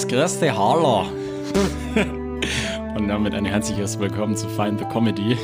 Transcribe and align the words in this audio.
Servus, 0.00 0.08
grüß 0.08 0.40
dich, 0.40 0.52
hallo. 0.52 1.06
Und 2.96 3.08
damit 3.08 3.34
ein 3.34 3.44
herzliches 3.44 3.98
Willkommen 3.98 4.34
zu 4.34 4.48
Find 4.48 4.78
the 4.78 4.86
Comedy. 4.86 5.36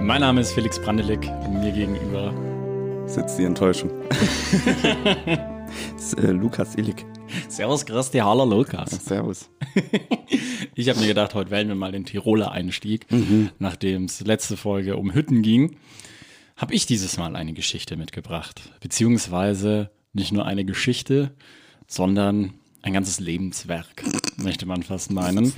Mein 0.00 0.20
Name 0.20 0.42
ist 0.42 0.52
Felix 0.52 0.80
Brandelig 0.80 1.28
und 1.44 1.60
mir 1.60 1.72
gegenüber 1.72 2.32
sitzt 3.08 3.36
die 3.36 3.44
Enttäuschung. 3.44 3.90
das 5.94 6.12
ist, 6.12 6.18
äh, 6.18 6.30
Lukas 6.30 6.76
Illig. 6.76 7.04
Servus, 7.48 7.84
grüß 7.84 8.12
dich, 8.12 8.22
hallo 8.22 8.44
Lukas. 8.44 8.90
Servus. 9.04 9.50
Ich 10.76 10.88
habe 10.88 10.98
mir 10.98 11.06
gedacht, 11.06 11.34
heute 11.34 11.52
wählen 11.52 11.68
wir 11.68 11.76
mal 11.76 11.92
den 11.92 12.04
Tiroler 12.04 12.50
Einstieg, 12.50 13.10
mhm. 13.10 13.50
nachdem 13.60 14.06
es 14.06 14.20
letzte 14.20 14.56
Folge 14.56 14.96
um 14.96 15.14
Hütten 15.14 15.42
ging. 15.42 15.76
Habe 16.56 16.74
ich 16.74 16.86
dieses 16.86 17.16
Mal 17.16 17.36
eine 17.36 17.52
Geschichte 17.52 17.96
mitgebracht, 17.96 18.72
beziehungsweise 18.80 19.90
nicht 20.12 20.32
nur 20.32 20.46
eine 20.46 20.64
Geschichte, 20.64 21.32
sondern 21.86 22.54
ein 22.84 22.92
ganzes 22.92 23.18
Lebenswerk, 23.18 24.04
möchte 24.36 24.66
man 24.66 24.82
fast 24.82 25.10
meinen. 25.10 25.54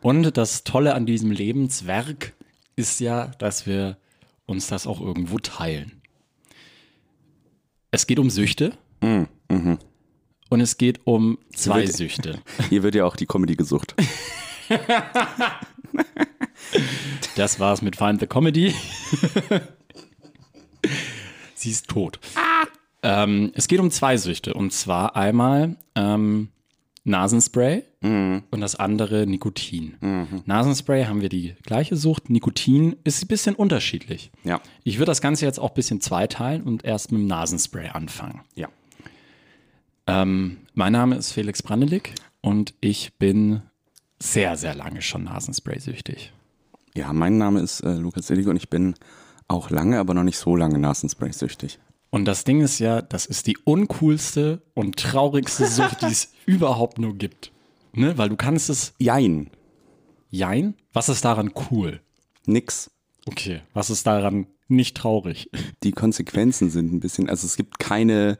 Und 0.00 0.36
das 0.36 0.62
Tolle 0.62 0.94
an 0.94 1.06
diesem 1.06 1.32
Lebenswerk 1.32 2.34
ist 2.76 3.00
ja, 3.00 3.32
dass 3.38 3.66
wir 3.66 3.96
uns 4.46 4.68
das 4.68 4.86
auch 4.86 5.00
irgendwo 5.00 5.38
teilen. 5.38 6.00
Es 7.90 8.06
geht 8.06 8.20
um 8.20 8.30
Süchte. 8.30 8.78
Mm, 9.00 9.24
mhm. 9.50 9.78
Und 10.50 10.60
es 10.60 10.78
geht 10.78 11.00
um 11.04 11.38
zwei 11.52 11.82
wird, 11.82 11.94
Süchte. 11.94 12.40
Hier 12.68 12.84
wird 12.84 12.94
ja 12.94 13.06
auch 13.06 13.16
die 13.16 13.26
Comedy 13.26 13.56
gesucht. 13.56 13.96
das 17.34 17.58
war's 17.58 17.82
mit 17.82 17.96
Find 17.96 18.20
the 18.20 18.28
Comedy. 18.28 18.72
Sie 21.54 21.72
ist 21.72 21.88
tot. 21.88 22.20
Ah. 22.36 22.66
Ähm, 23.02 23.50
es 23.54 23.66
geht 23.66 23.80
um 23.80 23.90
zwei 23.90 24.16
Süchte. 24.16 24.54
Und 24.54 24.72
zwar 24.72 25.16
einmal 25.16 25.74
ähm, 25.96 26.50
Nasenspray 27.08 27.84
mhm. 28.00 28.44
und 28.50 28.60
das 28.60 28.76
andere 28.76 29.26
Nikotin. 29.26 29.96
Mhm. 30.00 30.42
Nasenspray 30.44 31.06
haben 31.06 31.20
wir 31.20 31.28
die 31.28 31.54
gleiche 31.62 31.96
Sucht. 31.96 32.30
Nikotin 32.30 32.96
ist 33.04 33.24
ein 33.24 33.28
bisschen 33.28 33.54
unterschiedlich. 33.54 34.30
Ja. 34.44 34.60
Ich 34.84 34.98
würde 34.98 35.10
das 35.10 35.20
Ganze 35.20 35.44
jetzt 35.44 35.58
auch 35.58 35.70
ein 35.70 35.74
bisschen 35.74 36.00
zweiteilen 36.00 36.62
und 36.62 36.84
erst 36.84 37.10
mit 37.10 37.20
dem 37.20 37.26
Nasenspray 37.26 37.88
anfangen. 37.88 38.42
Ja. 38.54 38.68
Ähm, 40.06 40.58
mein 40.74 40.92
Name 40.92 41.16
ist 41.16 41.32
Felix 41.32 41.62
Brandelig 41.62 42.14
und 42.40 42.74
ich 42.80 43.18
bin 43.18 43.62
sehr, 44.20 44.56
sehr 44.56 44.74
lange 44.74 45.02
schon 45.02 45.24
Nasenspray-süchtig. 45.24 46.32
Ja, 46.94 47.12
mein 47.12 47.38
Name 47.38 47.60
ist 47.60 47.80
äh, 47.80 47.94
Lukas 47.94 48.26
Selig 48.26 48.46
und 48.48 48.56
ich 48.56 48.70
bin 48.70 48.94
auch 49.46 49.70
lange, 49.70 49.98
aber 49.98 50.14
noch 50.14 50.24
nicht 50.24 50.38
so 50.38 50.56
lange 50.56 50.78
Nasenspray-süchtig. 50.78 51.78
Und 52.10 52.24
das 52.24 52.44
Ding 52.44 52.60
ist 52.62 52.78
ja, 52.78 53.02
das 53.02 53.26
ist 53.26 53.46
die 53.46 53.58
uncoolste 53.64 54.62
und 54.74 54.96
traurigste 54.96 55.66
Sucht, 55.66 56.02
die 56.02 56.06
es 56.06 56.32
überhaupt 56.46 56.98
nur 56.98 57.14
gibt. 57.14 57.52
Ne? 57.92 58.16
Weil 58.16 58.30
du 58.30 58.36
kannst 58.36 58.70
es. 58.70 58.94
Jein. 58.98 59.50
Jein? 60.30 60.74
Was 60.92 61.08
ist 61.08 61.24
daran 61.24 61.52
cool? 61.70 62.00
Nix. 62.46 62.90
Okay. 63.26 63.62
Was 63.74 63.90
ist 63.90 64.06
daran 64.06 64.46
nicht 64.68 64.96
traurig? 64.96 65.50
Die 65.82 65.92
Konsequenzen 65.92 66.70
sind 66.70 66.92
ein 66.92 67.00
bisschen, 67.00 67.28
also 67.28 67.46
es 67.46 67.56
gibt 67.56 67.78
keine 67.78 68.38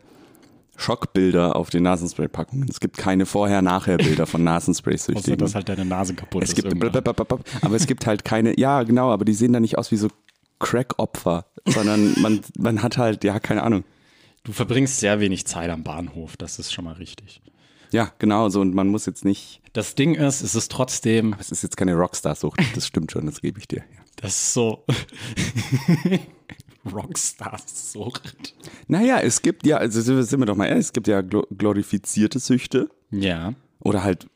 Schockbilder 0.76 1.56
auf 1.56 1.70
den 1.70 1.82
Nasenspray-Packungen. 1.82 2.68
Es 2.68 2.80
gibt 2.80 2.96
keine 2.96 3.26
Vorher-Nachher-Bilder 3.26 4.26
von 4.26 4.44
Nasenspray-Süchtigen. 4.44 5.16
Außer, 5.34 5.36
dass 5.36 5.54
halt 5.54 5.68
deine 5.68 5.84
Nase 5.84 6.14
kaputt 6.14 6.44
es 6.44 6.50
ist. 6.50 6.62
Gibt, 6.62 6.72
aber 7.62 7.76
es 7.76 7.86
gibt 7.86 8.06
halt 8.06 8.24
keine, 8.24 8.58
ja 8.58 8.84
genau, 8.84 9.10
aber 9.10 9.24
die 9.24 9.34
sehen 9.34 9.52
da 9.52 9.60
nicht 9.60 9.76
aus 9.76 9.90
wie 9.90 9.96
so 9.96 10.08
Crack-Opfer, 10.58 11.46
sondern 11.66 12.14
man, 12.20 12.40
man 12.58 12.82
hat 12.82 12.98
halt, 12.98 13.24
ja, 13.24 13.38
keine 13.40 13.62
Ahnung. 13.62 13.84
Du 14.44 14.52
verbringst 14.52 15.00
sehr 15.00 15.20
wenig 15.20 15.46
Zeit 15.46 15.70
am 15.70 15.84
Bahnhof, 15.84 16.36
das 16.36 16.58
ist 16.58 16.72
schon 16.72 16.84
mal 16.84 16.94
richtig. 16.94 17.42
Ja, 17.90 18.12
genau, 18.18 18.48
so 18.48 18.60
und 18.60 18.74
man 18.74 18.88
muss 18.88 19.06
jetzt 19.06 19.24
nicht. 19.24 19.60
Das 19.72 19.94
Ding 19.94 20.14
ist, 20.14 20.42
es 20.42 20.54
ist 20.54 20.70
trotzdem. 20.70 21.32
Aber 21.32 21.40
es 21.40 21.50
ist 21.50 21.62
jetzt 21.62 21.76
keine 21.76 21.94
Rockstar-Sucht, 21.94 22.60
das 22.74 22.86
stimmt 22.86 23.12
schon, 23.12 23.26
das 23.26 23.40
gebe 23.40 23.58
ich 23.58 23.68
dir. 23.68 23.78
Ja. 23.78 24.02
Das 24.16 24.32
ist 24.32 24.54
so. 24.54 24.84
Rockstar-Sucht. 26.92 28.54
Naja, 28.88 29.20
es 29.20 29.42
gibt 29.42 29.66
ja, 29.66 29.76
also 29.76 30.00
sind 30.00 30.38
wir 30.38 30.46
doch 30.46 30.56
mal 30.56 30.66
ehrlich, 30.66 30.86
es 30.86 30.92
gibt 30.92 31.08
ja 31.08 31.20
glorifizierte 31.20 32.38
Süchte. 32.38 32.90
Ja. 33.10 33.54
Oder 33.80 34.02
halt, 34.02 34.26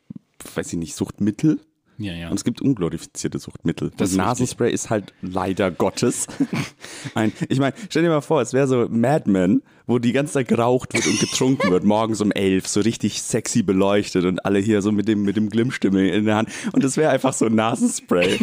weiß 0.55 0.73
ich 0.73 0.79
nicht, 0.79 0.95
Suchtmittel. 0.95 1.59
Ja, 1.97 2.13
ja. 2.13 2.29
Und 2.29 2.35
es 2.35 2.43
gibt 2.43 2.61
unglorifizierte 2.61 3.39
Suchtmittel. 3.39 3.91
Das, 3.91 4.09
das 4.09 4.17
Nasenspray 4.17 4.71
ist 4.71 4.89
halt 4.89 5.13
leider 5.21 5.69
Gottes. 5.71 6.27
ein, 7.15 7.31
ich 7.49 7.59
meine, 7.59 7.75
stell 7.89 8.03
dir 8.03 8.09
mal 8.09 8.21
vor, 8.21 8.41
es 8.41 8.53
wäre 8.53 8.67
so 8.67 8.87
Mad 8.89 9.29
Men, 9.29 9.61
wo 9.85 9.99
die 9.99 10.11
ganze 10.11 10.33
Zeit 10.33 10.47
geraucht 10.47 10.93
wird 10.93 11.05
und 11.05 11.19
getrunken 11.19 11.69
wird, 11.69 11.83
morgens 11.83 12.21
um 12.21 12.31
elf, 12.31 12.67
so 12.67 12.81
richtig 12.81 13.21
sexy 13.21 13.61
beleuchtet 13.61 14.25
und 14.25 14.43
alle 14.45 14.59
hier 14.59 14.81
so 14.81 14.91
mit 14.91 15.07
dem, 15.07 15.23
mit 15.23 15.37
dem 15.37 15.49
Glimmstimmel 15.49 16.09
in 16.09 16.25
der 16.25 16.35
Hand. 16.35 16.49
Und 16.71 16.83
es 16.83 16.97
wäre 16.97 17.11
einfach 17.11 17.33
so 17.33 17.47
Nasenspray. 17.47 18.39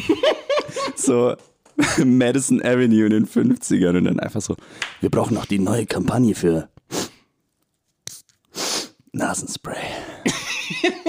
so 0.94 1.34
Madison 2.04 2.62
Avenue 2.62 3.06
in 3.06 3.10
den 3.10 3.26
50ern 3.26 3.96
und 3.96 4.04
dann 4.04 4.20
einfach 4.20 4.42
so, 4.42 4.56
wir 5.00 5.10
brauchen 5.10 5.34
noch 5.34 5.46
die 5.46 5.58
neue 5.58 5.86
Kampagne 5.86 6.34
für 6.34 6.68
Nasenspray. 9.12 9.76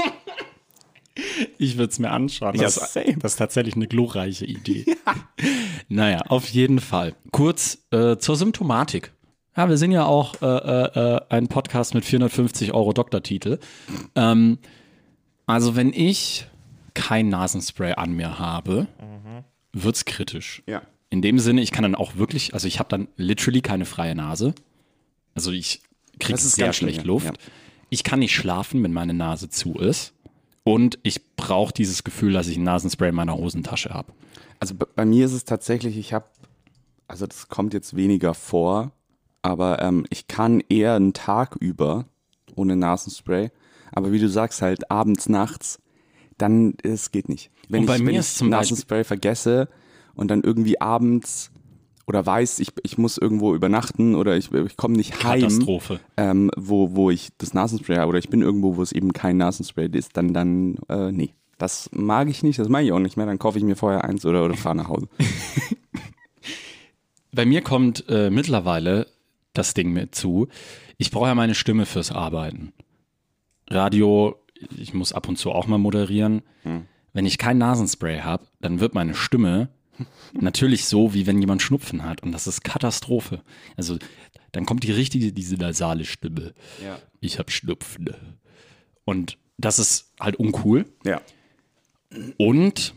Ich 1.58 1.78
würde 1.78 1.92
es 1.92 2.00
mir 2.00 2.12
anschauen. 2.12 2.58
Das, 2.58 2.94
ja, 2.96 3.04
das, 3.18 3.34
ist 3.34 3.38
tatsächlich 3.38 3.76
eine 3.76 3.88
glorreiche 3.88 4.46
Idee. 4.46 4.86
Ja. 5.06 5.16
Naja, 5.90 6.20
auf 6.30 6.48
jeden 6.50 6.80
Fall. 6.80 7.16
Kurz 7.32 7.80
äh, 7.92 8.18
zur 8.18 8.36
Symptomatik. 8.36 9.12
Ja, 9.58 9.68
wir 9.68 9.78
sind 9.78 9.92
ja 9.92 10.06
auch 10.06 10.42
äh, 10.42 10.46
äh, 10.46 11.16
äh 11.16 11.22
ein 11.30 11.48
Podcast 11.48 11.96
mit 11.96 12.06
450 12.06 12.74
Euro 12.74 12.94
Doktortitel. 12.94 13.60
Ähm, 14.16 14.60
also 15.48 15.76
wenn 15.76 15.92
ich 15.92 16.46
kein 16.94 17.30
Nasenspray 17.30 17.94
an 17.94 18.14
mir 18.14 18.40
habe, 18.40 18.88
mhm. 19.74 19.90
es 19.90 20.06
kritisch. 20.06 20.64
Ja. 20.68 20.84
In 21.10 21.22
dem 21.22 21.40
Sinne, 21.40 21.62
ich 21.62 21.72
kann 21.72 21.84
dann 21.84 21.96
auch 21.96 22.16
wirklich, 22.16 22.54
also 22.54 22.68
ich 22.68 22.80
habe 22.80 22.90
dann 22.90 23.08
literally 23.18 23.62
keine 23.62 23.86
freie 23.86 24.16
Nase. 24.16 24.54
Also 25.34 25.52
ich 25.52 25.82
kriege 26.20 26.38
sehr 26.38 26.74
schlecht 26.74 27.04
Luft. 27.04 27.26
Ja. 27.26 27.34
Ich 27.90 28.04
kann 28.04 28.20
nicht 28.20 28.34
schlafen, 28.34 28.82
wenn 28.84 28.94
meine 28.94 29.14
Nase 29.14 29.50
zu 29.50 29.74
ist. 29.76 30.14
Und 30.64 31.00
ich 31.04 31.36
brauche 31.36 31.74
dieses 31.74 32.04
Gefühl, 32.04 32.34
dass 32.34 32.48
ich 32.48 32.58
ein 32.58 32.64
Nasenspray 32.64 33.10
in 33.10 33.16
meiner 33.16 33.36
Hosentasche 33.36 33.90
habe. 33.90 34.14
Also 34.60 34.76
bei 34.76 35.06
mir 35.06 35.26
ist 35.26 35.34
es 35.34 35.44
tatsächlich, 35.44 35.98
ich 35.98 36.14
habe, 36.14 36.26
also 37.08 37.26
das 37.26 37.50
kommt 37.50 37.74
jetzt 37.74 37.96
weniger 37.96 38.34
vor, 38.34 38.92
aber 39.42 39.82
ähm, 39.82 40.06
ich 40.10 40.28
kann 40.28 40.62
eher 40.70 40.94
einen 40.94 41.14
Tag 41.14 41.56
über 41.60 42.06
ohne 42.56 42.76
Nasenspray. 42.76 43.50
Aber 43.92 44.12
wie 44.12 44.20
du 44.20 44.30
sagst, 44.30 44.62
halt 44.62 44.92
abends, 44.92 45.30
nachts, 45.30 45.80
dann 46.38 46.76
es 46.84 47.12
geht 47.12 47.28
nicht. 47.28 47.50
Wenn 47.70 47.82
und 47.82 47.86
bei 47.88 47.96
ich, 47.96 48.02
mir 48.02 48.12
wenn 48.12 48.16
ist 48.16 48.42
ich 48.42 48.48
Nasenspray 48.48 49.04
vergesse 49.04 49.68
und 50.14 50.30
dann 50.30 50.42
irgendwie 50.42 50.80
abends 50.80 51.52
oder 52.08 52.26
weiß, 52.26 52.60
ich, 52.60 52.70
ich 52.84 52.98
muss 52.98 53.18
irgendwo 53.18 53.56
übernachten 53.56 54.16
oder 54.16 54.38
ich, 54.38 54.52
ich 54.52 54.78
komme 54.78 54.98
nicht 54.98 55.24
heim, 55.24 55.42
Katastrophe. 55.42 56.00
Ähm, 56.18 56.52
wo, 56.58 56.96
wo 56.96 57.10
ich 57.10 57.30
das 57.38 57.54
Nasenspray 57.54 57.98
habe 57.98 58.10
oder 58.10 58.20
ich 58.20 58.30
bin 58.30 58.42
irgendwo, 58.42 58.78
wo 58.78 58.82
es 58.82 58.92
eben 58.92 59.14
kein 59.14 59.38
Nasenspray 59.38 59.90
ist, 59.92 60.18
dann, 60.18 60.34
dann 60.34 60.78
äh, 60.90 61.12
nee. 61.12 61.34
Das 61.58 61.90
mag 61.94 62.28
ich 62.28 62.42
nicht, 62.42 62.58
das 62.58 62.70
mag 62.70 62.84
ich 62.84 62.92
auch 62.92 63.00
nicht 63.00 63.18
mehr, 63.18 63.28
dann 63.28 63.38
kaufe 63.38 63.60
ich 63.60 63.64
mir 63.64 63.76
vorher 63.76 64.04
eins 64.04 64.26
oder, 64.26 64.44
oder 64.44 64.56
fahre 64.56 64.78
nach 64.78 64.88
Hause. 64.88 65.08
Bei 67.32 67.46
mir 67.46 67.62
kommt 67.62 68.06
äh, 68.10 68.32
mittlerweile 68.32 69.06
das 69.54 69.76
Ding 69.76 69.94
mit 69.94 70.16
zu. 70.16 70.48
Ich 70.98 71.12
brauche 71.12 71.28
ja 71.28 71.36
meine 71.36 71.56
Stimme 71.56 71.86
fürs 71.86 72.12
Arbeiten. 72.12 72.74
Radio, 73.70 74.36
ich 74.76 74.94
muss 74.94 75.14
ab 75.14 75.30
und 75.30 75.38
zu 75.38 75.52
auch 75.52 75.68
mal 75.68 75.78
moderieren. 75.78 76.42
Hm. 76.64 76.88
Wenn 77.14 77.26
ich 77.26 77.38
kein 77.38 77.58
Nasenspray 77.58 78.22
habe, 78.22 78.48
dann 78.60 78.80
wird 78.80 78.96
meine 78.96 79.14
Stimme 79.14 79.70
Natürlich 80.34 80.86
so, 80.86 81.14
wie 81.14 81.28
wenn 81.28 81.40
jemand 81.40 81.62
Schnupfen 81.62 82.04
hat. 82.04 82.24
Und 82.24 82.32
das 82.32 82.48
ist 82.48 82.64
Katastrophe. 82.64 83.42
Also 83.78 83.98
dann 84.52 84.66
kommt 84.66 84.84
die 84.84 84.92
richtige, 84.92 85.32
diese 85.32 85.56
nasale 85.56 86.06
Stimme. 86.06 86.54
Ja. 86.84 87.00
Ich 87.20 87.40
habe 87.40 87.52
Schnupfen. 87.52 88.10
Und 89.06 89.38
das 89.58 89.80
ist 89.80 90.12
halt 90.20 90.36
uncool. 90.36 90.86
Ja. 91.06 91.22
Und 92.38 92.94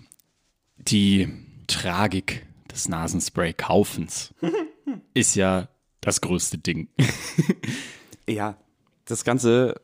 die 0.79 1.29
Tragik 1.67 2.47
des 2.71 2.89
Nasenspray-Kaufens 2.89 4.35
ist 5.15 5.35
ja 5.37 5.69
das 6.01 6.21
größte 6.21 6.59
Ding. 6.59 6.89
ja, 8.29 8.57
das 9.05 9.25
Ganze, 9.25 9.81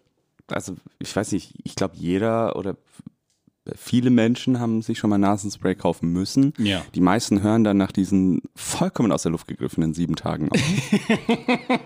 also 0.49 0.76
ich 0.99 1.14
weiß 1.14 1.32
nicht, 1.32 1.55
ich 1.64 1.75
glaube 1.75 1.96
jeder 1.96 2.56
oder 2.56 2.76
viele 3.74 4.10
Menschen 4.10 4.58
haben 4.58 4.82
sich 4.82 4.98
schon 4.98 5.10
mal 5.10 5.18
Nasenspray 5.18 5.74
kaufen 5.74 6.12
müssen. 6.12 6.52
Ja. 6.58 6.82
Die 6.94 7.00
meisten 7.00 7.42
hören 7.42 7.64
dann 7.64 7.76
nach 7.76 7.92
diesen 7.92 8.42
vollkommen 8.54 9.12
aus 9.12 9.22
der 9.22 9.32
Luft 9.32 9.46
gegriffenen 9.46 9.94
sieben 9.94 10.16
Tagen 10.16 10.50
auf. 10.50 10.60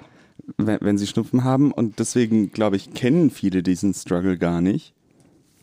wenn, 0.56 0.78
wenn 0.80 0.98
sie 0.98 1.06
Schnupfen 1.06 1.44
haben. 1.44 1.72
Und 1.72 1.98
deswegen, 1.98 2.50
glaube 2.50 2.76
ich, 2.76 2.92
kennen 2.94 3.30
viele 3.30 3.62
diesen 3.62 3.94
Struggle 3.94 4.38
gar 4.38 4.60
nicht, 4.60 4.94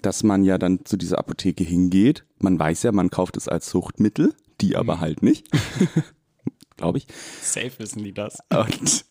dass 0.01 0.23
man 0.23 0.43
ja 0.43 0.57
dann 0.57 0.85
zu 0.85 0.97
dieser 0.97 1.19
Apotheke 1.19 1.63
hingeht. 1.63 2.25
Man 2.39 2.57
weiß 2.59 2.83
ja, 2.83 2.91
man 2.91 3.09
kauft 3.09 3.37
es 3.37 3.47
als 3.47 3.69
Suchtmittel, 3.69 4.33
die 4.59 4.75
aber 4.75 4.97
mhm. 4.97 5.01
halt 5.01 5.23
nicht. 5.23 5.47
glaube 6.77 6.97
ich. 6.97 7.07
Safe 7.41 7.71
wissen 7.77 8.03
die 8.03 8.13
das. 8.13 8.39
Und 8.49 9.05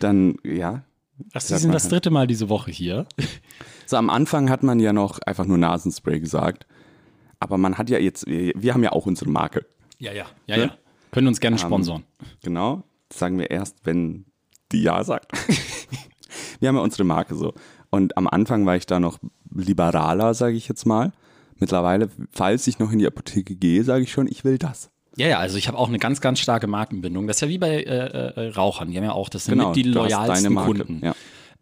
dann, 0.00 0.36
ja, 0.42 0.84
Ach, 1.32 1.40
Sie 1.40 1.56
sind 1.56 1.72
das 1.72 1.88
dritte 1.88 2.10
Mal 2.10 2.26
diese 2.26 2.48
Woche 2.48 2.70
hier. 2.70 3.06
So, 3.86 3.98
am 3.98 4.08
Anfang 4.08 4.48
hat 4.48 4.62
man 4.62 4.80
ja 4.80 4.94
noch 4.94 5.18
einfach 5.26 5.44
nur 5.44 5.58
Nasenspray 5.58 6.18
gesagt. 6.18 6.66
Aber 7.38 7.58
man 7.58 7.76
hat 7.76 7.90
ja 7.90 7.98
jetzt, 7.98 8.26
wir 8.26 8.72
haben 8.72 8.82
ja 8.82 8.92
auch 8.92 9.04
unsere 9.04 9.28
Marke. 9.28 9.66
Ja, 9.98 10.10
ja, 10.10 10.24
ja, 10.46 10.56
ja. 10.56 10.78
Können 11.10 11.28
uns 11.28 11.38
gerne 11.38 11.58
sponsoren. 11.58 12.04
Ähm, 12.18 12.26
genau. 12.42 12.82
Das 13.10 13.18
sagen 13.18 13.38
wir 13.38 13.50
erst, 13.50 13.84
wenn 13.84 14.24
die 14.72 14.82
Ja 14.82 15.04
sagt. 15.04 15.32
wir 16.60 16.68
haben 16.68 16.76
ja 16.76 16.82
unsere 16.82 17.04
Marke 17.04 17.34
so. 17.34 17.52
Und 17.90 18.16
am 18.16 18.26
Anfang 18.26 18.64
war 18.64 18.76
ich 18.76 18.86
da 18.86 18.98
noch 18.98 19.18
liberaler, 19.54 20.32
sage 20.32 20.56
ich 20.56 20.66
jetzt 20.66 20.86
mal. 20.86 21.12
Mittlerweile, 21.56 22.08
falls 22.30 22.66
ich 22.66 22.78
noch 22.78 22.90
in 22.90 22.98
die 22.98 23.06
Apotheke 23.06 23.54
gehe, 23.54 23.84
sage 23.84 24.02
ich 24.02 24.12
schon, 24.12 24.26
ich 24.26 24.44
will 24.44 24.58
das. 24.58 24.90
Ja, 25.16 25.28
ja, 25.28 25.38
also 25.38 25.56
ich 25.58 25.68
habe 25.68 25.78
auch 25.78 25.88
eine 25.88 25.98
ganz, 25.98 26.20
ganz 26.20 26.40
starke 26.40 26.66
Markenbindung. 26.66 27.26
Das 27.26 27.36
ist 27.36 27.40
ja 27.42 27.48
wie 27.48 27.58
bei 27.58 27.82
äh, 27.82 27.84
äh, 27.86 28.48
Rauchern. 28.48 28.90
Die 28.90 28.96
haben 28.96 29.04
ja 29.04 29.12
auch, 29.12 29.28
das 29.28 29.44
sind 29.44 29.58
Genau, 29.58 29.72
die 29.72 29.84
loyalsten 29.84 30.54
Kunden. 30.56 31.00
ja. 31.04 31.14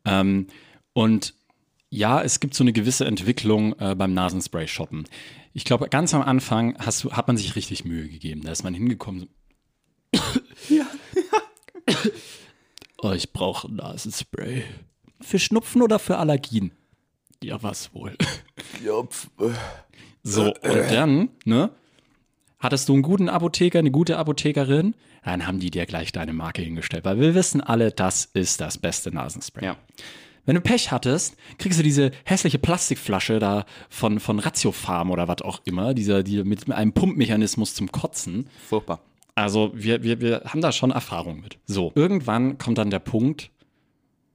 Ähm, 0.04 0.46
und 0.94 1.34
ja, 1.90 2.22
es 2.22 2.40
gibt 2.40 2.54
so 2.54 2.64
eine 2.64 2.72
gewisse 2.72 3.04
Entwicklung 3.04 3.78
äh, 3.78 3.94
beim 3.94 4.14
Nasenspray-Shoppen. 4.14 5.04
Ich 5.52 5.64
glaube, 5.66 5.88
ganz 5.90 6.14
am 6.14 6.22
Anfang 6.22 6.76
hast 6.78 7.04
du, 7.04 7.12
hat 7.12 7.26
man 7.28 7.36
sich 7.36 7.54
richtig 7.54 7.84
Mühe 7.84 8.08
gegeben. 8.08 8.40
Da 8.42 8.52
ist 8.52 8.62
man 8.64 8.72
hingekommen. 8.72 9.28
So, 10.14 10.20
Ja. 10.74 10.86
oh, 13.02 13.12
ich 13.12 13.32
brauche 13.32 13.70
Nasenspray. 13.72 14.64
Für 15.20 15.38
Schnupfen 15.38 15.82
oder 15.82 15.98
für 15.98 16.16
Allergien? 16.18 16.72
Ja, 17.42 17.62
was 17.62 17.92
wohl. 17.94 18.16
So, 20.22 20.46
und 20.46 20.54
dann, 20.62 21.28
ne? 21.44 21.70
Hattest 22.62 22.88
du 22.88 22.92
einen 22.92 23.02
guten 23.02 23.28
Apotheker, 23.28 23.80
eine 23.80 23.90
gute 23.90 24.16
Apothekerin, 24.18 24.94
dann 25.24 25.48
haben 25.48 25.58
die 25.58 25.72
dir 25.72 25.84
gleich 25.84 26.12
deine 26.12 26.32
Marke 26.32 26.62
hingestellt, 26.62 27.04
weil 27.04 27.18
wir 27.18 27.34
wissen 27.34 27.60
alle, 27.60 27.90
das 27.90 28.24
ist 28.24 28.60
das 28.60 28.78
beste 28.78 29.12
Nasenspray. 29.12 29.64
Ja. 29.64 29.76
Wenn 30.46 30.54
du 30.54 30.60
Pech 30.60 30.92
hattest, 30.92 31.36
kriegst 31.58 31.80
du 31.80 31.82
diese 31.82 32.12
hässliche 32.24 32.60
Plastikflasche 32.60 33.40
da 33.40 33.64
von, 33.88 34.20
von 34.20 34.38
Ratiofarm 34.38 35.10
oder 35.10 35.26
was 35.26 35.42
auch 35.42 35.60
immer, 35.64 35.92
dieser, 35.92 36.22
die 36.22 36.44
mit 36.44 36.70
einem 36.70 36.92
Pumpmechanismus 36.92 37.74
zum 37.74 37.90
Kotzen. 37.90 38.48
Furchtbar. 38.68 39.00
Also 39.34 39.72
wir, 39.74 40.04
wir, 40.04 40.20
wir 40.20 40.42
haben 40.46 40.60
da 40.60 40.70
schon 40.70 40.92
Erfahrung 40.92 41.40
mit. 41.40 41.58
So, 41.66 41.90
irgendwann 41.96 42.58
kommt 42.58 42.78
dann 42.78 42.90
der 42.90 43.00
Punkt, 43.00 43.50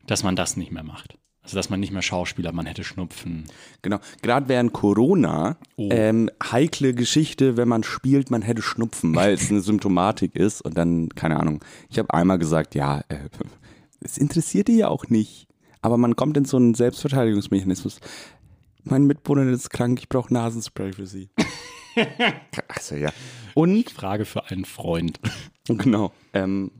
dass 0.05 0.23
man 0.23 0.35
das 0.35 0.57
nicht 0.57 0.71
mehr 0.71 0.83
macht. 0.83 1.17
Also 1.47 1.55
dass 1.55 1.69
man 1.69 1.79
nicht 1.79 1.93
mehr 1.93 2.01
Schauspieler, 2.01 2.51
man 2.51 2.65
hätte 2.65 2.83
Schnupfen. 2.83 3.45
Genau. 3.81 3.99
Gerade 4.21 4.49
während 4.49 4.73
Corona, 4.73 5.55
Oh. 5.77 5.87
ähm, 5.93 6.29
heikle 6.43 6.93
Geschichte, 6.93 7.55
wenn 7.55 7.69
man 7.69 7.83
spielt, 7.83 8.29
man 8.29 8.41
hätte 8.41 8.61
Schnupfen, 8.61 9.15
weil 9.15 9.33
es 9.35 9.49
eine 9.49 9.61
Symptomatik 9.61 10.35
ist 10.35 10.59
und 10.61 10.77
dann, 10.77 11.07
keine 11.07 11.39
Ahnung. 11.39 11.63
Ich 11.89 11.99
habe 11.99 12.13
einmal 12.13 12.37
gesagt, 12.37 12.75
ja, 12.75 12.99
äh, 13.07 13.29
es 14.01 14.17
interessiert 14.17 14.67
die 14.67 14.75
ja 14.75 14.89
auch 14.89 15.07
nicht. 15.07 15.47
Aber 15.81 15.97
man 15.97 16.17
kommt 16.17 16.35
in 16.35 16.43
so 16.43 16.57
einen 16.57 16.73
Selbstverteidigungsmechanismus. 16.73 18.01
Mein 18.83 19.05
Mitbewohner 19.05 19.49
ist 19.49 19.69
krank, 19.69 19.99
ich 19.99 20.09
brauche 20.09 20.33
Nasenspray 20.33 20.91
für 20.91 21.07
sie. 21.07 21.29
also 22.67 22.95
ja. 22.95 23.11
Und 23.53 23.89
Frage 23.89 24.25
für 24.25 24.49
einen 24.51 24.65
Freund. 24.65 25.17
Genau. 25.65 26.11
Ähm, 26.33 26.71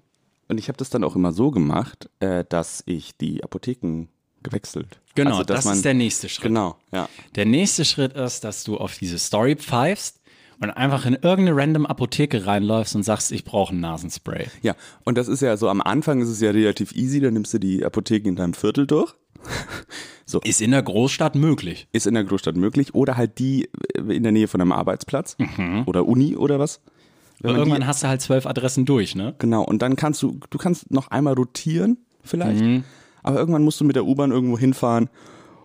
und 0.49 0.57
ich 0.57 0.67
habe 0.67 0.77
das 0.77 0.89
dann 0.89 1.05
auch 1.05 1.15
immer 1.15 1.31
so 1.31 1.51
gemacht, 1.51 2.09
äh, 2.19 2.43
dass 2.49 2.83
ich 2.85 3.15
die 3.17 3.45
Apotheken 3.45 4.07
gewechselt. 4.49 4.99
Genau, 5.15 5.31
also, 5.31 5.43
das 5.43 5.65
man, 5.65 5.75
ist 5.75 5.85
der 5.85 5.93
nächste 5.93 6.29
Schritt. 6.29 6.43
Genau, 6.43 6.77
ja. 6.91 7.09
Der 7.35 7.45
nächste 7.45 7.85
Schritt 7.85 8.13
ist, 8.13 8.43
dass 8.43 8.63
du 8.63 8.77
auf 8.77 8.97
diese 8.97 9.19
Story 9.19 9.55
pfeifst 9.55 10.21
und 10.59 10.71
einfach 10.71 11.05
in 11.05 11.13
irgendeine 11.13 11.55
random 11.55 11.85
Apotheke 11.85 12.45
reinläufst 12.45 12.95
und 12.95 13.03
sagst, 13.03 13.31
ich 13.31 13.43
brauche 13.43 13.75
ein 13.75 13.79
Nasenspray. 13.79 14.47
Ja, 14.61 14.75
und 15.03 15.17
das 15.17 15.27
ist 15.27 15.41
ja 15.41 15.55
so, 15.57 15.69
am 15.69 15.81
Anfang 15.81 16.21
ist 16.21 16.29
es 16.29 16.41
ja 16.41 16.51
relativ 16.51 16.93
easy, 16.93 17.19
dann 17.19 17.33
nimmst 17.33 17.53
du 17.53 17.59
die 17.59 17.85
Apotheken 17.85 18.29
in 18.29 18.35
deinem 18.35 18.53
Viertel 18.53 18.87
durch. 18.87 19.13
Ist 20.43 20.61
in 20.61 20.71
der 20.71 20.83
Großstadt 20.83 21.35
möglich. 21.35 21.87
Ist 21.93 22.05
in 22.05 22.13
der 22.13 22.25
Großstadt 22.25 22.57
möglich. 22.57 22.93
Oder 22.93 23.15
halt 23.15 23.39
die 23.39 23.69
in 23.95 24.23
der 24.23 24.33
Nähe 24.33 24.49
von 24.49 24.59
einem 24.59 24.73
Arbeitsplatz 24.73 25.37
oder 25.85 26.05
Uni 26.05 26.35
oder 26.35 26.59
was. 26.59 26.81
Irgendwann 27.41 27.81
die, 27.81 27.87
hast 27.87 28.03
du 28.03 28.07
halt 28.07 28.21
zwölf 28.21 28.45
Adressen 28.45 28.85
durch, 28.85 29.15
ne? 29.15 29.35
genau, 29.37 29.63
und 29.63 29.81
dann 29.81 29.95
kannst 29.95 30.21
du, 30.23 30.39
du 30.49 30.57
kannst 30.57 30.91
noch 30.91 31.09
einmal 31.09 31.35
rotieren 31.35 31.97
vielleicht, 32.23 32.63
aber 33.27 33.39
irgendwann 33.39 33.63
musst 33.63 33.81
du 33.81 33.83
mit 33.83 33.97
der 33.97 34.05
U-Bahn 34.05 34.31
irgendwo 34.31 34.57
hinfahren, 34.57 35.09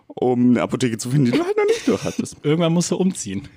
um 0.07 0.49
eine 0.49 0.61
Apotheke 0.61 0.97
zu 0.97 1.09
finden, 1.09 1.25
die 1.25 1.31
du 1.31 1.45
halt 1.45 1.55
noch 1.55 1.65
nicht 1.65 1.87
durch 1.87 2.03
hattest. 2.03 2.35
Irgendwann 2.43 2.73
musst 2.73 2.91
du 2.91 2.97
umziehen. 2.97 3.47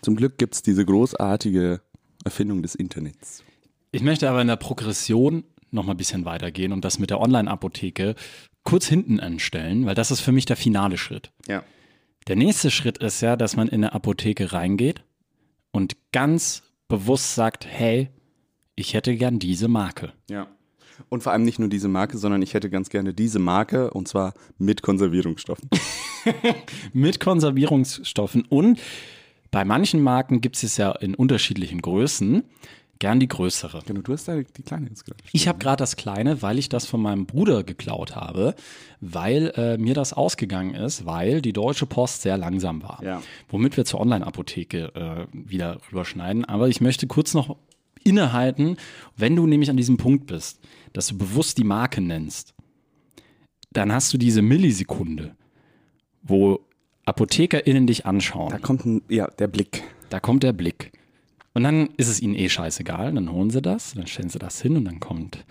Zum 0.00 0.14
Glück 0.14 0.38
gibt 0.38 0.54
es 0.54 0.62
diese 0.62 0.84
großartige 0.84 1.80
Erfindung 2.24 2.62
des 2.62 2.76
Internets. 2.76 3.42
Ich 3.90 4.02
möchte 4.02 4.30
aber 4.30 4.40
in 4.40 4.46
der 4.46 4.56
Progression 4.56 5.42
noch 5.72 5.84
mal 5.84 5.94
ein 5.94 5.96
bisschen 5.96 6.24
weitergehen 6.24 6.72
und 6.72 6.84
das 6.84 7.00
mit 7.00 7.10
der 7.10 7.20
Online-Apotheke 7.20 8.14
kurz 8.62 8.86
hinten 8.86 9.18
anstellen, 9.18 9.86
weil 9.86 9.96
das 9.96 10.12
ist 10.12 10.20
für 10.20 10.32
mich 10.32 10.46
der 10.46 10.56
finale 10.56 10.98
Schritt. 10.98 11.32
Ja. 11.48 11.64
Der 12.28 12.36
nächste 12.36 12.70
Schritt 12.70 12.98
ist 12.98 13.20
ja, 13.22 13.34
dass 13.34 13.56
man 13.56 13.66
in 13.66 13.82
eine 13.82 13.92
Apotheke 13.92 14.52
reingeht 14.52 15.02
und 15.72 15.96
ganz 16.12 16.62
bewusst 16.86 17.34
sagt, 17.34 17.66
hey, 17.66 18.08
ich 18.76 18.94
hätte 18.94 19.16
gern 19.16 19.40
diese 19.40 19.66
Marke. 19.66 20.12
Ja. 20.30 20.46
Und 21.08 21.22
vor 21.22 21.32
allem 21.32 21.44
nicht 21.44 21.58
nur 21.58 21.68
diese 21.68 21.88
Marke, 21.88 22.18
sondern 22.18 22.42
ich 22.42 22.54
hätte 22.54 22.70
ganz 22.70 22.90
gerne 22.90 23.14
diese 23.14 23.38
Marke 23.38 23.90
und 23.90 24.08
zwar 24.08 24.34
mit 24.58 24.82
Konservierungsstoffen. 24.82 25.68
Mit 26.92 27.18
Konservierungsstoffen 27.18 28.44
und 28.48 28.78
bei 29.50 29.64
manchen 29.64 30.02
Marken 30.02 30.42
gibt 30.42 30.62
es 30.62 30.76
ja 30.76 30.92
in 30.92 31.14
unterschiedlichen 31.14 31.80
Größen 31.80 32.44
gern 33.00 33.18
die 33.18 33.26
größere. 33.26 33.82
Genau, 33.86 34.02
du 34.02 34.12
hast 34.12 34.28
da 34.28 34.36
die 34.36 34.62
kleine 34.62 34.88
jetzt 34.88 35.04
gerade. 35.04 35.18
Ich 35.32 35.48
habe 35.48 35.58
gerade 35.58 35.78
das 35.78 35.96
kleine, 35.96 36.42
weil 36.42 36.58
ich 36.58 36.68
das 36.68 36.86
von 36.86 37.02
meinem 37.02 37.26
Bruder 37.26 37.64
geklaut 37.64 38.14
habe, 38.14 38.54
weil 39.00 39.52
äh, 39.56 39.78
mir 39.78 39.94
das 39.94 40.12
ausgegangen 40.12 40.74
ist, 40.74 41.06
weil 41.06 41.42
die 41.42 41.52
Deutsche 41.52 41.86
Post 41.86 42.22
sehr 42.22 42.36
langsam 42.36 42.82
war. 42.82 43.02
Ja. 43.02 43.22
Womit 43.48 43.76
wir 43.76 43.84
zur 43.84 44.00
Online-Apotheke 44.00 44.92
äh, 44.94 45.26
wieder 45.32 45.80
rüberschneiden. 45.90 46.44
Aber 46.44 46.68
ich 46.68 46.80
möchte 46.80 47.06
kurz 47.06 47.34
noch 47.34 47.56
innehalten, 48.04 48.76
wenn 49.16 49.34
du 49.34 49.46
nämlich 49.46 49.70
an 49.70 49.76
diesem 49.76 49.96
Punkt 49.96 50.26
bist, 50.26 50.60
dass 50.92 51.08
du 51.08 51.18
bewusst 51.18 51.58
die 51.58 51.64
Marke 51.64 52.00
nennst, 52.00 52.54
dann 53.72 53.92
hast 53.92 54.12
du 54.12 54.18
diese 54.18 54.42
Millisekunde, 54.42 55.36
wo 56.22 56.60
ApothekerInnen 57.04 57.86
dich 57.86 58.06
anschauen. 58.06 58.50
Da 58.50 58.58
kommt 58.58 58.84
ein, 58.84 59.02
ja, 59.08 59.28
der 59.38 59.48
Blick. 59.48 59.82
Da 60.10 60.20
kommt 60.20 60.42
der 60.42 60.52
Blick. 60.52 60.92
Und 61.54 61.64
dann 61.64 61.88
ist 61.96 62.08
es 62.08 62.20
ihnen 62.20 62.34
eh 62.34 62.48
scheißegal. 62.48 63.12
Dann 63.12 63.32
holen 63.32 63.50
sie 63.50 63.62
das, 63.62 63.94
dann 63.94 64.06
stellen 64.06 64.28
sie 64.28 64.38
das 64.38 64.60
hin 64.60 64.76
und 64.76 64.84
dann 64.84 65.00
kommt 65.00 65.44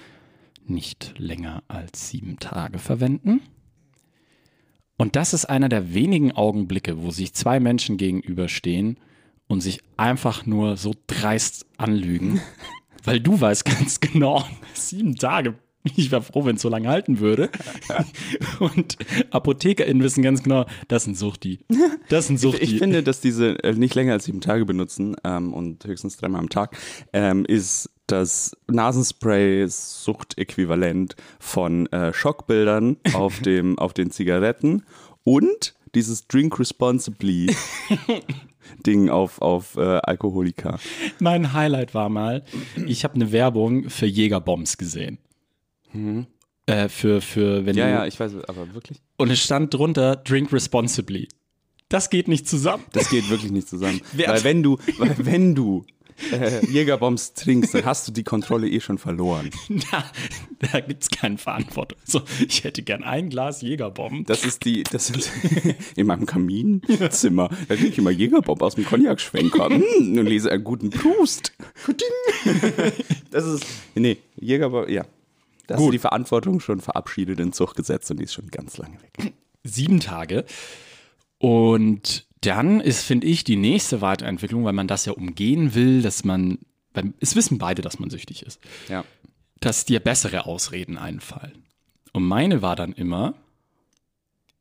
nicht 0.65 1.15
länger 1.17 1.63
als 1.67 2.10
sieben 2.10 2.39
Tage 2.39 2.79
verwenden. 2.79 3.41
Und 4.98 5.15
das 5.15 5.34
ist 5.34 5.46
einer 5.46 5.69
der 5.69 5.93
wenigen 5.93 6.34
Augenblicke, 6.34 7.01
wo 7.01 7.12
sich 7.12 7.34
zwei 7.34 7.60
Menschen 7.60 7.98
gegenüberstehen 7.98 8.98
und 9.48 9.62
sich 9.62 9.81
einfach 9.98 10.46
nur 10.46 10.77
so 10.77 10.93
dreist 11.08 11.65
anlügen. 11.77 12.41
Weil 13.03 13.20
du 13.20 13.39
weißt 13.39 13.65
ganz 13.65 14.00
genau, 14.00 14.44
sieben 14.74 15.15
Tage. 15.15 15.56
Ich 15.96 16.12
wäre 16.12 16.22
froh, 16.22 16.46
wenn 16.46 16.58
es 16.58 16.62
so 16.62 16.70
lange 16.70 16.89
halten 16.89 17.20
würde. 17.20 17.50
Und 18.60 18.98
ApothekerInnen 19.32 20.03
wissen 20.03 20.22
ganz 20.22 20.44
genau, 20.44 20.68
das 20.89 21.06
sind 21.06 21.18
Suchti. 21.18 21.62
Das 22.10 22.27
sind 22.27 22.38
Suchti. 22.38 22.62
Ich 22.62 22.77
finde, 22.77 23.01
dass 23.01 23.22
diese 23.22 23.63
äh, 23.63 23.74
nicht 23.74 23.96
länger 23.96 24.12
als 24.13 24.25
sieben 24.25 24.41
Tage 24.41 24.65
benutzen 24.65 25.15
ähm, 25.24 25.53
und 25.53 25.86
höchstens 25.86 26.18
dreimal 26.18 26.41
am 26.41 26.50
Tag, 26.50 26.77
ähm, 27.13 27.46
ist 27.46 27.89
das 28.08 28.58
Nasenspray-Suchtäquivalent 28.68 31.15
von 31.39 31.88
äh, 31.88 32.12
Schockbildern 32.13 32.98
auf, 33.13 33.39
dem, 33.39 33.79
auf 33.79 33.94
den 33.94 34.12
Zigaretten 34.12 34.84
und 35.24 35.75
dieses 35.96 36.27
Drink 36.27 36.60
Responsibly 36.60 37.56
Ding 38.86 39.10
auf, 39.10 39.42
auf 39.42 39.75
äh, 39.78 39.82
Alkoholika. 39.82 40.80
Mein 41.20 41.54
Highlight 41.54 41.94
war 41.94 42.10
mal, 42.10 42.44
ich 42.86 43.04
habe 43.04 43.16
eine 43.16 43.32
Werbung 43.32 43.89
für 43.89 44.06
Jägerbombs 44.06 44.78
gesehen. 44.78 45.18
Äh, 46.66 46.89
für, 46.89 47.22
für, 47.22 47.66
wenn 47.66 47.75
Ja, 47.75 47.86
du, 47.86 47.92
ja, 47.92 48.06
ich 48.06 48.20
weiß, 48.20 48.36
aber 48.48 48.74
wirklich? 48.74 49.00
Und 49.18 49.32
es 49.32 49.39
stand 49.44 49.74
drunter, 49.74 50.16
drink 50.18 50.54
responsibly. 50.54 51.28
Das 51.89 52.12
geht 52.12 52.28
nicht 52.28 52.48
zusammen. 52.48 52.84
Das 52.92 53.10
geht 53.10 53.30
wirklich 53.30 53.51
nicht 53.51 53.68
zusammen. 53.68 54.01
Weil 54.13 54.44
wenn 54.44 54.62
du, 54.62 54.78
weil 55.00 55.16
wenn 55.18 55.56
du 55.56 55.86
äh, 56.31 56.65
Jägerbombs 56.65 57.33
trinkst, 57.33 57.73
dann 57.73 57.85
hast 57.85 58.07
du 58.07 58.11
die 58.11 58.23
Kontrolle 58.23 58.67
eh 58.69 58.79
schon 58.79 58.97
verloren. 58.97 59.49
Da, 59.91 60.03
da 60.71 60.79
gibt 60.81 61.03
es 61.03 61.09
keine 61.09 61.38
Verantwortung. 61.38 61.97
So, 62.03 62.21
ich 62.47 62.63
hätte 62.63 62.81
gern 62.81 63.03
ein 63.03 63.29
Glas 63.29 63.61
Jägerbomb. 63.61 64.27
Das 64.27 64.43
ist 64.43 64.65
die, 64.65 64.83
das 64.83 65.07
sind 65.07 65.31
in 65.95 66.05
meinem 66.05 66.25
Kaminzimmer. 66.25 67.49
Da 67.67 67.75
kriege 67.75 67.89
ich 67.89 67.97
immer 67.97 68.11
Jägerbob 68.11 68.61
aus 68.61 68.75
dem 68.75 68.85
Cognac-Schwenker 68.85 69.69
mm, 69.69 69.81
und 70.19 70.25
lese 70.25 70.51
einen 70.51 70.63
guten 70.63 70.89
Proust. 70.89 71.53
Das 73.31 73.45
ist, 73.45 73.65
nee, 73.95 74.17
Jägerbob, 74.35 74.89
ja. 74.89 75.05
Da 75.67 75.75
Gut. 75.75 75.93
die 75.93 75.99
Verantwortung 75.99 76.59
schon 76.59 76.81
verabschiedet 76.81 77.39
in 77.39 77.53
Zug 77.53 77.75
gesetzt 77.75 78.09
und 78.11 78.17
die 78.17 78.23
ist 78.23 78.33
schon 78.33 78.47
ganz 78.47 78.77
lange 78.77 78.97
weg. 79.01 79.33
Sieben 79.63 79.99
Tage. 79.99 80.45
Und 81.38 82.27
dann 82.41 82.79
ist, 82.79 83.03
finde 83.03 83.27
ich, 83.27 83.43
die 83.43 83.58
nächste 83.58 84.01
Weiterentwicklung, 84.01 84.63
weil 84.63 84.74
man 84.74 84.88
das 84.88 85.05
ja 85.05 85.13
umgehen 85.13 85.75
will, 85.75 86.01
dass 86.01 86.24
man, 86.24 86.60
weil 86.93 87.13
es 87.19 87.36
wissen 87.36 87.58
beide, 87.58 87.81
dass 87.81 88.00
man 88.00 88.10
süchtig 88.10 88.43
ist. 88.43 88.60
Ja. 88.88 89.03
dass 89.60 89.84
dir 89.84 90.00
bessere 90.00 90.46
Ausreden 90.46 90.98
einfallen. 90.98 91.65
Und 92.13 92.24
meine 92.24 92.62
war 92.62 92.77
dann 92.77 92.93
immer, 92.93 93.34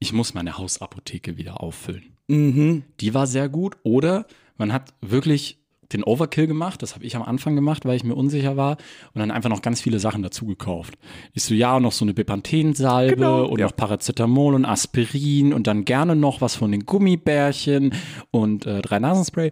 ich 0.01 0.13
muss 0.13 0.35
meine 0.35 0.59
Hausapotheke 0.59 1.37
wieder 1.37 1.63
auffüllen. 1.63 2.17
Mhm. 2.27 2.83
Die 3.01 3.15
war 3.15 3.27
sehr 3.27 3.49
gut. 3.49 3.77
Oder 3.83 4.27
man 4.57 4.73
hat 4.73 4.93
wirklich 5.01 5.59
den 5.93 6.05
Overkill 6.05 6.47
gemacht. 6.47 6.83
Das 6.83 6.95
habe 6.95 7.05
ich 7.05 7.17
am 7.17 7.23
Anfang 7.23 7.55
gemacht, 7.55 7.85
weil 7.85 7.97
ich 7.97 8.05
mir 8.05 8.15
unsicher 8.15 8.57
war. 8.57 8.77
Und 9.15 9.21
dann 9.21 9.31
einfach 9.31 9.49
noch 9.49 9.63
ganz 9.63 9.81
viele 9.81 9.99
Sachen 9.99 10.23
dazu 10.23 10.47
gekauft. 10.47 10.95
Ich 11.33 11.43
so, 11.43 11.55
ja, 11.55 11.77
und 11.77 11.83
noch 11.83 11.93
so 11.93 12.05
eine 12.05 12.15
Bepanthensalbe 12.15 13.17
Genau, 13.17 13.47
und 13.47 13.59
ja. 13.59 13.67
noch 13.67 13.77
Paracetamol 13.77 14.55
und 14.55 14.65
Aspirin 14.65 15.53
und 15.53 15.67
dann 15.67 15.85
gerne 15.85 16.15
noch 16.15 16.41
was 16.41 16.57
von 16.57 16.73
den 16.73 16.85
Gummibärchen 16.85 17.95
und 18.31 18.67
äh, 18.67 18.83
drei 18.83 18.99
Nasenspray. 18.99 19.51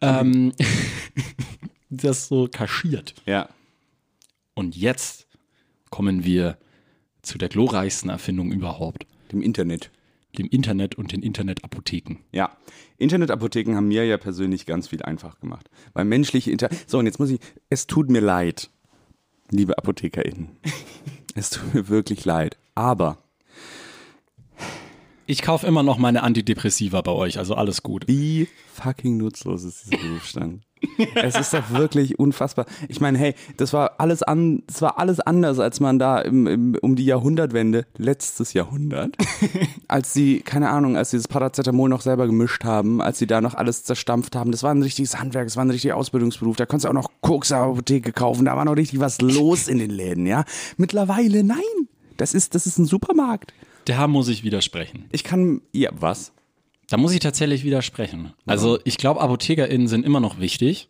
Ähm, 0.00 0.52
das 1.90 2.28
so 2.28 2.48
kaschiert. 2.50 3.14
Ja. 3.26 3.48
Und 4.54 4.76
jetzt 4.76 5.26
kommen 5.90 6.24
wir 6.24 6.58
zu 7.22 7.38
der 7.38 7.48
glorreichsten 7.48 8.10
Erfindung 8.10 8.52
überhaupt. 8.52 9.06
Dem 9.32 9.42
Internet. 9.42 9.90
Dem 10.36 10.46
Internet 10.48 10.96
und 10.96 11.12
den 11.12 11.22
Internetapotheken. 11.22 12.18
Ja, 12.32 12.56
Internetapotheken 12.98 13.74
haben 13.74 13.88
mir 13.88 14.04
ja 14.04 14.18
persönlich 14.18 14.66
ganz 14.66 14.88
viel 14.88 15.02
einfach 15.02 15.40
gemacht. 15.40 15.70
Weil 15.94 16.04
menschliche 16.04 16.50
Inter... 16.50 16.68
So, 16.86 16.98
und 16.98 17.06
jetzt 17.06 17.18
muss 17.18 17.30
ich... 17.30 17.40
Es 17.70 17.86
tut 17.86 18.10
mir 18.10 18.20
leid, 18.20 18.70
liebe 19.50 19.78
ApothekerInnen. 19.78 20.50
es 21.34 21.50
tut 21.50 21.74
mir 21.74 21.88
wirklich 21.88 22.24
leid. 22.24 22.58
Aber 22.74 23.18
Ich 25.30 25.42
kaufe 25.42 25.66
immer 25.66 25.82
noch 25.82 25.98
meine 25.98 26.22
Antidepressiva 26.22 27.02
bei 27.02 27.12
euch, 27.12 27.38
also 27.38 27.54
alles 27.54 27.82
gut. 27.82 28.08
wie 28.08 28.48
fucking 28.72 29.18
nutzlos 29.18 29.62
ist 29.64 29.84
dieser 29.84 30.02
Berufsstand? 30.02 30.62
Es 31.14 31.36
ist 31.36 31.54
doch 31.54 31.70
wirklich 31.70 32.18
unfassbar. 32.18 32.66
Ich 32.88 33.00
meine, 33.00 33.18
hey, 33.18 33.34
das 33.56 33.72
war 33.72 33.92
alles 33.98 34.22
an, 34.22 34.62
das 34.66 34.82
war 34.82 34.98
alles 34.98 35.20
anders, 35.20 35.58
als 35.58 35.80
man 35.80 35.98
da 35.98 36.20
im, 36.20 36.46
im, 36.46 36.78
um 36.80 36.96
die 36.96 37.04
Jahrhundertwende, 37.04 37.86
letztes 37.96 38.52
Jahrhundert, 38.52 39.16
als 39.88 40.12
sie, 40.12 40.40
keine 40.40 40.70
Ahnung, 40.70 40.96
als 40.96 41.10
sie 41.10 41.16
das 41.16 41.28
Paracetamol 41.28 41.88
noch 41.88 42.00
selber 42.00 42.26
gemischt 42.26 42.64
haben, 42.64 43.00
als 43.00 43.18
sie 43.18 43.26
da 43.26 43.40
noch 43.40 43.54
alles 43.54 43.84
zerstampft 43.84 44.36
haben. 44.36 44.52
Das 44.52 44.62
war 44.62 44.74
ein 44.74 44.82
richtiges 44.82 45.18
Handwerk, 45.18 45.46
das 45.46 45.56
war 45.56 45.64
ein 45.64 45.70
richtiger 45.70 45.96
Ausbildungsberuf. 45.96 46.56
Da 46.56 46.66
konntest 46.66 46.84
du 46.84 46.88
auch 46.88 46.94
noch 46.94 47.10
Koks 47.20 47.52
Apotheke 47.52 48.12
kaufen. 48.12 48.44
Da 48.44 48.56
war 48.56 48.64
noch 48.64 48.76
richtig 48.76 49.00
was 49.00 49.20
los 49.20 49.68
in 49.68 49.78
den 49.78 49.90
Läden, 49.90 50.26
ja. 50.26 50.44
Mittlerweile, 50.76 51.44
nein. 51.44 51.58
Das 52.16 52.34
ist, 52.34 52.54
das 52.54 52.66
ist 52.66 52.78
ein 52.78 52.84
Supermarkt. 52.84 53.52
Da 53.84 54.06
muss 54.06 54.28
ich 54.28 54.44
widersprechen. 54.44 55.06
Ich 55.12 55.24
kann, 55.24 55.62
ja, 55.72 55.90
was? 55.98 56.32
Da 56.88 56.96
muss 56.96 57.12
ich 57.12 57.20
tatsächlich 57.20 57.64
widersprechen. 57.64 58.32
Also 58.46 58.78
ich 58.84 58.96
glaube, 58.96 59.20
ApothekerInnen 59.20 59.88
sind 59.88 60.06
immer 60.06 60.20
noch 60.20 60.40
wichtig, 60.40 60.88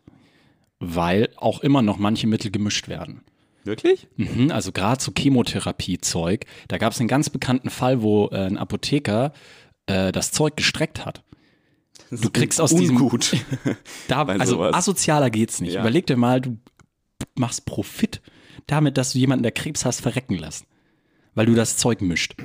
weil 0.78 1.30
auch 1.36 1.60
immer 1.60 1.82
noch 1.82 1.98
manche 1.98 2.26
Mittel 2.26 2.50
gemischt 2.50 2.88
werden. 2.88 3.22
Wirklich? 3.64 4.06
Mhm, 4.16 4.50
also 4.50 4.72
gerade 4.72 5.02
so 5.02 5.12
Chemotherapie-Zeug. 5.16 6.46
Da 6.68 6.78
gab 6.78 6.92
es 6.92 7.00
einen 7.00 7.08
ganz 7.08 7.30
bekannten 7.30 7.68
Fall, 7.68 8.00
wo 8.00 8.28
äh, 8.28 8.46
ein 8.46 8.56
Apotheker 8.56 9.32
äh, 9.86 10.12
das 10.12 10.30
Zeug 10.30 10.56
gestreckt 10.56 11.04
hat. 11.04 11.22
Du 12.10 12.30
kriegst 12.30 12.60
aus 12.60 12.74
diesem 12.74 12.96
Ungut. 12.96 13.36
Da, 14.08 14.24
Bei 14.24 14.38
also 14.38 14.54
sowas. 14.54 14.74
asozialer 14.74 15.30
geht's 15.30 15.60
nicht. 15.60 15.74
Ja. 15.74 15.80
Überleg 15.80 16.06
dir 16.06 16.16
mal, 16.16 16.40
du 16.40 16.56
machst 17.34 17.66
Profit 17.66 18.22
damit, 18.66 18.96
dass 18.96 19.12
du 19.12 19.18
jemanden, 19.18 19.42
der 19.42 19.52
Krebs 19.52 19.84
hast, 19.84 20.00
verrecken 20.00 20.36
lässt. 20.36 20.64
Weil 21.34 21.46
du 21.46 21.54
das 21.54 21.76
Zeug 21.76 22.00
mischt. 22.00 22.36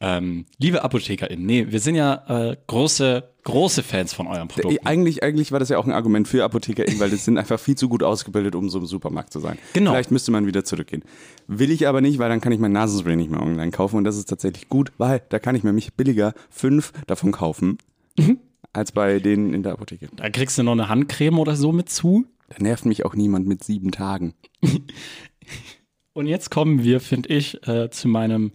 Ähm, 0.00 0.44
liebe 0.58 0.82
ApothekerInnen, 0.84 1.44
nee, 1.46 1.66
wir 1.70 1.80
sind 1.80 1.94
ja 1.94 2.50
äh, 2.50 2.56
große, 2.66 3.28
große 3.44 3.82
Fans 3.82 4.12
von 4.12 4.26
eurem 4.26 4.48
Produkt. 4.48 4.86
Eigentlich, 4.86 5.22
eigentlich 5.22 5.52
war 5.52 5.58
das 5.58 5.68
ja 5.70 5.78
auch 5.78 5.86
ein 5.86 5.92
Argument 5.92 6.28
für 6.28 6.44
ApothekerInnen, 6.44 7.00
weil 7.00 7.10
das 7.10 7.24
sind 7.24 7.38
einfach 7.38 7.58
viel 7.58 7.76
zu 7.76 7.88
gut 7.88 8.02
ausgebildet, 8.02 8.54
um 8.54 8.68
so 8.68 8.78
im 8.78 8.86
Supermarkt 8.86 9.32
zu 9.32 9.40
sein. 9.40 9.56
Genau. 9.72 9.92
Vielleicht 9.92 10.10
müsste 10.10 10.32
man 10.32 10.46
wieder 10.46 10.64
zurückgehen. 10.64 11.02
Will 11.46 11.70
ich 11.70 11.88
aber 11.88 12.00
nicht, 12.00 12.18
weil 12.18 12.28
dann 12.28 12.40
kann 12.40 12.52
ich 12.52 12.58
mein 12.58 12.72
Nasenspray 12.72 13.16
nicht 13.16 13.30
mehr 13.30 13.40
online 13.42 13.70
kaufen 13.70 13.96
und 13.96 14.04
das 14.04 14.16
ist 14.18 14.28
tatsächlich 14.28 14.68
gut, 14.68 14.92
weil 14.98 15.22
da 15.30 15.38
kann 15.38 15.54
ich 15.54 15.62
mir 15.62 15.72
mich 15.72 15.94
billiger 15.94 16.34
fünf 16.50 16.92
davon 17.06 17.32
kaufen, 17.32 17.78
Mhm. 18.18 18.38
als 18.72 18.92
bei 18.92 19.18
denen 19.18 19.52
in 19.54 19.62
der 19.62 19.72
Apotheke. 19.72 20.08
Da 20.16 20.28
kriegst 20.30 20.56
du 20.58 20.62
noch 20.62 20.72
eine 20.72 20.88
Handcreme 20.88 21.38
oder 21.38 21.54
so 21.56 21.72
mit 21.72 21.88
zu. 21.90 22.24
Da 22.48 22.56
nervt 22.62 22.86
mich 22.86 23.04
auch 23.04 23.14
niemand 23.14 23.46
mit 23.46 23.62
sieben 23.64 23.90
Tagen. 23.92 24.34
Und 26.12 26.26
jetzt 26.26 26.50
kommen 26.50 26.82
wir, 26.82 27.00
finde 27.00 27.28
ich, 27.30 27.66
äh, 27.68 27.90
zu 27.90 28.08
meinem 28.08 28.52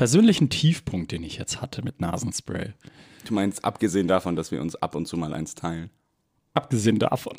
persönlichen 0.00 0.48
Tiefpunkt, 0.48 1.12
den 1.12 1.22
ich 1.22 1.36
jetzt 1.36 1.60
hatte 1.60 1.82
mit 1.84 2.00
Nasenspray. 2.00 2.72
Du 3.26 3.34
meinst, 3.34 3.62
abgesehen 3.66 4.08
davon, 4.08 4.34
dass 4.34 4.50
wir 4.50 4.62
uns 4.62 4.74
ab 4.74 4.94
und 4.94 5.04
zu 5.04 5.18
mal 5.18 5.34
eins 5.34 5.54
teilen. 5.54 5.90
Abgesehen 6.54 6.98
davon. 6.98 7.36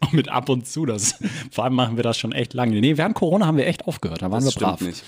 Und 0.00 0.12
mit 0.14 0.28
ab 0.28 0.48
und 0.48 0.66
zu, 0.66 0.84
das, 0.84 1.22
vor 1.52 1.62
allem 1.62 1.76
machen 1.76 1.94
wir 1.94 2.02
das 2.02 2.18
schon 2.18 2.32
echt 2.32 2.54
lange. 2.54 2.80
Nee, 2.80 2.96
während 2.96 3.14
Corona 3.14 3.46
haben 3.46 3.56
wir 3.56 3.68
echt 3.68 3.86
aufgehört, 3.86 4.20
da 4.20 4.32
waren 4.32 4.44
Das 4.44 4.56
wir 4.56 4.66
brav. 4.66 4.80
nicht. 4.80 5.04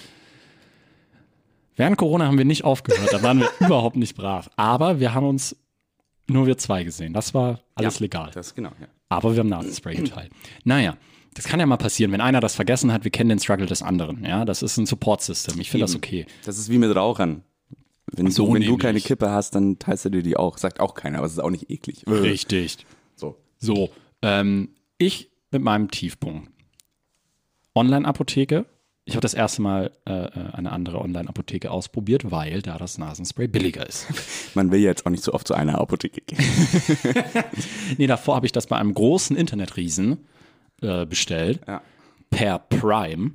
Während 1.75 1.97
Corona 1.97 2.27
haben 2.29 2.39
wir 2.39 2.45
nicht 2.45 2.63
aufgehört, 2.63 3.13
da 3.13 3.21
waren 3.25 3.41
wir 3.41 3.51
überhaupt 3.67 3.97
nicht 3.97 4.15
brav. 4.17 4.49
Aber 4.55 5.01
wir 5.01 5.15
haben 5.15 5.27
uns 5.27 5.57
nur 6.29 6.47
wir 6.47 6.57
zwei 6.59 6.85
gesehen. 6.85 7.13
Das 7.13 7.35
war 7.35 7.59
alles 7.75 7.99
Ja, 7.99 8.03
legal. 8.05 8.31
Das 8.33 8.55
genau, 8.55 8.71
ja. 8.81 8.87
Aber 9.09 9.33
wir 9.33 9.41
haben 9.41 9.49
Nasenspray 9.49 9.97
geteilt. 9.97 10.31
Naja, 10.63 10.97
das 11.35 11.45
kann 11.45 11.61
ja 11.61 11.67
mal 11.67 11.77
passieren, 11.77 12.13
wenn 12.13 12.21
einer 12.21 12.41
das 12.41 12.55
vergessen 12.55 12.93
hat, 12.93 13.05
wir 13.05 13.11
kennen 13.11 13.29
den 13.29 13.39
Struggle 13.39 13.67
des 13.67 13.83
anderen. 13.83 14.25
Ja, 14.25 14.45
das 14.45 14.63
ist 14.63 14.77
ein 14.77 14.87
Support-System. 14.87 15.61
Ich 15.61 15.71
finde 15.71 15.85
das 15.85 15.97
okay. 15.97 16.27
Das 16.45 16.59
ist 16.59 16.71
wie 16.71 16.79
mit 16.79 16.95
Rauchern. 16.95 17.43
Wenn, 18.07 18.31
So 18.31 18.47
du, 18.47 18.55
wenn 18.55 18.63
du 18.63 18.77
keine 18.77 19.01
Kippe 19.01 19.31
hast, 19.31 19.55
dann 19.55 19.79
teilst 19.79 20.05
du 20.05 20.11
dir 20.11 20.23
die 20.23 20.37
auch. 20.37 20.59
Sagt 20.59 20.79
auch 20.79 20.95
keiner, 20.95 21.19
aber 21.19 21.27
es 21.27 21.33
ist 21.33 21.41
auch 21.41 21.51
nicht 21.51 21.71
eklig. 21.71 22.05
Richtig. 22.07 22.87
So. 23.17 23.37
So, 23.59 23.91
ähm, 24.23 24.71
ich 24.99 25.31
mit 25.51 25.63
meinem 25.63 25.91
Tiefpunkt. 25.91 26.51
Online-Apotheke. 27.75 28.67
Ich 29.07 29.15
habe 29.15 29.21
das 29.21 29.35
erste 29.35 29.61
Mal 29.61 29.91
äh, 30.07 30.13
äh, 30.13 30.31
eine 30.53 30.73
andere 30.73 31.01
Online-Apotheke 31.01 31.71
ausprobiert, 31.71 32.31
weil 32.31 32.63
da 32.63 32.79
das 32.79 32.97
Nasenspray 32.97 33.49
billiger 33.49 33.87
ist. 33.87 34.07
Man 34.55 34.71
will 34.71 34.81
ja 34.81 34.91
jetzt 34.91 35.05
auch 35.05 35.11
nicht 35.11 35.25
so 35.25 35.33
oft 35.35 35.47
zu 35.47 35.55
einer 35.55 35.79
Apotheke 35.79 36.21
gehen. 36.21 36.39
nee, 37.99 38.07
davor 38.07 38.37
habe 38.37 38.47
ich 38.47 38.53
das 38.53 38.67
bei 38.67 38.77
einem 38.77 38.95
großen 38.95 39.37
Internetriesen 39.37 40.27
äh, 40.83 41.07
bestellt, 41.07 41.61
Ja. 41.67 41.83
per 42.31 42.59
Prime, 42.59 43.33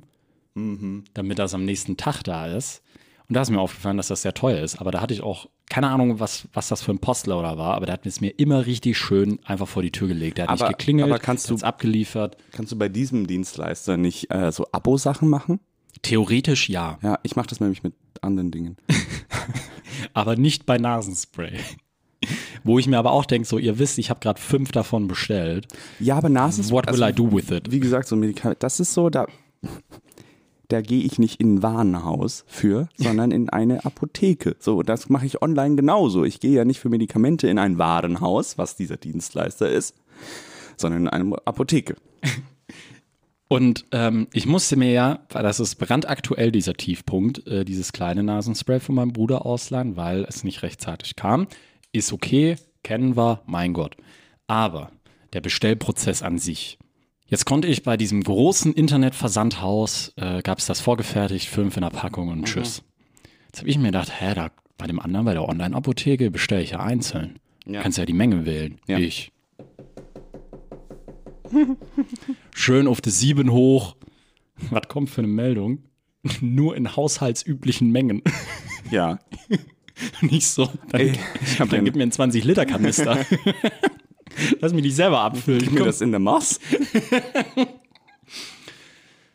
damit 1.14 1.38
das 1.38 1.54
am 1.54 1.64
nächsten 1.64 1.96
Tag 1.96 2.22
da 2.22 2.46
ist. 2.46 2.82
Und 3.28 3.34
da 3.34 3.42
ist 3.42 3.50
mir 3.50 3.60
aufgefallen, 3.60 3.96
dass 3.96 4.08
das 4.08 4.22
sehr 4.22 4.34
teuer 4.34 4.60
ist. 4.62 4.80
Aber 4.80 4.90
da 4.90 5.00
hatte 5.00 5.14
ich 5.14 5.22
auch 5.22 5.48
keine 5.68 5.88
Ahnung, 5.88 6.18
was, 6.18 6.48
was 6.52 6.66
das 6.68 6.82
für 6.82 6.90
ein 6.90 6.98
Postloader 6.98 7.56
war, 7.56 7.74
aber 7.76 7.86
der 7.86 7.92
hat 7.92 8.04
es 8.04 8.20
mir 8.20 8.30
immer 8.40 8.66
richtig 8.66 8.98
schön 8.98 9.38
einfach 9.44 9.68
vor 9.68 9.82
die 9.82 9.92
Tür 9.92 10.08
gelegt. 10.08 10.38
Der 10.38 10.48
hat 10.48 10.50
Aber- 10.60 10.66
nicht 10.68 10.78
geklingelt, 10.78 11.08
aber 11.08 11.20
kannst 11.20 11.48
du- 11.48 11.54
abgeliefert. 11.58 12.36
Kannst 12.50 12.72
du 12.72 12.76
bei 12.76 12.88
diesem 12.88 13.28
Dienstleister 13.28 13.96
nicht 13.96 14.32
äh, 14.32 14.50
so 14.50 14.66
Abo-Sachen 14.72 15.28
machen? 15.28 15.60
Theoretisch 16.02 16.68
ja. 16.68 16.98
Ja, 17.02 17.20
ich 17.22 17.36
mache 17.36 17.46
das 17.46 17.60
nämlich 17.60 17.84
mit 17.84 17.94
anderen 18.20 18.50
Dingen. 18.50 18.76
aber 20.12 20.34
nicht 20.36 20.66
bei 20.66 20.78
Nasenspray. 20.78 21.58
Wo 22.64 22.78
ich 22.78 22.86
mir 22.86 22.98
aber 22.98 23.12
auch 23.12 23.24
denke, 23.24 23.46
so, 23.48 23.58
ihr 23.58 23.78
wisst, 23.78 23.98
ich 23.98 24.10
habe 24.10 24.20
gerade 24.20 24.40
fünf 24.40 24.72
davon 24.72 25.08
bestellt. 25.08 25.66
Ja, 25.98 26.16
aber 26.16 26.28
Nasenspray. 26.28 26.76
What 26.76 26.92
will 26.92 27.02
I 27.02 27.12
do 27.12 27.30
with 27.30 27.50
it? 27.50 27.70
Wie 27.70 27.80
gesagt, 27.80 28.08
so 28.08 28.16
Medikament, 28.16 28.62
das 28.62 28.80
ist 28.80 28.92
so, 28.92 29.10
da, 29.10 29.26
da 30.68 30.80
gehe 30.80 31.02
ich 31.02 31.18
nicht 31.18 31.40
in 31.40 31.56
ein 31.56 31.62
Warenhaus 31.62 32.44
für, 32.46 32.88
sondern 32.96 33.30
in 33.30 33.48
eine 33.48 33.84
Apotheke. 33.84 34.56
So, 34.58 34.82
das 34.82 35.08
mache 35.08 35.26
ich 35.26 35.42
online 35.42 35.76
genauso. 35.76 36.24
Ich 36.24 36.40
gehe 36.40 36.52
ja 36.52 36.64
nicht 36.64 36.80
für 36.80 36.88
Medikamente 36.88 37.48
in 37.48 37.58
ein 37.58 37.78
Warenhaus, 37.78 38.58
was 38.58 38.76
dieser 38.76 38.96
Dienstleister 38.96 39.70
ist, 39.70 39.94
sondern 40.76 41.02
in 41.02 41.08
eine 41.08 41.36
Apotheke. 41.44 41.96
Und 43.52 43.84
ähm, 43.90 44.28
ich 44.32 44.46
musste 44.46 44.76
mir 44.76 44.92
ja, 44.92 45.26
weil 45.30 45.42
das 45.42 45.58
ist 45.58 45.74
brandaktuell 45.74 46.52
dieser 46.52 46.74
Tiefpunkt, 46.74 47.48
äh, 47.48 47.64
dieses 47.64 47.92
kleine 47.92 48.22
Nasenspray 48.22 48.78
von 48.78 48.94
meinem 48.94 49.12
Bruder 49.12 49.44
ausleihen, 49.44 49.96
weil 49.96 50.24
es 50.28 50.44
nicht 50.44 50.62
rechtzeitig 50.62 51.16
kam. 51.16 51.48
Ist 51.92 52.12
okay, 52.12 52.56
kennen 52.82 53.16
wir, 53.16 53.42
mein 53.46 53.72
Gott. 53.72 53.96
Aber 54.46 54.92
der 55.32 55.40
Bestellprozess 55.40 56.22
an 56.22 56.38
sich. 56.38 56.78
Jetzt 57.26 57.46
konnte 57.46 57.68
ich 57.68 57.82
bei 57.82 57.96
diesem 57.96 58.22
großen 58.22 58.72
Internetversandhaus, 58.72 60.12
äh, 60.16 60.42
gab 60.42 60.58
es 60.58 60.66
das 60.66 60.80
vorgefertigt, 60.80 61.48
fünf 61.48 61.76
in 61.76 61.82
der 61.82 61.90
Packung 61.90 62.28
und 62.28 62.44
tschüss. 62.44 62.82
Jetzt 63.46 63.58
habe 63.58 63.68
ich 63.68 63.78
mir 63.78 63.86
gedacht, 63.86 64.20
hä, 64.20 64.34
da 64.34 64.50
bei 64.78 64.86
dem 64.86 64.98
anderen, 64.98 65.26
bei 65.26 65.34
der 65.34 65.48
Online-Apotheke, 65.48 66.30
bestelle 66.30 66.62
ich 66.62 66.70
ja 66.70 66.80
einzeln. 66.80 67.38
Ja. 67.66 67.82
Kannst 67.82 67.98
ja 67.98 68.06
die 68.06 68.12
Menge 68.12 68.46
wählen. 68.46 68.80
Ja. 68.86 68.98
Ich. 68.98 69.32
Schön 72.54 72.86
auf 72.86 73.00
die 73.00 73.10
Sieben 73.10 73.50
hoch. 73.50 73.96
Was 74.70 74.88
kommt 74.88 75.10
für 75.10 75.20
eine 75.20 75.28
Meldung? 75.28 75.84
Nur 76.40 76.76
in 76.76 76.96
haushaltsüblichen 76.96 77.90
Mengen. 77.90 78.22
Ja. 78.90 79.18
Nicht 80.22 80.46
so. 80.46 80.70
Dann, 80.88 81.00
Ey, 81.00 81.12
dann 81.58 81.84
gib 81.84 81.96
mir 81.96 82.02
einen 82.02 82.12
20-Liter-Kanister. 82.12 83.24
Lass 84.60 84.72
mich 84.72 84.84
nicht 84.84 84.94
selber 84.96 85.20
abfüllen. 85.20 85.60
Gib 85.60 85.72
mir 85.72 85.78
Komm. 85.78 85.86
das 85.86 86.00
in 86.00 86.10
der 86.12 86.20
Maß. 86.20 86.60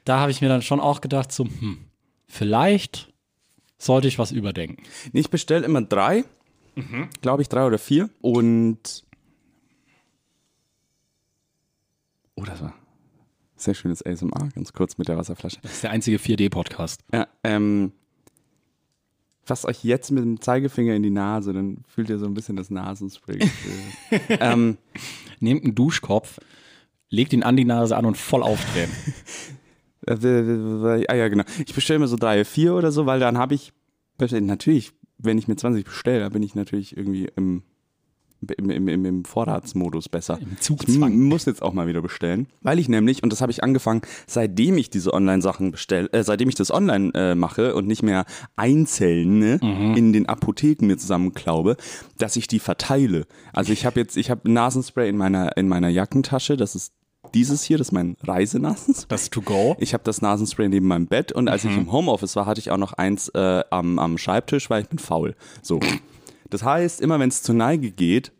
Da 0.06 0.20
habe 0.20 0.30
ich 0.30 0.40
mir 0.40 0.50
dann 0.50 0.62
schon 0.62 0.80
auch 0.80 1.02
gedacht, 1.02 1.32
so, 1.32 1.46
hm, 1.46 1.80
vielleicht 2.28 3.12
sollte 3.80 4.08
ich 4.08 4.20
was 4.20 4.32
überdenken. 4.32 4.84
Ich 5.14 5.32
bestelle 5.32 5.66
immer 5.66 5.82
drei, 5.82 6.26
glaube 7.22 7.42
ich, 7.42 7.50
drei 7.50 7.66
oder 7.66 7.80
vier. 7.80 8.12
Und. 8.22 9.04
Oh, 12.36 12.44
das 12.44 12.62
war 12.62 12.76
Sehr 13.56 13.74
schönes 13.74 14.06
ASMR, 14.06 14.50
ganz 14.54 14.74
kurz 14.74 15.00
mit 15.00 15.08
der 15.08 15.18
Wasserflasche. 15.18 15.58
Das 15.64 15.72
ist 15.74 15.84
der 15.84 15.90
einzige 15.90 16.18
4D-Podcast. 16.18 17.02
Ja, 17.12 17.28
ähm, 17.44 17.92
fasst 19.46 19.66
euch 19.66 19.84
jetzt 19.84 20.12
mit 20.12 20.24
dem 20.24 20.42
Zeigefinger 20.42 20.96
in 20.96 21.04
die 21.04 21.12
Nase, 21.12 21.54
dann 21.54 21.84
fühlt 21.88 22.10
ihr 22.10 22.18
so 22.18 22.25
ein 22.25 22.34
bisschen 22.34 22.56
das 22.56 22.70
Nasenspray. 22.70 23.40
ähm, 24.40 24.78
Nehmt 25.40 25.64
einen 25.64 25.75
Duschkopf, 25.75 26.40
legt 27.10 27.34
ihn 27.34 27.44
an 27.44 27.56
die 27.56 27.66
Nase 27.66 27.96
an 27.96 28.06
und 28.06 28.18
voll 28.18 28.42
aufdrehen. 28.42 28.90
äh, 30.08 31.06
ah 31.08 31.16
ja, 31.16 31.28
genau. 31.28 31.44
Ich 31.66 31.74
bestelle 31.74 32.00
mir 32.00 32.08
so 32.08 32.16
drei, 32.16 32.44
vier 32.44 32.74
oder 32.74 32.92
so, 32.92 33.06
weil 33.06 33.20
dann 33.20 33.38
habe 33.38 33.54
ich, 33.54 33.74
natürlich, 34.18 34.92
wenn 35.18 35.38
ich 35.38 35.48
mir 35.48 35.56
20 35.56 35.86
bestelle, 35.86 36.22
dann 36.22 36.34
bin 36.34 36.44
ich 36.44 36.56
natürlich 36.56 36.98
irgendwie 36.98 37.30
im 37.36 37.64
im, 38.58 38.70
im, 38.70 38.88
im, 38.88 39.06
im 39.06 39.25
Vorratsmodus 39.25 40.10
besser. 40.10 40.40
Im 40.42 40.60
Zugzwang. 40.60 41.12
Ich 41.12 41.18
muss 41.18 41.46
jetzt 41.46 41.62
auch 41.62 41.74
mal 41.74 41.88
wieder 41.88 42.02
bestellen, 42.02 42.48
weil 42.62 42.80
ich 42.80 42.90
nämlich, 42.90 43.24
und 43.24 43.32
das 43.32 43.42
habe 43.42 43.52
ich 43.52 43.64
angefangen, 43.64 44.02
seitdem 44.28 44.78
ich 44.78 44.90
diese 44.90 45.14
Online-Sachen 45.14 45.72
bestelle, 45.72 46.12
äh, 46.12 46.24
seitdem 46.24 46.50
ich 46.50 46.56
das 46.56 46.72
online 46.72 47.12
äh, 47.14 47.36
mache 47.36 47.75
und 47.75 47.88
nicht 47.88 48.04
mehr 48.04 48.25
einzeln 48.56 49.40
ne, 49.40 49.60
mhm. 49.62 49.96
in 49.96 50.14
den 50.14 50.28
Apotheken 50.28 50.88
mir 50.88 50.98
zusammenklaube, 50.98 51.78
dass 52.18 52.36
ich 52.36 52.48
die 52.48 52.60
verteile. 52.60 53.25
Also 53.54 53.74
ich 53.74 53.86
habe 53.86 54.00
jetzt, 54.00 54.18
ich 54.18 54.30
habe 54.30 54.50
Nasenspray 54.52 55.10
in 55.10 55.18
meiner, 55.18 55.58
in 55.58 55.68
meiner 55.68 55.90
Jackentasche, 55.90 56.58
das 56.58 56.75
ist 56.75 56.94
dieses 57.34 57.64
hier, 57.64 57.78
das 57.78 57.88
ist 57.88 57.92
mein 57.92 58.16
Reisenasenspray. 58.24 59.08
Das 59.10 59.30
To 59.30 59.42
Go. 59.42 59.75
Ich 59.80 59.94
habe 59.94 60.04
das 60.04 60.22
Nasenspray 60.22 60.70
neben 60.70 60.88
meinem 60.88 61.08
Bett 61.08 61.32
und 61.32 61.48
als 61.48 61.64
mhm. 61.64 61.70
ich 61.72 61.78
im 61.78 61.92
Homeoffice 61.92 62.36
war, 62.36 62.46
hatte 62.46 62.60
ich 62.60 62.72
auch 62.72 62.78
noch 62.78 62.94
eins 62.94 63.30
äh, 63.30 63.64
am, 63.70 64.00
am 64.00 64.18
Schreibtisch, 64.18 64.70
weil 64.70 64.84
ich 64.84 64.90
bin 64.90 65.00
faul. 65.00 65.36
So. 65.62 65.80
Das 66.50 66.64
heißt, 66.64 67.02
immer 67.02 67.20
wenn 67.20 67.30
es 67.30 67.44
zur 67.44 67.56
Neige 67.56 67.92
geht, 67.92 68.32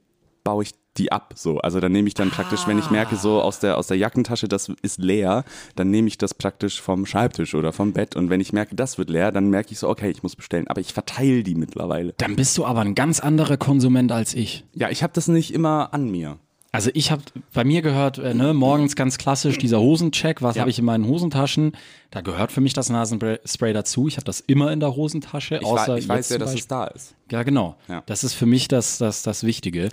baue 0.44 0.64
ich 0.64 0.72
die 0.98 1.12
ab. 1.12 1.34
So. 1.36 1.60
Also 1.60 1.80
dann 1.80 1.92
nehme 1.92 2.08
ich 2.08 2.14
dann 2.14 2.30
praktisch, 2.30 2.68
wenn 2.68 2.80
ich 2.80 2.90
merke, 2.90 3.16
so 3.16 3.42
aus 3.42 3.60
der, 3.60 3.78
aus 3.78 3.88
der 3.88 3.98
Jackentasche, 3.98 4.48
das 4.48 4.70
ist 4.82 5.00
leer, 5.00 5.44
dann 5.76 5.90
nehme 5.90 6.08
ich 6.08 6.18
das 6.18 6.34
praktisch 6.34 6.82
vom 6.82 7.06
Schreibtisch 7.06 7.54
oder 7.54 7.74
vom 7.74 7.94
Bett. 7.94 8.16
Und 8.16 8.30
wenn 8.30 8.40
ich 8.40 8.54
merke, 8.54 8.76
das 8.76 8.98
wird 8.98 9.10
leer, 9.10 9.32
dann 9.32 9.50
merke 9.50 9.72
ich 9.72 9.80
so, 9.80 9.90
okay, 9.90 10.10
ich 10.10 10.24
muss 10.24 10.36
bestellen. 10.36 10.68
Aber 10.68 10.82
ich 10.82 10.94
verteile 10.94 11.44
die 11.44 11.56
mittlerweile. 11.56 12.14
Dann 12.18 12.36
bist 12.36 12.58
du 12.58 12.66
aber 12.66 12.82
ein 12.82 12.96
ganz 12.96 13.20
anderer 13.20 13.58
Konsument 13.58 14.12
als 14.12 14.34
ich. 14.34 14.66
Ja, 14.74 14.90
ich 14.90 15.04
habe 15.04 15.14
das 15.14 15.28
nicht 15.28 15.54
immer 15.54 15.94
an 15.94 16.10
mir. 16.10 16.38
Also 16.76 16.92
ich 16.94 17.10
habe 17.10 17.24
bei 17.54 17.64
mir 17.64 17.82
gehört, 17.82 18.18
äh, 18.18 18.34
ne, 18.34 18.54
morgens 18.54 18.98
ganz 18.98 19.18
klassisch 19.18 19.58
dieser 19.58 19.80
Hosencheck, 19.80 20.42
was 20.42 20.56
ja. 20.56 20.62
habe 20.62 20.70
ich 20.70 20.78
in 20.78 20.84
meinen 20.84 21.08
Hosentaschen? 21.08 21.72
Da 22.12 22.20
gehört 22.20 22.52
für 22.52 22.60
mich 22.60 22.74
das 22.74 22.90
Nasenspray 22.90 23.72
dazu. 23.72 24.10
Ich 24.10 24.18
habe 24.18 24.26
das 24.26 24.42
immer 24.42 24.74
in 24.74 24.82
der 24.82 24.94
Hosentasche. 24.94 25.56
Ich, 25.56 25.66
außer 25.66 25.98
ich 25.98 26.10
weiß 26.10 26.30
ja, 26.32 26.38
dass 26.38 26.54
es 26.54 26.68
da 26.68 26.88
ist. 26.88 27.16
Ja, 27.32 27.44
genau. 27.44 27.78
Ja. 27.88 28.04
Das 28.08 28.26
ist 28.26 28.34
für 28.34 28.46
mich 28.46 28.68
das, 28.68 28.98
das, 28.98 29.24
das 29.24 29.46
Wichtige. 29.46 29.88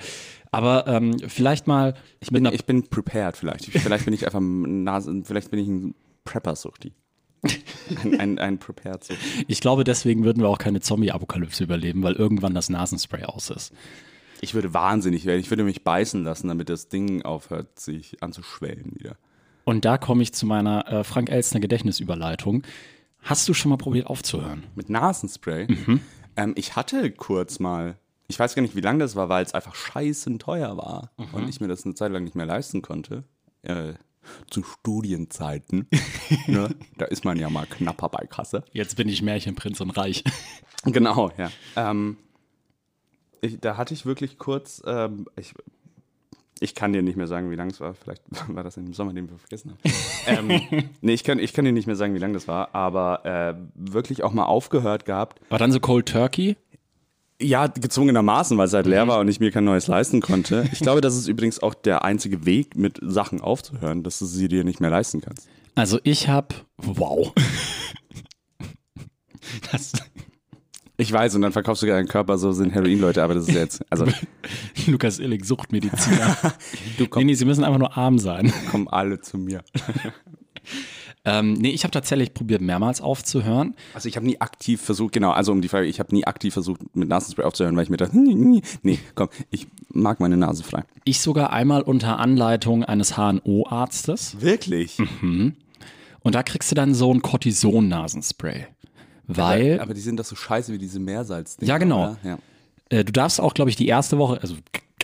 Aber 0.51 0.89
ähm, 0.89 1.21
vielleicht 1.21 1.69
mal. 1.69 1.95
Ich 2.19 2.31
bin, 2.31 2.45
ich 2.47 2.67
bin 2.67 2.89
prepared 2.89 3.37
vielleicht. 3.37 3.67
vielleicht 3.67 4.05
bin 4.05 4.15
ich 4.15 4.27
einfach 4.27 4.41
Nase, 4.41 5.23
vielleicht 5.25 5.53
bin 5.53 5.61
ich 5.61 5.69
ein 5.69 5.95
Prepper-Suchti. 6.25 6.93
ein, 8.03 8.21
ein, 8.21 8.39
ein 8.41 8.59
prepared 8.59 9.05
-Suchti. 9.05 9.45
Ich 9.47 9.61
glaube, 9.61 9.85
deswegen 9.85 10.25
würden 10.25 10.43
wir 10.43 10.49
auch 10.49 10.59
keine 10.59 10.81
Zombie-Apokalypse 10.81 11.63
überleben, 11.63 12.03
weil 12.03 12.15
irgendwann 12.15 12.55
das 12.55 12.71
Nasenspray 12.71 13.23
aus 13.25 13.51
ist. 13.51 13.73
Ich 14.45 14.55
würde 14.55 14.75
wahnsinnig 14.75 15.25
werden. 15.25 15.41
Ich 15.41 15.51
würde 15.51 15.63
mich 15.63 15.85
beißen 15.85 16.25
lassen, 16.25 16.49
damit 16.49 16.69
das 16.69 16.89
Ding 16.89 17.23
aufhört, 17.23 17.79
sich 17.79 18.21
anzuschwellen 18.23 18.93
wieder. 18.99 19.17
Und 19.65 19.85
da 19.85 19.99
komme 19.99 20.25
ich 20.25 20.35
zu 20.35 20.47
meiner 20.47 20.87
äh, 20.89 21.05
Frank 21.05 21.31
Elstner 21.31 21.61
Gedächtnisüberleitung. 21.61 22.65
Hast 23.21 23.49
du 23.49 23.55
schon 23.55 23.71
mal 23.71 23.79
probiert 23.79 24.09
aufzuhören? 24.09 24.65
Mit 24.75 24.91
Nasenspray? 24.91 25.69
Mhm. 25.69 26.01
Ähm, 26.35 26.55
ich 26.57 26.75
hatte 26.75 27.13
kurz 27.13 27.61
mal, 27.61 27.97
ich 28.27 28.37
weiß 28.37 28.57
gar 28.57 28.63
nicht, 28.63 28.75
wie 28.75 28.81
lange 28.81 28.99
das 28.99 29.15
war, 29.15 29.29
weil 29.29 29.45
es 29.45 29.55
einfach 29.55 29.77
scheißen 29.77 30.41
teuer 30.41 30.77
war 30.77 31.13
mhm. 31.17 31.35
und 31.35 31.49
ich 31.49 31.61
mir 31.61 31.69
das 31.69 31.85
eine 31.85 31.95
Zeit 31.95 32.11
lang 32.11 32.25
nicht 32.25 32.35
mehr 32.35 32.47
leisten 32.47 32.83
konnte. 32.83 33.23
Äh, 33.63 33.95
zu 34.51 34.65
Studienzeiten. 34.65 35.89
ne? 36.49 36.75
Da 36.99 37.05
ist 37.05 37.25
man 37.25 37.39
ja 37.39 37.49
mal 37.49 37.67
knapper 37.67 38.09
bei 38.09 38.27
Kasse. 38.27 38.65
Jetzt 38.73 38.97
bin 38.97 39.09
ich 39.09 39.23
Märchenprinz 39.23 39.81
und 39.81 39.91
reich. 39.91 40.25
genau, 40.85 41.31
ja. 41.39 41.51
Ähm, 41.77 42.17
ich, 43.43 43.61
da 43.61 43.77
hatte 43.77 43.93
ich 43.93 44.07
wirklich 44.07 44.39
kurz, 44.39 44.83
ähm, 44.87 45.27
ich, 45.37 45.53
ich 46.61 46.75
kann 46.75 46.93
dir 46.93 47.03
nicht 47.03 47.17
mehr 47.17 47.27
sagen, 47.27 47.51
wie 47.51 47.57
lang 47.57 47.71
es 47.71 47.81
war. 47.81 47.93
Vielleicht 47.93 48.23
war 48.49 48.63
das 48.63 48.79
im 48.79 48.95
Sommer, 48.95 49.13
den 49.13 49.29
wir 49.29 49.37
vergessen 49.37 49.73
haben. 49.73 50.51
ähm, 50.51 50.89
nee, 51.03 51.13
ich 51.13 51.25
kann, 51.25 51.39
ich 51.39 51.53
kann 51.53 51.65
dir 51.65 51.73
nicht 51.73 51.87
mehr 51.87 51.97
sagen, 51.97 52.15
wie 52.15 52.19
lang 52.19 52.33
das 52.33 52.49
war, 52.49 52.75
aber 52.75 53.27
äh, 53.27 53.55
wirklich 53.75 54.23
auch 54.23 54.33
mal 54.33 54.45
aufgehört 54.45 55.05
gehabt. 55.05 55.41
War 55.51 55.59
dann 55.59 55.73
so 55.73 55.81
Cold 55.81 56.09
Turkey? 56.09 56.57
Ja, 57.41 57.67
gezwungenermaßen, 57.67 58.57
weil 58.57 58.69
es 58.69 58.73
halt 58.73 58.87
leer 58.87 59.05
mhm. 59.05 59.09
war 59.11 59.19
und 59.19 59.27
ich 59.27 59.41
mir 59.41 59.51
kein 59.51 59.65
neues 59.65 59.89
leisten 59.89 60.21
konnte. 60.21 60.69
Ich 60.73 60.79
glaube, 60.79 61.01
das 61.01 61.17
ist 61.17 61.27
übrigens 61.27 61.61
auch 61.61 61.75
der 61.75 62.05
einzige 62.05 62.47
Weg, 62.47 62.77
mit 62.77 63.01
Sachen 63.03 63.41
aufzuhören, 63.41 64.05
dass 64.05 64.21
du 64.21 64.27
sie 64.27 64.47
dir 64.47 64.63
nicht 64.63 64.81
mehr 64.81 64.91
leisten 64.91 65.21
kannst. 65.21 65.49
Also 65.75 65.99
ich 66.05 66.29
habe, 66.29 66.55
wow. 66.77 67.33
Das, 69.71 69.93
ich 71.03 71.13
weiß, 71.13 71.35
und 71.35 71.43
dann 71.43 71.53
verkaufst 71.53 71.83
du 71.83 71.87
deinen 71.87 72.09
Körper, 72.09 72.39
so 72.39 72.53
sind 72.53 72.73
Heroin-Leute, 72.73 73.23
aber 73.23 73.35
das 73.35 73.49
ist 73.49 73.55
jetzt. 73.55 73.85
Also. 73.91 74.07
Lukas 74.87 75.19
Illig, 75.19 75.45
Suchtmediziner. 75.45 76.37
du 76.99 77.07
komm, 77.07 77.23
nee, 77.23 77.33
nee, 77.33 77.35
sie 77.35 77.45
müssen 77.45 77.65
einfach 77.65 77.79
nur 77.79 77.97
arm 77.97 78.19
sein. 78.19 78.53
Kommen 78.71 78.89
alle 78.89 79.21
zu 79.21 79.37
mir. 79.37 79.63
ähm, 81.25 81.55
nee, 81.55 81.71
ich 81.71 81.85
habe 81.85 81.91
tatsächlich 81.91 82.33
probiert, 82.33 82.63
mehrmals 82.63 83.01
aufzuhören. 83.01 83.75
Also 83.95 84.09
ich 84.09 84.17
habe 84.17 84.27
nie 84.27 84.41
aktiv 84.41 84.81
versucht, 84.81 85.13
genau, 85.13 85.33
also 85.33 85.53
um 85.53 85.61
die 85.61 85.69
Frage, 85.69 85.87
ich 85.87 85.99
habe 85.99 86.15
nie 86.15 86.25
aktiv 86.25 86.53
versucht, 86.55 86.81
mit 86.97 87.09
Nasenspray 87.09 87.45
aufzuhören, 87.45 87.77
weil 87.77 87.85
ich 87.85 87.91
mir 87.91 87.97
dachte, 87.97 88.17
nee, 88.17 88.99
komm, 89.15 89.29
ich 89.51 89.67
mag 89.89 90.21
meine 90.21 90.37
Nase 90.37 90.63
frei. 90.63 90.85
Ich 91.05 91.21
sogar 91.21 91.53
einmal 91.53 91.83
unter 91.83 92.19
Anleitung 92.19 92.85
eines 92.85 93.17
HNO-Arztes. 93.17 94.41
Wirklich? 94.41 94.99
Mhm. 94.99 95.57
Und 96.21 96.35
da 96.35 96.43
kriegst 96.43 96.71
du 96.71 96.75
dann 96.75 96.95
so 96.95 97.13
ein 97.13 97.23
Cortison-Nasenspray. 97.23 98.67
Weil. 99.37 99.75
Aber, 99.75 99.83
aber, 99.83 99.95
die 99.95 100.01
sind 100.01 100.19
doch 100.19 100.25
so 100.25 100.37
scheiße 100.37 100.73
wie 100.73 100.79
diese 100.79 101.01
Meersalz. 101.01 101.57
Ja, 101.61 101.79
genau. 101.79 102.17
Ja. 102.23 102.39
Äh, 102.89 103.05
du 103.05 103.13
darfst 103.13 103.41
auch, 103.41 103.55
glaube 103.55 103.71
ich, 103.71 103.77
die 103.77 103.89
erste 103.89 104.19
Woche, 104.19 104.41
also 104.41 104.57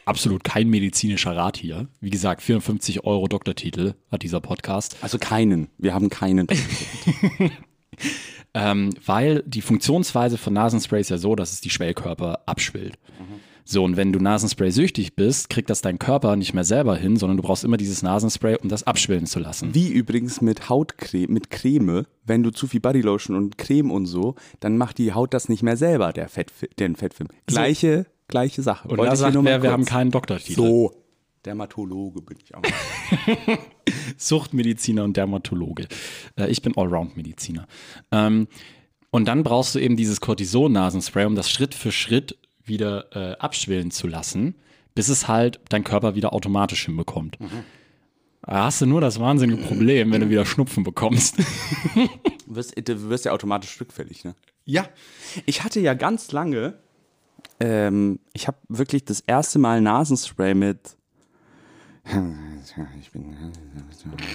absolut 0.05 0.45
kein 0.45 0.69
medizinischer 0.69 1.37
Rat 1.37 1.57
hier. 1.57 1.89
Wie 2.01 2.11
gesagt, 2.11 2.43
54 2.43 3.05
Euro 3.05 3.29
Doktortitel 3.29 3.95
hat 4.11 4.23
dieser 4.23 4.41
Podcast. 4.41 4.97
Also 5.03 5.19
keinen. 5.19 5.69
Wir 5.79 5.95
haben 5.95 6.09
keinen. 6.11 6.47
ähm, 8.55 8.91
weil 9.05 9.43
die 9.47 9.63
Funktionsweise 9.63 10.39
von 10.39 10.53
Nasenspray 10.53 11.01
ist 11.01 11.11
ja 11.11 11.19
so, 11.19 11.35
dass 11.35 11.53
es 11.53 11.61
die 11.61 11.71
Schwellkörper 11.71 12.41
abschwillt. 12.47 12.99
Mhm. 13.19 13.41
So, 13.71 13.85
und 13.85 13.99
wenn 13.99 14.15
du 14.15 14.19
Nasenspray 14.19 14.71
süchtig 14.71 15.15
bist, 15.15 15.51
kriegt 15.51 15.69
das 15.69 15.83
dein 15.83 15.99
Körper 15.99 16.37
nicht 16.37 16.55
mehr 16.55 16.65
selber 16.65 16.97
hin, 16.97 17.19
sondern 17.19 17.37
du 17.37 17.43
brauchst 17.43 17.65
immer 17.65 17.77
dieses 17.77 18.03
Nasenspray, 18.03 18.57
um 18.63 18.71
das 18.71 18.85
abschwillen 18.85 19.27
zu 19.27 19.41
lassen. 19.41 19.75
Wie 19.75 19.91
übrigens 19.91 20.41
mit 20.41 20.71
Hautcreme, 20.71 21.31
mit 21.31 21.51
Creme, 21.51 22.07
wenn 22.25 22.43
du 22.43 22.51
zu 22.51 22.67
viel 22.67 22.81
Bodylotion 22.81 23.37
und 23.37 23.59
Creme 23.59 23.91
und 23.91 24.07
so, 24.07 24.37
dann 24.61 24.79
macht 24.79 24.97
die 24.97 25.13
Haut 25.13 25.35
das 25.35 25.51
nicht 25.51 25.63
mehr 25.63 25.77
selber, 25.77 26.15
der, 26.15 26.31
Fett, 26.31 26.51
den 26.79 26.97
Fettfilm. 26.97 27.29
Gleiche, 27.45 28.05
so. 28.05 28.11
gleiche 28.29 28.63
Sache. 28.63 28.89
Und 28.89 28.97
Wollte 28.97 29.11
da 29.11 29.17
sagt 29.17 29.37
wer, 29.45 29.63
wir 29.63 29.71
haben 29.71 29.85
keinen 29.85 30.13
Doktortitel. 30.13 30.55
So. 30.55 30.95
Dermatologe 31.45 32.23
bin 32.23 32.39
ich 32.43 32.55
auch. 32.55 32.63
Suchtmediziner 34.17 35.05
und 35.05 35.19
Dermatologe. 35.19 35.89
Äh, 36.37 36.49
ich 36.49 36.63
bin 36.63 36.75
Allround-Mediziner. 36.75 37.67
Ähm, 38.13 38.49
und 39.11 39.29
dann 39.29 39.43
brauchst 39.43 39.75
du 39.75 39.79
eben 39.79 39.99
dieses 39.99 40.23
Cortison-Nasenspray, 40.23 41.27
um 41.27 41.35
das 41.35 41.51
Schritt 41.51 41.75
für 41.75 41.93
Schritt 41.93 42.39
wieder 42.69 43.15
äh, 43.15 43.37
abschwillen 43.39 43.91
zu 43.91 44.07
lassen, 44.07 44.55
bis 44.95 45.09
es 45.09 45.29
halt 45.29 45.61
dein 45.69 45.85
Körper 45.85 46.15
wieder 46.15 46.33
automatisch 46.33 46.85
hinbekommt. 46.87 47.41
Mhm. 47.41 47.65
Da 48.43 48.65
hast 48.65 48.81
du 48.81 48.87
nur 48.87 49.01
das 49.01 49.21
wahnsinnige 49.21 49.63
Problem, 49.63 50.11
wenn 50.13 50.23
du 50.23 50.31
wieder 50.31 50.47
Schnupfen 50.47 50.85
bekommst. 50.85 51.37
du, 51.95 52.55
wirst, 52.55 52.75
du 52.77 53.11
wirst 53.11 53.25
ja 53.25 53.33
automatisch 53.33 53.79
rückfällig, 53.81 54.25
ne? 54.25 54.35
Ja. 54.65 54.89
Ich 55.45 55.65
hatte 55.65 55.81
ja 55.81 55.95
ganz 55.95 56.33
lange, 56.33 56.79
ähm, 57.61 58.21
ich 58.33 58.47
habe 58.47 58.59
wirklich 58.69 59.05
das 59.05 59.21
erste 59.21 59.59
Mal 59.59 59.81
Nasenspray 59.81 60.55
mit 60.55 60.97
ich 63.01 63.11
bin 63.11 63.37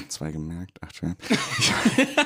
zwei 0.09 0.31
gemerkt, 0.31 0.77
ach 0.81 0.91
schön. 0.93 1.15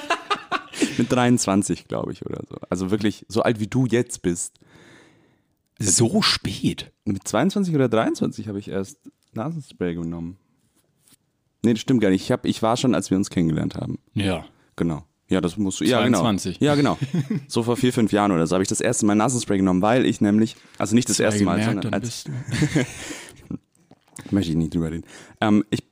mit 0.97 1.11
23, 1.11 1.87
glaube 1.87 2.11
ich, 2.11 2.25
oder 2.25 2.41
so. 2.49 2.57
Also 2.69 2.91
wirklich 2.91 3.25
so 3.29 3.43
alt 3.43 3.59
wie 3.59 3.67
du 3.67 3.85
jetzt 3.85 4.21
bist. 4.21 4.59
So 5.79 6.21
spät? 6.21 6.91
Mit 7.05 7.27
22 7.27 7.75
oder 7.75 7.89
23 7.89 8.47
habe 8.47 8.59
ich 8.59 8.69
erst 8.69 8.97
Nasenspray 9.33 9.95
genommen. 9.95 10.37
Nee, 11.63 11.73
das 11.73 11.81
stimmt 11.81 12.01
gar 12.01 12.09
nicht. 12.09 12.23
Ich, 12.23 12.31
hab, 12.31 12.45
ich 12.45 12.61
war 12.61 12.77
schon, 12.77 12.95
als 12.95 13.09
wir 13.09 13.17
uns 13.17 13.29
kennengelernt 13.29 13.75
haben. 13.75 13.99
Ja. 14.13 14.45
Genau. 14.75 15.03
Ja, 15.29 15.41
das 15.41 15.57
musst 15.57 15.81
du. 15.81 15.83
Ja, 15.83 15.99
22. 15.99 16.59
genau. 16.59 16.71
Ja, 16.71 16.75
genau. 16.75 16.97
So 17.47 17.63
vor 17.63 17.75
vier, 17.75 17.91
fünf 17.91 18.11
Jahren 18.11 18.31
oder 18.31 18.47
so 18.47 18.55
habe 18.55 18.63
ich 18.63 18.69
das 18.69 18.79
erste 18.79 19.05
Mal 19.05 19.15
Nasenspray 19.15 19.57
genommen, 19.57 19.81
weil 19.81 20.05
ich 20.05 20.21
nämlich, 20.21 20.55
also 20.77 20.95
nicht 20.95 21.09
das 21.09 21.19
erste 21.19 21.43
Mal, 21.43 21.63
sondern 21.63 21.93
als. 21.93 22.25
möchte 24.31 24.51
ich 24.51 24.57
nicht 24.57 24.73
drüber 24.73 24.91
reden. 24.91 25.05
Ähm, 25.41 25.65
ich, 25.69 25.83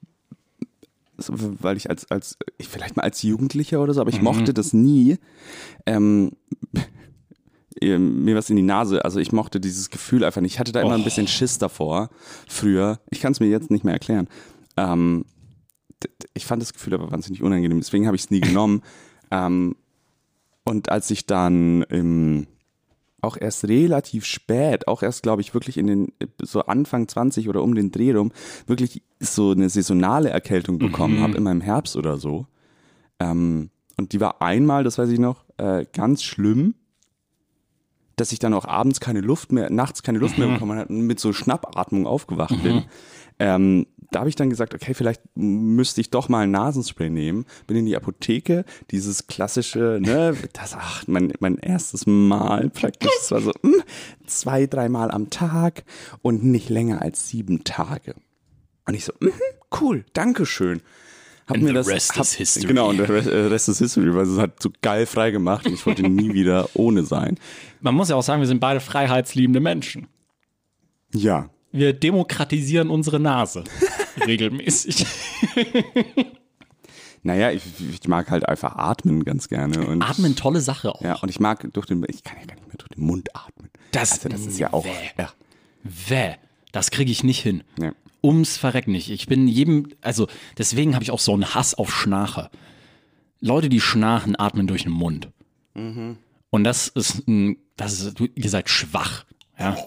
weil 1.17 1.77
ich 1.77 1.89
als, 1.89 2.09
als, 2.11 2.37
vielleicht 2.61 2.95
mal 2.95 3.03
als 3.03 3.21
Jugendlicher 3.23 3.81
oder 3.81 3.93
so, 3.93 4.01
aber 4.01 4.09
ich 4.09 4.19
mhm. 4.19 4.25
mochte 4.25 4.53
das 4.53 4.73
nie. 4.73 5.17
Ähm, 5.85 6.31
mir 7.81 8.35
was 8.35 8.49
in 8.49 8.55
die 8.55 8.61
Nase. 8.61 9.03
Also 9.03 9.19
ich 9.19 9.31
mochte 9.31 9.59
dieses 9.59 9.89
Gefühl 9.89 10.23
einfach 10.23 10.41
nicht. 10.41 10.53
Ich 10.53 10.59
hatte 10.59 10.71
da 10.71 10.81
immer 10.81 10.91
oh. 10.91 10.97
ein 10.97 11.03
bisschen 11.03 11.27
Schiss 11.27 11.57
davor 11.57 12.09
früher. 12.47 12.99
Ich 13.09 13.19
kann 13.19 13.33
es 13.33 13.39
mir 13.39 13.47
jetzt 13.47 13.71
nicht 13.71 13.83
mehr 13.83 13.93
erklären. 13.93 14.27
Ähm, 14.77 15.25
ich 16.33 16.45
fand 16.45 16.61
das 16.61 16.73
Gefühl 16.73 16.93
aber 16.93 17.11
wahnsinnig 17.11 17.41
unangenehm, 17.41 17.79
deswegen 17.79 18.05
habe 18.05 18.15
ich 18.15 18.23
es 18.23 18.31
nie 18.31 18.41
genommen. 18.41 18.81
ähm, 19.31 19.75
und 20.63 20.89
als 20.89 21.11
ich 21.11 21.25
dann 21.25 21.83
im, 21.83 22.47
auch 23.21 23.37
erst 23.39 23.67
relativ 23.67 24.25
spät, 24.25 24.87
auch 24.87 25.03
erst, 25.03 25.23
glaube 25.23 25.41
ich, 25.41 25.53
wirklich 25.53 25.77
in 25.77 25.87
den, 25.87 26.13
so 26.41 26.61
Anfang 26.61 27.07
20 27.07 27.49
oder 27.49 27.61
um 27.61 27.75
den 27.75 27.91
Dreh 27.91 28.13
rum, 28.13 28.31
wirklich 28.65 29.03
so 29.19 29.51
eine 29.51 29.69
saisonale 29.69 30.29
Erkältung 30.29 30.79
bekommen 30.79 31.17
mhm. 31.17 31.21
habe, 31.21 31.37
in 31.37 31.43
meinem 31.43 31.61
Herbst 31.61 31.95
oder 31.95 32.17
so. 32.17 32.47
Ähm, 33.19 33.69
und 33.97 34.11
die 34.11 34.19
war 34.19 34.41
einmal, 34.41 34.83
das 34.83 34.97
weiß 34.97 35.09
ich 35.09 35.19
noch, 35.19 35.45
äh, 35.57 35.85
ganz 35.93 36.23
schlimm, 36.23 36.75
dass 38.15 38.31
ich 38.31 38.39
dann 38.39 38.53
auch 38.53 38.65
abends 38.65 38.99
keine 38.99 39.21
Luft 39.21 39.51
mehr, 39.51 39.69
nachts 39.69 40.03
keine 40.03 40.19
Luft 40.19 40.37
mhm. 40.37 40.45
mehr 40.45 40.53
bekommen 40.53 40.79
habe 40.79 40.93
und 40.93 41.01
mit 41.01 41.19
so 41.19 41.33
Schnappatmung 41.33 42.07
aufgewacht 42.07 42.57
mhm. 42.57 42.63
bin. 42.63 42.83
Ähm, 43.37 43.87
da 44.11 44.19
habe 44.19 44.29
ich 44.29 44.35
dann 44.35 44.49
gesagt, 44.49 44.73
okay, 44.73 44.93
vielleicht 44.93 45.21
müsste 45.35 45.99
ich 45.99 46.09
doch 46.09 46.29
mal 46.29 46.43
ein 46.43 46.51
Nasenspray 46.51 47.09
nehmen. 47.09 47.45
Bin 47.67 47.75
in 47.75 47.85
die 47.85 47.97
Apotheke, 47.97 48.63
dieses 48.91 49.27
klassische, 49.27 49.99
ne, 50.01 50.35
das, 50.53 50.73
ach, 50.73 51.03
mein, 51.07 51.33
mein 51.39 51.57
erstes 51.57 52.05
Mal 52.05 52.69
praktisch. 52.69 53.11
Das 53.19 53.31
war 53.31 53.41
so 53.41 53.51
mh, 53.61 53.71
hm, 53.71 53.83
zwei, 54.25 54.67
dreimal 54.67 55.11
am 55.11 55.29
Tag 55.29 55.83
und 56.21 56.45
nicht 56.45 56.69
länger 56.69 57.01
als 57.01 57.27
sieben 57.27 57.63
Tage. 57.63 58.15
Und 58.85 58.93
ich 58.93 59.05
so, 59.05 59.13
mh, 59.19 59.31
cool, 59.81 60.05
Dankeschön. 60.13 60.81
Hab 61.47 61.57
mir 61.57 61.73
das, 61.73 61.87
rest 61.87 62.15
hab, 62.15 62.21
is 62.21 62.33
history. 62.33 62.67
Genau, 62.67 62.89
und 62.89 62.97
der 62.97 63.09
äh, 63.09 63.47
Rest 63.47 63.69
ist 63.69 63.77
History, 63.77 64.13
weil 64.15 64.25
es 64.25 64.39
hat 64.39 64.61
so 64.61 64.71
geil 64.81 65.05
frei 65.05 65.29
gemacht 65.29 65.67
und 65.67 65.73
ich 65.73 65.85
wollte 65.85 66.01
nie 66.01 66.33
wieder 66.33 66.69
ohne 66.73 67.03
sein. 67.03 67.37
Man 67.81 67.93
muss 67.93 68.09
ja 68.09 68.15
auch 68.15 68.23
sagen, 68.23 68.41
wir 68.41 68.47
sind 68.47 68.59
beide 68.59 68.79
freiheitsliebende 68.79 69.59
Menschen. 69.59 70.07
Ja, 71.13 71.49
wir 71.75 71.93
demokratisieren 71.93 72.89
unsere 72.89 73.19
Nase 73.19 73.63
regelmäßig. 74.25 75.05
Naja, 77.21 77.51
ich, 77.51 77.63
ich, 77.91 78.07
mag 78.07 78.29
halt 78.29 78.47
einfach 78.47 78.75
atmen 78.75 79.25
ganz 79.25 79.49
gerne. 79.49 79.85
Und 79.85 80.01
atmen, 80.01 80.35
tolle 80.35 80.61
Sache 80.61 80.93
auch. 80.93 81.01
Ja, 81.01 81.15
und 81.15 81.29
ich 81.29 81.39
mag 81.39 81.67
durch 81.73 81.87
den, 81.87 82.05
ich 82.07 82.23
kann 82.23 82.37
ja 82.39 82.45
gar 82.45 82.55
nicht 82.55 82.67
mehr 82.67 82.77
durch 82.77 82.89
den 82.89 83.03
Mund 83.03 83.35
atmen. 83.35 83.69
Das, 83.91 84.11
also 84.13 84.29
das 84.29 84.45
ist 84.45 84.59
ja 84.59 84.71
auch. 84.73 84.85
Wäh. 84.85 84.91
Ja. 85.17 85.29
Wäh. 85.83 86.35
Das 86.71 86.91
kriege 86.91 87.11
ich 87.11 87.23
nicht 87.23 87.41
hin. 87.41 87.63
Ja. 87.79 87.93
Ums 88.25 88.57
Verrecken 88.57 88.91
nicht. 88.91 89.11
Ich 89.11 89.27
bin 89.27 89.47
jedem, 89.47 89.89
also 90.01 90.27
deswegen 90.57 90.95
habe 90.95 91.03
ich 91.03 91.11
auch 91.11 91.19
so 91.19 91.33
einen 91.33 91.53
Hass 91.53 91.75
auf 91.75 91.93
Schnarche. 91.93 92.49
Leute, 93.39 93.69
die 93.69 93.79
schnarchen, 93.79 94.37
atmen 94.39 94.65
durch 94.65 94.83
den 94.83 94.91
Mund. 94.91 95.29
Mhm. 95.75 96.17
Und 96.49 96.63
das 96.63 96.87
ist 96.87 97.27
ein, 97.27 97.57
das 97.77 98.01
ist, 98.01 98.19
ihr 98.19 98.49
seid 98.49 98.69
schwach. 98.69 99.25
Ja. 99.59 99.77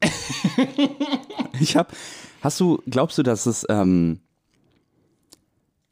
ich 1.60 1.76
habe, 1.76 1.94
hast 2.42 2.60
du, 2.60 2.82
glaubst 2.90 3.16
du, 3.16 3.22
dass 3.22 3.46
es, 3.46 3.64
ähm, 3.70 4.20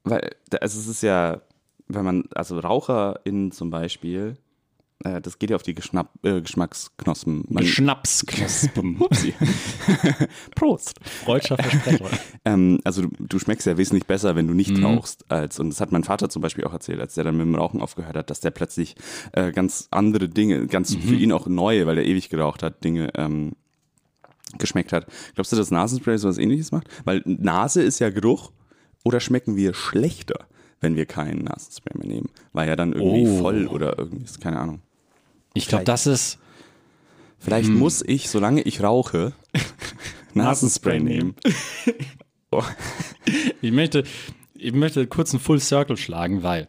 weil, 0.05 0.37
also 0.61 0.79
es 0.79 0.89
ist 0.89 1.03
ja, 1.03 1.41
wenn 1.89 2.05
man, 2.05 2.25
also 2.35 2.59
RaucherInnen 2.59 3.53
zum 3.53 3.71
Beispiel, 3.71 4.37
das 5.01 5.39
geht 5.39 5.51
ja 5.51 5.57
auf 5.57 5.63
die 5.63 5.75
Geschnapp, 5.75 6.11
äh, 6.23 6.41
Geschmacksknospen. 6.41 7.45
Man, 7.49 7.65
Geschnappsknospen. 7.65 8.99
Prost. 10.55 10.99
Freudscher 11.03 11.57
Versprecher. 11.57 12.09
ähm, 12.45 12.81
also 12.83 13.03
du, 13.03 13.11
du, 13.19 13.39
schmeckst 13.39 13.67
ja 13.67 13.77
wesentlich 13.77 14.07
besser, 14.07 14.37
wenn 14.37 14.47
du 14.47 14.55
nicht 14.55 14.77
mhm. 14.77 14.87
rauchst. 14.87 15.31
Als, 15.31 15.61
und 15.61 15.69
das 15.69 15.81
hat 15.81 15.93
mein 15.93 16.05
Vater 16.05 16.29
zum 16.29 16.43
Beispiel 16.43 16.65
auch 16.65 16.73
erzählt, 16.73 17.01
als 17.01 17.15
der 17.15 17.25
dann 17.25 17.37
mit 17.37 17.47
dem 17.47 17.55
Rauchen 17.55 17.83
aufgehört 17.83 18.17
hat, 18.17 18.31
dass 18.31 18.41
der 18.41 18.51
plötzlich 18.51 18.97
äh, 19.33 19.53
ganz 19.53 19.89
andere 19.91 20.29
Dinge, 20.29 20.67
ganz 20.67 20.95
mhm. 20.95 21.03
für 21.03 21.15
ihn 21.15 21.33
auch 21.33 21.47
neue, 21.47 21.87
weil 21.87 21.99
er 21.99 22.05
ewig 22.05 22.31
geraucht 22.31 22.63
hat, 22.63 22.83
Dinge 22.83 23.11
ähm, 23.17 23.53
geschmeckt 24.59 24.93
hat. 24.93 25.07
Glaubst 25.35 25.53
du, 25.53 25.57
dass 25.57 25.71
Nasenspray 25.71 26.17
so 26.17 26.29
was 26.29 26.39
ähnliches 26.39 26.73
macht? 26.73 26.89
Weil 27.05 27.23
Nase 27.27 27.83
ist 27.83 27.99
ja 27.99 28.11
Geruch 28.11 28.51
oder 29.05 29.21
schmecken 29.21 29.57
wir 29.57 29.75
schlechter? 29.75 30.47
wenn 30.81 30.97
wir 30.97 31.07
keinen 31.07 31.45
Nasenspray 31.45 31.97
mehr 31.99 32.07
nehmen. 32.07 32.29
War 32.53 32.67
ja 32.67 32.77
dann 32.77 32.93
irgendwie 32.93 33.27
oh. 33.27 33.39
voll 33.41 33.67
oder 33.67 33.99
irgendwie, 33.99 34.27
keine 34.41 34.59
Ahnung. 34.59 34.83
Ich 35.57 35.69
glaube, 35.69 35.85
das 35.85 36.07
ist. 36.07 36.38
Vielleicht 37.38 37.69
hm. 37.69 37.79
muss 37.79 38.03
ich, 38.03 38.29
solange 38.29 38.62
ich 38.62 38.83
rauche, 38.83 39.33
Nasenspray 40.35 41.01
nehmen. 41.01 41.35
oh. 42.51 42.62
Ich 43.61 43.73
möchte, 43.73 44.05
ich 44.55 44.73
möchte 44.73 45.05
kurz 45.09 45.33
einen 45.33 45.40
Full 45.40 45.59
Circle 45.59 45.97
schlagen, 45.97 46.45
weil 46.45 46.69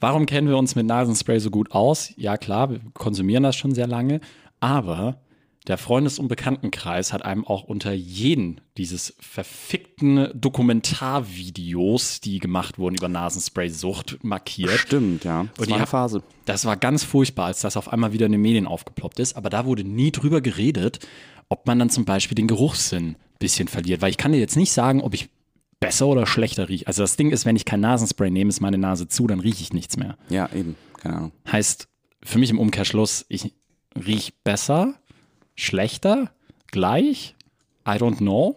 warum 0.00 0.26
kennen 0.26 0.48
wir 0.48 0.56
uns 0.56 0.74
mit 0.74 0.86
Nasenspray 0.86 1.38
so 1.38 1.50
gut 1.50 1.70
aus? 1.70 2.12
Ja, 2.16 2.36
klar, 2.36 2.70
wir 2.70 2.80
konsumieren 2.92 3.44
das 3.44 3.54
schon 3.54 3.72
sehr 3.74 3.86
lange, 3.86 4.20
aber 4.58 5.20
der 5.68 5.78
Freundes- 5.78 6.18
und 6.18 6.26
Bekanntenkreis 6.28 7.12
hat 7.12 7.24
einem 7.24 7.46
auch 7.46 7.62
unter 7.62 7.92
jeden 7.92 8.60
dieses 8.76 9.14
verfickten 9.20 10.28
Dokumentarvideos, 10.34 12.20
die 12.20 12.40
gemacht 12.40 12.78
wurden 12.78 12.96
über 12.96 13.08
Nasenspray-Sucht, 13.08 14.18
markiert. 14.24 14.78
Stimmt, 14.78 15.24
ja. 15.24 15.46
Das 15.54 15.66
und 15.66 15.70
war 15.70 15.78
eine 15.78 15.86
Phase. 15.86 16.22
Das 16.46 16.64
war 16.64 16.76
ganz 16.76 17.04
furchtbar, 17.04 17.46
als 17.46 17.60
das 17.60 17.76
auf 17.76 17.92
einmal 17.92 18.12
wieder 18.12 18.26
in 18.26 18.32
den 18.32 18.40
Medien 18.40 18.66
aufgeploppt 18.66 19.20
ist. 19.20 19.36
Aber 19.36 19.50
da 19.50 19.64
wurde 19.64 19.84
nie 19.84 20.10
drüber 20.10 20.40
geredet, 20.40 20.98
ob 21.48 21.66
man 21.66 21.78
dann 21.78 21.90
zum 21.90 22.04
Beispiel 22.04 22.34
den 22.34 22.48
Geruchssinn 22.48 23.10
ein 23.10 23.16
bisschen 23.38 23.68
verliert. 23.68 24.02
Weil 24.02 24.10
ich 24.10 24.16
kann 24.16 24.32
dir 24.32 24.38
jetzt 24.38 24.56
nicht 24.56 24.72
sagen, 24.72 25.00
ob 25.00 25.14
ich 25.14 25.28
besser 25.78 26.08
oder 26.08 26.26
schlechter 26.26 26.68
rieche. 26.68 26.86
Also 26.88 27.02
das 27.02 27.16
Ding 27.16 27.30
ist, 27.30 27.44
wenn 27.44 27.56
ich 27.56 27.64
kein 27.64 27.80
Nasenspray 27.80 28.30
nehme, 28.30 28.48
ist 28.48 28.60
meine 28.60 28.78
Nase 28.78 29.06
zu, 29.06 29.28
dann 29.28 29.40
rieche 29.40 29.62
ich 29.62 29.72
nichts 29.72 29.96
mehr. 29.96 30.16
Ja, 30.28 30.48
eben. 30.52 30.76
Keine 30.98 31.16
Ahnung. 31.16 31.32
Heißt, 31.50 31.88
für 32.22 32.38
mich 32.38 32.50
im 32.50 32.58
Umkehrschluss, 32.58 33.26
ich 33.28 33.52
rieche 33.94 34.32
besser, 34.44 34.94
schlechter, 35.54 36.30
gleich, 36.70 37.34
I 37.86 37.92
don't 37.92 38.18
know. 38.18 38.56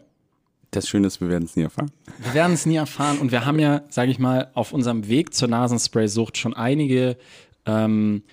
Das 0.71 0.87
Schöne 0.89 1.07
ist, 1.07 1.21
wir 1.21 1.29
werden 1.29 1.45
es 1.45 1.55
nie 1.55 1.63
erfahren. 1.63 1.91
Wir 2.19 2.33
werden 2.33 2.53
es 2.53 2.65
nie 2.65 2.75
erfahren 2.75 3.19
und 3.19 3.31
wir 3.31 3.45
haben 3.45 3.59
ja, 3.59 3.83
sage 3.89 4.11
ich 4.11 4.19
mal, 4.19 4.51
auf 4.53 4.73
unserem 4.73 5.07
Weg 5.07 5.33
zur 5.33 5.47
Nasenspray-Sucht 5.47 6.37
schon 6.37 6.53
einige 6.53 7.17
ähm, 7.65 8.23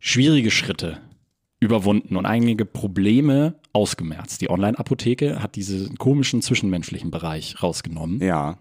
schwierige 0.00 0.50
Schritte 0.50 0.98
überwunden 1.60 2.16
und 2.16 2.26
einige 2.26 2.64
Probleme 2.64 3.54
ausgemerzt. 3.72 4.40
Die 4.40 4.50
Online-Apotheke 4.50 5.42
hat 5.42 5.56
diesen 5.56 5.96
komischen 5.98 6.42
zwischenmenschlichen 6.42 7.10
Bereich 7.10 7.62
rausgenommen. 7.62 8.20
Ja, 8.20 8.58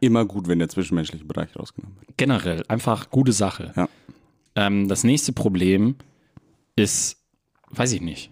immer 0.00 0.24
gut, 0.24 0.48
wenn 0.48 0.58
der 0.60 0.68
zwischenmenschliche 0.68 1.24
Bereich 1.24 1.54
rausgenommen 1.56 1.96
wird. 2.00 2.16
Generell, 2.16 2.64
einfach 2.68 3.10
gute 3.10 3.32
Sache. 3.32 3.72
Ja. 3.76 3.88
Ähm, 4.54 4.88
das 4.88 5.04
nächste 5.04 5.32
Problem 5.32 5.96
ist, 6.76 7.18
weiß 7.70 7.92
ich 7.92 8.00
nicht, 8.00 8.30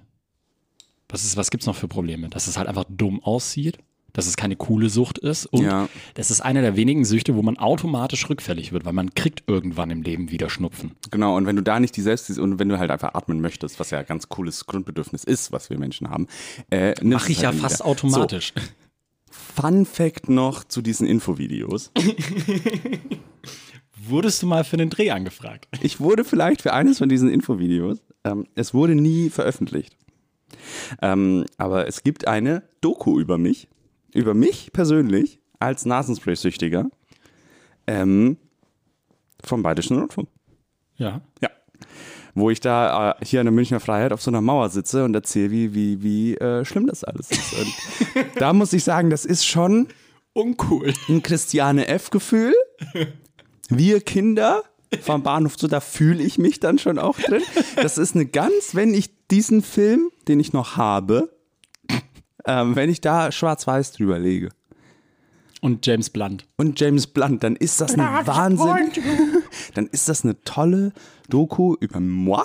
was, 1.15 1.25
ist, 1.25 1.37
was 1.37 1.51
gibt 1.51 1.63
es 1.63 1.67
noch 1.67 1.77
für 1.77 1.89
Probleme? 1.89 2.29
Dass 2.29 2.49
es 2.49 2.59
halt 2.59 2.69
einfach 2.69 2.85
dumm 2.89 3.23
aussieht, 3.23 3.79
dass 4.13 4.27
es 4.27 4.37
keine 4.37 4.57
coole 4.57 4.91
Sucht 4.91 5.19
ist 5.19 5.47
und 5.47 5.65
ja. 5.65 5.89
das 6.15 6.31
ist 6.31 6.41
eine 6.41 6.61
der 6.61 6.77
wenigen 6.77 7.05
Süchte, 7.05 7.37
wo 7.37 7.43
man 7.43 7.57
automatisch 7.57 8.29
rückfällig 8.29 8.73
wird, 8.73 8.85
weil 8.85 8.93
man 8.93 9.15
kriegt 9.15 9.45
irgendwann 9.47 9.91
im 9.91 10.03
Leben 10.03 10.31
wieder 10.31 10.51
Schnupfen. 10.51 10.93
Genau, 11.11 11.37
und 11.37 11.47
wenn 11.47 11.57
du 11.57 11.63
da 11.63 11.81
nicht 11.81 11.97
die 11.97 12.01
Selbst 12.01 12.37
und 12.39 12.59
wenn 12.59 12.69
du 12.69 12.79
halt 12.79 12.91
einfach 12.91 13.15
atmen 13.15 13.41
möchtest, 13.41 13.81
was 13.81 13.91
ja 13.91 13.99
ein 13.99 14.07
ganz 14.07 14.29
cooles 14.29 14.67
Grundbedürfnis 14.67 15.25
ist, 15.25 15.53
was 15.53 15.71
wir 15.71 15.79
Menschen 15.79 16.11
haben, 16.11 16.27
äh, 16.71 16.95
mache 17.05 17.33
ich 17.33 17.45
halt 17.45 17.55
ja 17.55 17.61
fast 17.61 17.81
wieder. 17.81 17.87
automatisch. 17.87 18.53
So. 18.57 19.63
Fun 19.63 19.87
Fact 19.87 20.29
noch 20.29 20.65
zu 20.65 20.83
diesen 20.83 21.07
Infovideos. 21.07 21.93
Wurdest 24.07 24.43
du 24.43 24.47
mal 24.47 24.65
für 24.65 24.77
den 24.77 24.91
Dreh 24.91 25.11
angefragt? 25.11 25.67
Ich 25.81 25.99
wurde 25.99 26.25
vielleicht 26.25 26.63
für 26.63 26.73
eines 26.73 26.99
von 26.99 27.09
diesen 27.09 27.31
Infovideos. 27.31 27.99
Ähm, 28.25 28.47
es 28.55 28.75
wurde 28.75 28.95
nie 28.95 29.31
veröffentlicht. 29.31 29.97
Ähm, 31.03 31.45
aber 31.59 31.87
es 31.87 32.03
gibt 32.03 32.27
eine 32.27 32.63
Doku 32.81 33.19
über 33.21 33.39
mich, 33.39 33.69
über 34.13 34.35
mich 34.35 34.73
persönlich 34.73 35.41
als 35.59 35.87
Nasenspray-Süchtiger 35.87 36.89
ähm, 37.87 38.37
vom 39.43 39.63
Bayerischen 39.63 39.99
Rundfunk. 39.99 40.29
Ja. 40.97 41.21
Ja. 41.41 41.51
Wo 42.35 42.51
ich 42.51 42.61
da 42.61 43.13
äh, 43.13 43.25
hier 43.25 43.41
in 43.41 43.47
der 43.47 43.53
Münchner 43.53 43.81
Freiheit 43.81 44.13
auf 44.13 44.23
so 44.23 44.31
einer 44.31 44.41
Mauer 44.41 44.69
sitze 44.69 45.05
und 45.05 45.15
erzähle, 45.15 45.51
wie, 45.51 45.75
wie, 45.75 46.03
wie 46.03 46.37
äh, 46.37 46.65
schlimm 46.65 46.87
das 46.87 47.05
alles 47.05 47.31
ist. 47.31 47.55
Und 47.55 47.75
da 48.41 48.53
muss 48.53 48.73
ich 48.73 48.85
sagen, 48.85 49.11
das 49.11 49.25
ist 49.25 49.47
schon 49.47 49.89
uncool. 50.33 50.93
Ein 51.09 51.23
Christiane 51.23 51.87
F-Gefühl. 51.89 52.55
Wir 53.69 54.01
Kinder 54.01 54.63
vom 55.03 55.23
Bahnhof 55.23 55.57
so, 55.59 55.69
da 55.69 55.81
fühle 55.81 56.23
ich 56.23 56.39
mich 56.39 56.61
dann 56.61 56.79
schon 56.79 56.99
auch 56.99 57.19
drin. 57.19 57.43
Das 57.77 57.99
ist 57.99 58.15
eine 58.15 58.27
ganz, 58.27 58.75
wenn 58.75 58.95
ich 58.95 59.11
diesen 59.29 59.63
Film, 59.63 60.11
den 60.29 60.41
ich 60.41 60.53
noch 60.53 60.77
habe, 60.77 61.31
ähm, 62.47 62.77
wenn 62.77 62.91
ich 62.91 63.01
da 63.01 63.33
schwarz-weiß 63.33 63.93
drüber 63.93 64.19
lege. 64.19 64.51
Und 65.61 65.87
James 65.87 66.11
Blunt. 66.11 66.47
Und 66.57 66.79
James 66.79 67.07
Blunt, 67.07 67.43
dann 67.43 67.57
ist 67.57 67.81
das 67.81 67.95
eine 67.95 68.27
Wahnsinn. 68.27 68.91
Dann 69.75 69.87
ist 69.87 70.09
das 70.09 70.23
eine 70.23 70.39
tolle 70.43 70.93
Doku 71.29 71.75
über 71.81 72.01
moi. 72.01 72.45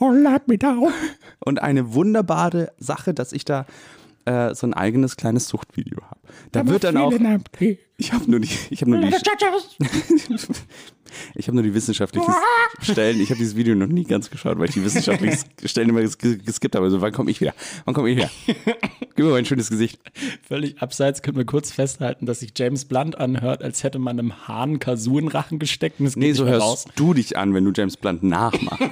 Oh, 0.00 0.10
let 0.10 0.48
me 0.48 0.56
down. 0.56 0.92
Und 1.40 1.60
eine 1.60 1.94
wunderbare 1.94 2.72
Sache, 2.78 3.12
dass 3.12 3.32
ich 3.32 3.44
da 3.44 3.66
äh, 4.26 4.54
so 4.54 4.66
ein 4.66 4.74
eigenes 4.74 5.16
kleines 5.16 5.48
Suchtvideo 5.48 6.02
habe. 6.02 6.20
Da 6.52 6.66
wird 6.66 6.84
dann 6.84 6.96
auch. 6.96 7.12
Ich 7.96 8.12
habe 8.12 8.30
nur 8.30 8.40
die, 8.40 8.48
ich 8.70 8.80
habe 8.80 8.90
nur 8.90 9.00
die, 9.00 9.08
ich 11.34 11.46
habe 11.46 11.54
nur 11.54 11.62
die 11.62 11.74
wissenschaftlichen 11.74 12.32
Stellen. 12.82 13.20
Ich 13.20 13.30
habe 13.30 13.38
dieses 13.38 13.54
Video 13.54 13.74
noch 13.74 13.86
nie 13.86 14.04
ganz 14.04 14.30
geschaut, 14.30 14.58
weil 14.58 14.68
ich 14.68 14.74
die 14.74 14.84
wissenschaftlichen 14.84 15.38
Stellen 15.64 15.90
immer 15.90 16.00
ges 16.00 16.18
geskippt 16.18 16.74
habe. 16.74 16.86
Also 16.86 17.00
wann 17.00 17.12
komme 17.12 17.30
ich 17.30 17.40
wieder? 17.40 17.54
Wann 17.84 17.94
komme 17.94 18.10
ich 18.10 18.16
wieder? 18.16 18.30
Gib 19.14 19.24
mir 19.24 19.30
mal 19.30 19.38
ein 19.38 19.46
schönes 19.46 19.70
Gesicht. 19.70 20.00
Völlig 20.46 20.82
abseits 20.82 21.22
können 21.22 21.36
wir 21.36 21.44
kurz 21.44 21.70
festhalten, 21.70 22.26
dass 22.26 22.40
sich 22.40 22.52
James 22.56 22.84
Blunt 22.84 23.16
anhört, 23.16 23.62
als 23.62 23.84
hätte 23.84 24.00
man 24.00 24.18
einem 24.18 24.48
Hahn 24.48 24.80
Kasu 24.80 25.18
in 25.18 25.28
Rachen 25.28 25.60
gesteckt. 25.60 26.00
Und 26.00 26.06
es 26.06 26.16
Nee, 26.16 26.32
so 26.32 26.46
hörst 26.46 26.88
du 26.96 27.14
dich 27.14 27.36
an, 27.36 27.54
wenn 27.54 27.64
du 27.64 27.70
James 27.74 27.96
Blunt 27.96 28.24
nachmachst. 28.24 28.82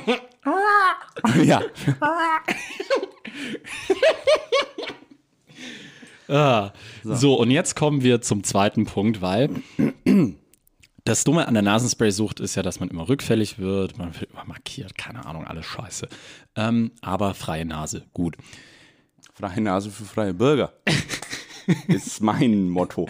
ja. 1.42 1.61
Ah, 6.33 6.73
so. 7.05 7.35
und 7.35 7.51
jetzt 7.51 7.77
kommen 7.77 8.03
wir 8.03 8.21
zum 8.23 8.42
zweiten 8.42 8.87
Punkt, 8.87 9.21
weil 9.21 9.51
das 11.05 11.25
Dumme 11.25 11.47
an 11.47 11.55
der 11.55 11.62
Nasenspray-Sucht 11.62 12.40
ist 12.40 12.55
ja, 12.55 12.62
dass 12.62 12.81
man 12.81 12.88
immer 12.88 13.09
rückfällig 13.09 13.59
wird, 13.59 13.99
man 13.99 14.14
wird 14.18 14.31
immer 14.31 14.45
markiert, 14.45 14.97
keine 14.97 15.27
Ahnung, 15.27 15.47
alles 15.47 15.66
scheiße. 15.66 16.09
Ähm, 16.57 16.92
aber 17.03 17.35
freie 17.35 17.64
Nase, 17.66 18.07
gut. 18.14 18.37
Freie 19.35 19.61
Nase 19.61 19.90
für 19.90 20.05
freie 20.05 20.33
Bürger. 20.35 20.73
ist 21.88 22.21
mein 22.23 22.68
Motto. 22.68 23.09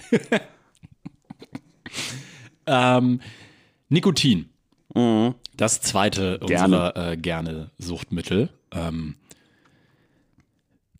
Ähm, 2.66 3.20
Nikotin. 3.88 4.48
Das 5.56 5.80
zweite 5.80 6.38
Mhm. 6.42 6.46
Gerne. 6.46 6.64
unserer 6.64 7.12
äh, 7.12 7.16
gerne 7.16 7.70
Suchtmittel. 7.78 8.50
Ähm, 8.72 9.16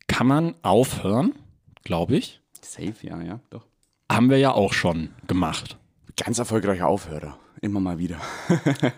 kann 0.06 0.26
man 0.26 0.54
aufhören, 0.62 1.34
glaube 1.84 2.16
ich. 2.16 2.40
Safe, 2.60 2.94
ja, 3.02 3.20
ja, 3.22 3.40
doch. 3.50 3.66
Haben 4.10 4.30
wir 4.30 4.38
ja 4.38 4.52
auch 4.52 4.72
schon 4.72 5.10
gemacht. 5.26 5.76
Ganz 6.16 6.38
erfolgreicher 6.38 6.86
Aufhörer. 6.86 7.38
Immer 7.60 7.80
mal 7.80 7.98
wieder. 7.98 8.20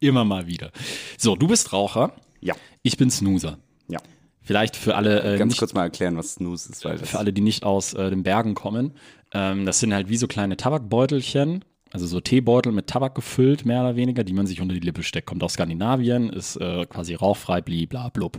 Immer 0.00 0.24
mal 0.24 0.46
wieder. 0.46 0.70
So, 1.16 1.34
du 1.36 1.48
bist 1.48 1.72
Raucher, 1.72 2.12
Ja. 2.40 2.54
ich 2.82 2.96
bin 2.96 3.10
Snoozer. 3.10 3.58
Ja. 3.88 3.98
Vielleicht 4.40 4.76
für 4.76 4.94
alle, 4.94 5.22
äh, 5.34 5.38
Ganz 5.38 5.52
nicht, 5.52 5.58
kurz 5.58 5.74
mal 5.74 5.82
erklären, 5.82 6.16
was 6.16 6.34
Snooze 6.34 6.70
ist, 6.72 6.84
weil 6.84 6.98
für 6.98 7.18
alle, 7.18 7.32
die 7.32 7.40
nicht 7.42 7.64
aus 7.64 7.94
äh, 7.94 8.08
den 8.10 8.22
Bergen 8.22 8.54
kommen. 8.54 8.94
Ähm, 9.32 9.66
das 9.66 9.80
sind 9.80 9.92
halt 9.92 10.08
wie 10.08 10.16
so 10.16 10.26
kleine 10.26 10.56
Tabakbeutelchen, 10.56 11.64
also 11.90 12.06
so 12.06 12.20
Teebeutel 12.20 12.72
mit 12.72 12.86
Tabak 12.86 13.14
gefüllt, 13.14 13.66
mehr 13.66 13.80
oder 13.80 13.96
weniger, 13.96 14.24
die 14.24 14.32
man 14.32 14.46
sich 14.46 14.60
unter 14.60 14.74
die 14.74 14.80
Lippe 14.80 15.02
steckt. 15.02 15.26
Kommt 15.26 15.42
aus 15.42 15.54
Skandinavien, 15.54 16.30
ist 16.30 16.56
äh, 16.56 16.86
quasi 16.86 17.14
rauchfrei, 17.14 17.60
bla 17.60 18.08
blub. 18.08 18.38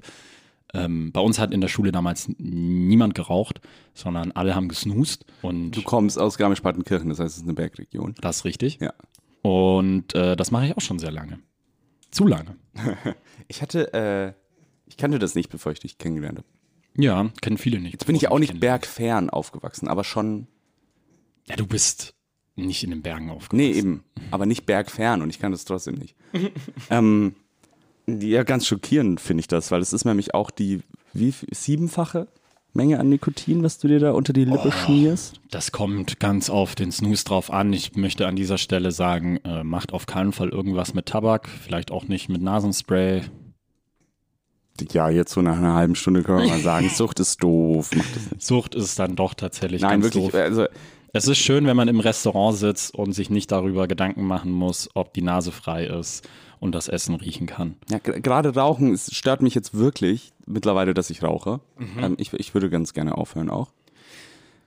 Ähm, 0.74 1.12
bei 1.12 1.20
uns 1.22 1.40
hat 1.40 1.52
in 1.52 1.62
der 1.62 1.68
Schule 1.68 1.92
damals 1.92 2.30
niemand 2.38 3.16
geraucht, 3.16 3.60
sondern 3.94 4.32
alle 4.34 4.54
haben 4.56 4.68
gesnoost. 4.68 5.26
Und 5.42 5.72
Du 5.72 5.82
kommst 5.82 6.20
aus 6.20 6.38
Garmisch-Partenkirchen, 6.38 7.10
das 7.10 7.20
heißt, 7.20 7.32
es 7.32 7.38
ist 7.38 7.44
eine 7.44 7.54
Bergregion. 7.54 8.14
das 8.22 8.38
ist 8.38 8.46
richtig. 8.46 8.80
Ja. 8.80 8.94
Und 9.42 10.14
äh, 10.16 10.36
das 10.36 10.52
mache 10.52 10.68
ich 10.68 10.78
auch 10.78 10.82
schon 10.82 11.00
sehr 11.00 11.12
lange. 11.12 11.40
Zu 12.12 12.28
lange. 12.28 12.56
Ich 13.48 13.64
hatte, 13.64 13.94
äh, 13.94 14.34
ich 14.86 14.96
kannte 14.98 15.18
das 15.18 15.34
nicht, 15.34 15.50
bevor 15.50 15.72
ich 15.72 15.80
dich 15.80 15.98
kennengelernt 15.98 16.38
habe. 16.40 16.48
Ja, 16.96 17.30
kennen 17.42 17.58
viele 17.58 17.80
nicht. 17.80 17.94
Jetzt 17.94 18.06
bin 18.06 18.16
ich 18.16 18.22
ja 18.24 18.32
auch 18.32 18.38
nicht 18.38 18.60
bergfern 18.60 19.32
aufgewachsen, 19.32 19.88
aber 19.88 20.04
schon, 20.04 20.46
Ja, 21.48 21.56
du 21.56 21.66
bist 21.66 22.14
nicht 22.56 22.84
in 22.84 22.92
den 22.92 23.02
Bergen 23.02 23.32
aufgewachsen. 23.32 23.56
nee, 23.58 23.72
eben, 23.72 24.04
aber 24.30 24.46
nicht 24.46 24.68
bergfern 24.68 25.24
und 25.24 25.32
ich 25.32 25.40
kann 25.40 25.52
das 25.52 25.66
trotzdem 25.66 25.96
nicht. 25.96 26.16
ähm, 26.92 27.34
ja, 28.22 28.44
ganz 28.44 28.68
schockierend 28.68 29.20
finde 29.20 29.42
ich 29.42 29.48
das, 29.48 29.72
weil 29.72 29.82
es 29.82 29.94
ist 29.94 30.06
nämlich 30.06 30.34
auch 30.34 30.52
die, 30.52 30.82
wie, 31.14 31.34
siebenfache 31.52 32.28
Menge 32.74 33.00
an 33.00 33.10
Nikotin, 33.10 33.64
was 33.64 33.80
du 33.80 33.88
dir 33.88 34.00
da 34.00 34.12
unter 34.12 34.32
die 34.32 34.46
Lippe 34.46 34.72
schmierst. 34.72 35.42
Das 35.50 35.72
kommt 35.72 36.20
ganz 36.20 36.50
auf 36.50 36.76
den 36.76 36.92
Snooze 36.92 37.26
drauf 37.26 37.52
an. 37.52 37.74
Ich 37.74 37.96
möchte 37.96 38.28
an 38.28 38.36
dieser 38.36 38.60
Stelle 38.60 38.92
sagen, 38.92 39.38
äh, 39.38 39.64
macht 39.64 39.92
auf 39.92 40.06
keinen 40.06 40.34
Fall 40.34 40.50
irgendwas 40.50 40.94
mit 40.94 41.08
Tabak, 41.08 41.50
vielleicht 41.50 41.92
auch 41.92 42.08
nicht 42.08 42.30
mit 42.30 42.42
Nasenspray. 42.42 43.24
Ja, 44.92 45.10
jetzt 45.10 45.34
so 45.34 45.42
nach 45.42 45.58
einer 45.58 45.74
halben 45.74 45.96
Stunde 45.96 46.24
können 46.24 46.44
wir 46.44 46.50
mal 46.50 46.60
sagen, 46.60 46.90
Sucht 46.94 47.20
ist 47.20 47.42
doof. 47.44 47.90
Sucht 48.38 48.76
ist 48.76 49.00
dann 49.00 49.16
doch 49.16 49.34
tatsächlich 49.34 49.82
Nein, 49.82 50.02
ganz 50.02 50.14
wirklich, 50.14 50.32
doof. 50.32 50.36
also 50.36 50.68
Es 51.12 51.28
ist 51.28 51.40
schön, 51.40 51.66
wenn 51.66 51.76
man 51.76 51.88
im 51.88 52.00
Restaurant 52.00 52.56
sitzt 52.56 52.94
und 52.94 53.14
sich 53.14 53.30
nicht 53.30 53.52
darüber 53.52 53.88
Gedanken 53.88 54.26
machen 54.26 54.52
muss, 54.52 54.90
ob 54.94 55.14
die 55.14 55.24
Nase 55.24 55.52
frei 55.52 55.86
ist 55.86 56.28
und 56.60 56.74
das 56.76 56.88
Essen 56.88 57.16
riechen 57.16 57.48
kann. 57.48 57.76
Ja, 57.90 57.98
gerade 57.98 58.54
Rauchen 58.54 58.94
es 58.94 59.14
stört 59.16 59.42
mich 59.42 59.56
jetzt 59.56 59.74
wirklich 59.74 60.34
mittlerweile, 60.46 60.94
dass 60.94 61.10
ich 61.10 61.24
rauche. 61.24 61.62
Mhm. 61.78 62.04
Ähm, 62.04 62.16
ich, 62.20 62.34
ich 62.34 62.54
würde 62.54 62.70
ganz 62.70 62.94
gerne 62.94 63.18
aufhören 63.18 63.50
auch. 63.50 63.72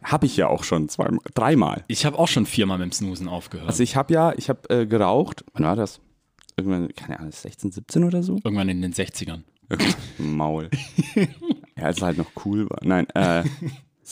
Habe 0.03 0.27
ich 0.27 0.37
ja 0.37 0.49
auch 0.49 0.65
schon 0.65 0.89
zweimal, 0.89 1.21
dreimal. 1.35 1.85
Ich 1.87 2.05
habe 2.05 2.19
auch 2.19 2.27
schon 2.27 2.45
viermal 2.45 2.79
mit 2.79 2.87
dem 2.87 2.93
Snoosen 2.93 3.29
aufgehört. 3.29 3.69
Also 3.69 3.85
ich 3.85 3.95
habe 3.95 4.13
ja, 4.13 4.33
ich 4.37 4.49
habe 4.49 4.69
äh, 4.69 4.87
geraucht. 4.87 5.45
Wann 5.53 5.65
war 5.65 5.77
das? 5.77 6.01
Irgendwann, 6.57 6.89
keine 6.95 7.21
Ahnung, 7.21 7.31
16, 7.31 7.71
17 7.71 8.03
oder 8.03 8.25
so? 8.25 8.39
Irgendwann 8.43 8.69
in 8.69 8.83
den 8.83 8.93
60ern. 8.93 9.43
Maul. 10.19 10.71
ja, 11.15 11.85
als 11.85 11.99
es 11.99 12.03
halt 12.03 12.19
noch 12.19 12.31
cool 12.45 12.69
war. 12.69 12.79
Nein, 12.83 13.07
äh, 13.15 13.45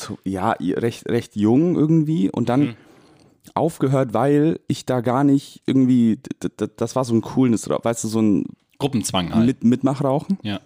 so, 0.01 0.19
ja, 0.25 0.53
recht, 0.53 1.09
recht 1.09 1.37
jung 1.37 1.77
irgendwie 1.77 2.31
und 2.31 2.49
dann 2.49 2.77
aufgehört, 3.55 4.15
weil 4.15 4.61
ich 4.69 4.87
da 4.87 5.01
gar 5.01 5.25
nicht 5.25 5.63
irgendwie, 5.67 6.21
das 6.77 6.97
war 6.97 7.05
so 7.05 7.15
ein 7.15 7.23
Coolness, 7.23 7.69
weißt 7.69 8.05
du, 8.05 8.09
so 8.09 8.21
ein 8.21 8.45
Gruppenzwang 8.79 9.35
halt. 9.35 9.47
Mit 9.47 9.65
Mitmachrauchen. 9.65 10.39
ja. 10.43 10.61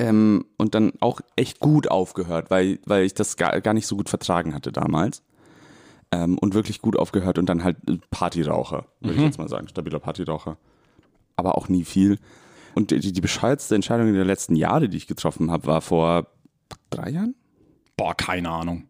Ähm, 0.00 0.44
und 0.56 0.76
dann 0.76 0.92
auch 1.00 1.20
echt 1.34 1.58
gut 1.58 1.90
aufgehört, 1.90 2.52
weil, 2.52 2.78
weil 2.86 3.02
ich 3.02 3.14
das 3.14 3.36
gar, 3.36 3.60
gar 3.60 3.74
nicht 3.74 3.88
so 3.88 3.96
gut 3.96 4.08
vertragen 4.08 4.54
hatte 4.54 4.70
damals. 4.70 5.24
Ähm, 6.12 6.38
und 6.38 6.54
wirklich 6.54 6.80
gut 6.80 6.96
aufgehört 6.96 7.36
und 7.36 7.46
dann 7.46 7.64
halt 7.64 7.78
Partyraucher, 8.10 8.86
würde 9.00 9.16
ich 9.16 9.22
jetzt 9.22 9.38
mal 9.38 9.48
sagen. 9.48 9.66
Stabiler 9.66 9.98
Partyraucher. 9.98 10.56
Aber 11.34 11.58
auch 11.58 11.68
nie 11.68 11.84
viel. 11.84 12.18
Und 12.76 12.92
die, 12.92 13.12
die 13.12 13.20
bescheuertste 13.20 13.74
Entscheidung 13.74 14.12
der 14.14 14.24
letzten 14.24 14.54
Jahre, 14.54 14.88
die 14.88 14.96
ich 14.96 15.08
getroffen 15.08 15.50
habe, 15.50 15.66
war 15.66 15.80
vor 15.80 16.28
drei 16.90 17.10
Jahren? 17.10 17.34
Boah, 17.98 18.14
keine 18.14 18.48
Ahnung. 18.48 18.84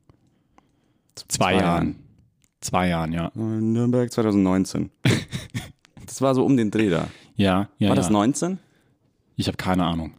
Zwei, 1.16 1.27
Zwei 1.27 1.53
Jahren. 1.55 1.64
Jahren. 1.64 1.97
Zwei 2.61 2.88
Jahren, 2.88 3.12
ja. 3.12 3.33
Äh, 3.35 3.40
Nürnberg 3.40 4.12
2019. 4.12 4.90
das 6.07 6.21
war 6.21 6.35
so 6.35 6.44
um 6.44 6.57
den 6.57 6.71
Dreh 6.71 6.90
da. 6.90 7.09
Ja, 7.35 7.71
ja. 7.79 7.88
War 7.88 7.94
ja. 7.97 8.03
das 8.03 8.11
19? 8.11 8.59
Ich 9.37 9.49
habe 9.49 9.57
keine 9.57 9.85
Ahnung. 9.85 10.12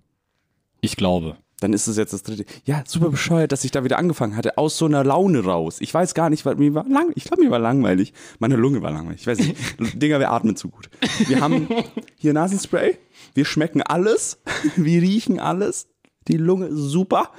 Ich 0.82 0.98
glaube. 0.98 1.38
Dann 1.60 1.74
ist 1.74 1.88
es 1.88 1.98
jetzt 1.98 2.14
das 2.14 2.24
dritte. 2.24 2.46
Ja, 2.64 2.84
super 2.88 3.10
bescheuert, 3.10 3.52
dass 3.52 3.66
ich 3.66 3.72
da 3.72 3.84
wieder 3.84 4.00
angefangen 4.00 4.38
hatte, 4.38 4.58
aus 4.58 4.78
so 4.78 4.86
einer 4.86 5.04
Laune 5.04 5.44
raus. 5.44 5.82
Ich 5.82 5.94
weiß 5.94 6.14
gar 6.14 6.30
nicht, 6.30 6.46
weil 6.46 6.56
mir 6.56 6.74
war 6.74 6.88
lang, 6.88 7.12
ich 7.16 7.26
glaube, 7.26 7.44
mir 7.44 7.52
war 7.52 7.60
langweilig. 7.60 8.14
Meine 8.40 8.56
Lunge 8.56 8.82
war 8.82 8.92
langweilig. 8.92 9.22
Ich 9.22 9.28
weiß 9.28 9.40
nicht. 9.40 9.58
Digga, 10.02 10.20
wir 10.20 10.32
atmen 10.32 10.56
zu 10.56 10.70
gut. 10.70 10.90
Wir 11.28 11.42
haben 11.42 11.68
hier 12.16 12.34
Nasenspray. 12.34 12.98
Wir 13.36 13.46
schmecken 13.46 13.82
alles. 13.82 14.42
Wir 14.78 15.02
riechen 15.02 15.40
alles. 15.40 15.88
Die 16.30 16.38
Lunge 16.38 16.68
ist 16.68 16.78
super. 16.78 17.32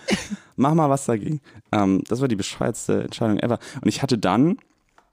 Mach 0.61 0.75
mal 0.75 0.91
was 0.91 1.07
dagegen. 1.07 1.41
Ähm, 1.73 2.05
das 2.07 2.21
war 2.21 2.29
die 2.29 2.37
bescheuertste 2.37 3.05
Entscheidung 3.05 3.39
ever. 3.39 3.59
Und 3.81 3.89
ich 3.89 4.03
hatte 4.03 4.19
dann 4.19 4.59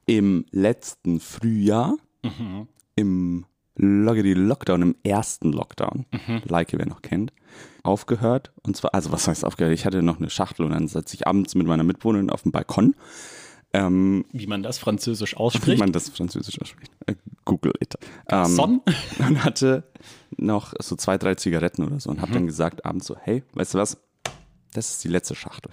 im 0.05 0.45
letzten 0.51 1.21
Frühjahr, 1.21 1.95
im 2.95 3.45
Loggedy 3.77 4.33
Lockdown, 4.33 4.81
im 4.81 4.95
ersten 5.03 5.53
Lockdown, 5.53 6.05
like 6.45 6.73
wer 6.73 6.85
noch 6.85 7.01
kennt, 7.01 7.31
aufgehört. 7.83 8.51
Und 8.63 8.75
zwar, 8.75 8.93
also 8.93 9.11
was 9.13 9.27
heißt 9.29 9.45
aufgehört? 9.45 9.73
Ich 9.73 9.85
hatte 9.85 10.01
noch 10.01 10.17
eine 10.17 10.29
Schachtel 10.29 10.65
und 10.65 10.71
dann 10.71 10.89
saß 10.89 11.13
ich 11.13 11.27
abends 11.27 11.55
mit 11.55 11.65
meiner 11.65 11.83
Mitwohnerin 11.83 12.29
auf 12.29 12.43
dem 12.43 12.51
Balkon. 12.51 12.95
Ähm, 13.73 14.25
Wie 14.31 14.47
man 14.47 14.63
das 14.63 14.77
französisch 14.79 15.33
wie 15.35 15.37
ausspricht. 15.37 15.79
man 15.79 15.91
das 15.93 16.09
Französisch 16.09 16.59
ausspricht. 16.61 16.91
Äh, 17.05 17.15
Google 17.45 17.73
it. 17.79 17.95
Ähm, 18.29 18.45
Son? 18.45 18.81
und 19.19 19.43
hatte 19.45 19.83
noch 20.35 20.73
so 20.81 20.95
zwei, 20.95 21.17
drei 21.17 21.35
Zigaretten 21.35 21.83
oder 21.83 21.99
so 21.99 22.09
und 22.09 22.21
habe 22.21 22.33
dann 22.33 22.47
gesagt 22.47 22.85
abends 22.85 23.07
so, 23.07 23.15
hey, 23.17 23.43
weißt 23.53 23.73
du 23.73 23.77
was? 23.77 23.97
Das 24.73 24.89
ist 24.91 25.03
die 25.03 25.07
letzte 25.07 25.35
Schachtel. 25.35 25.71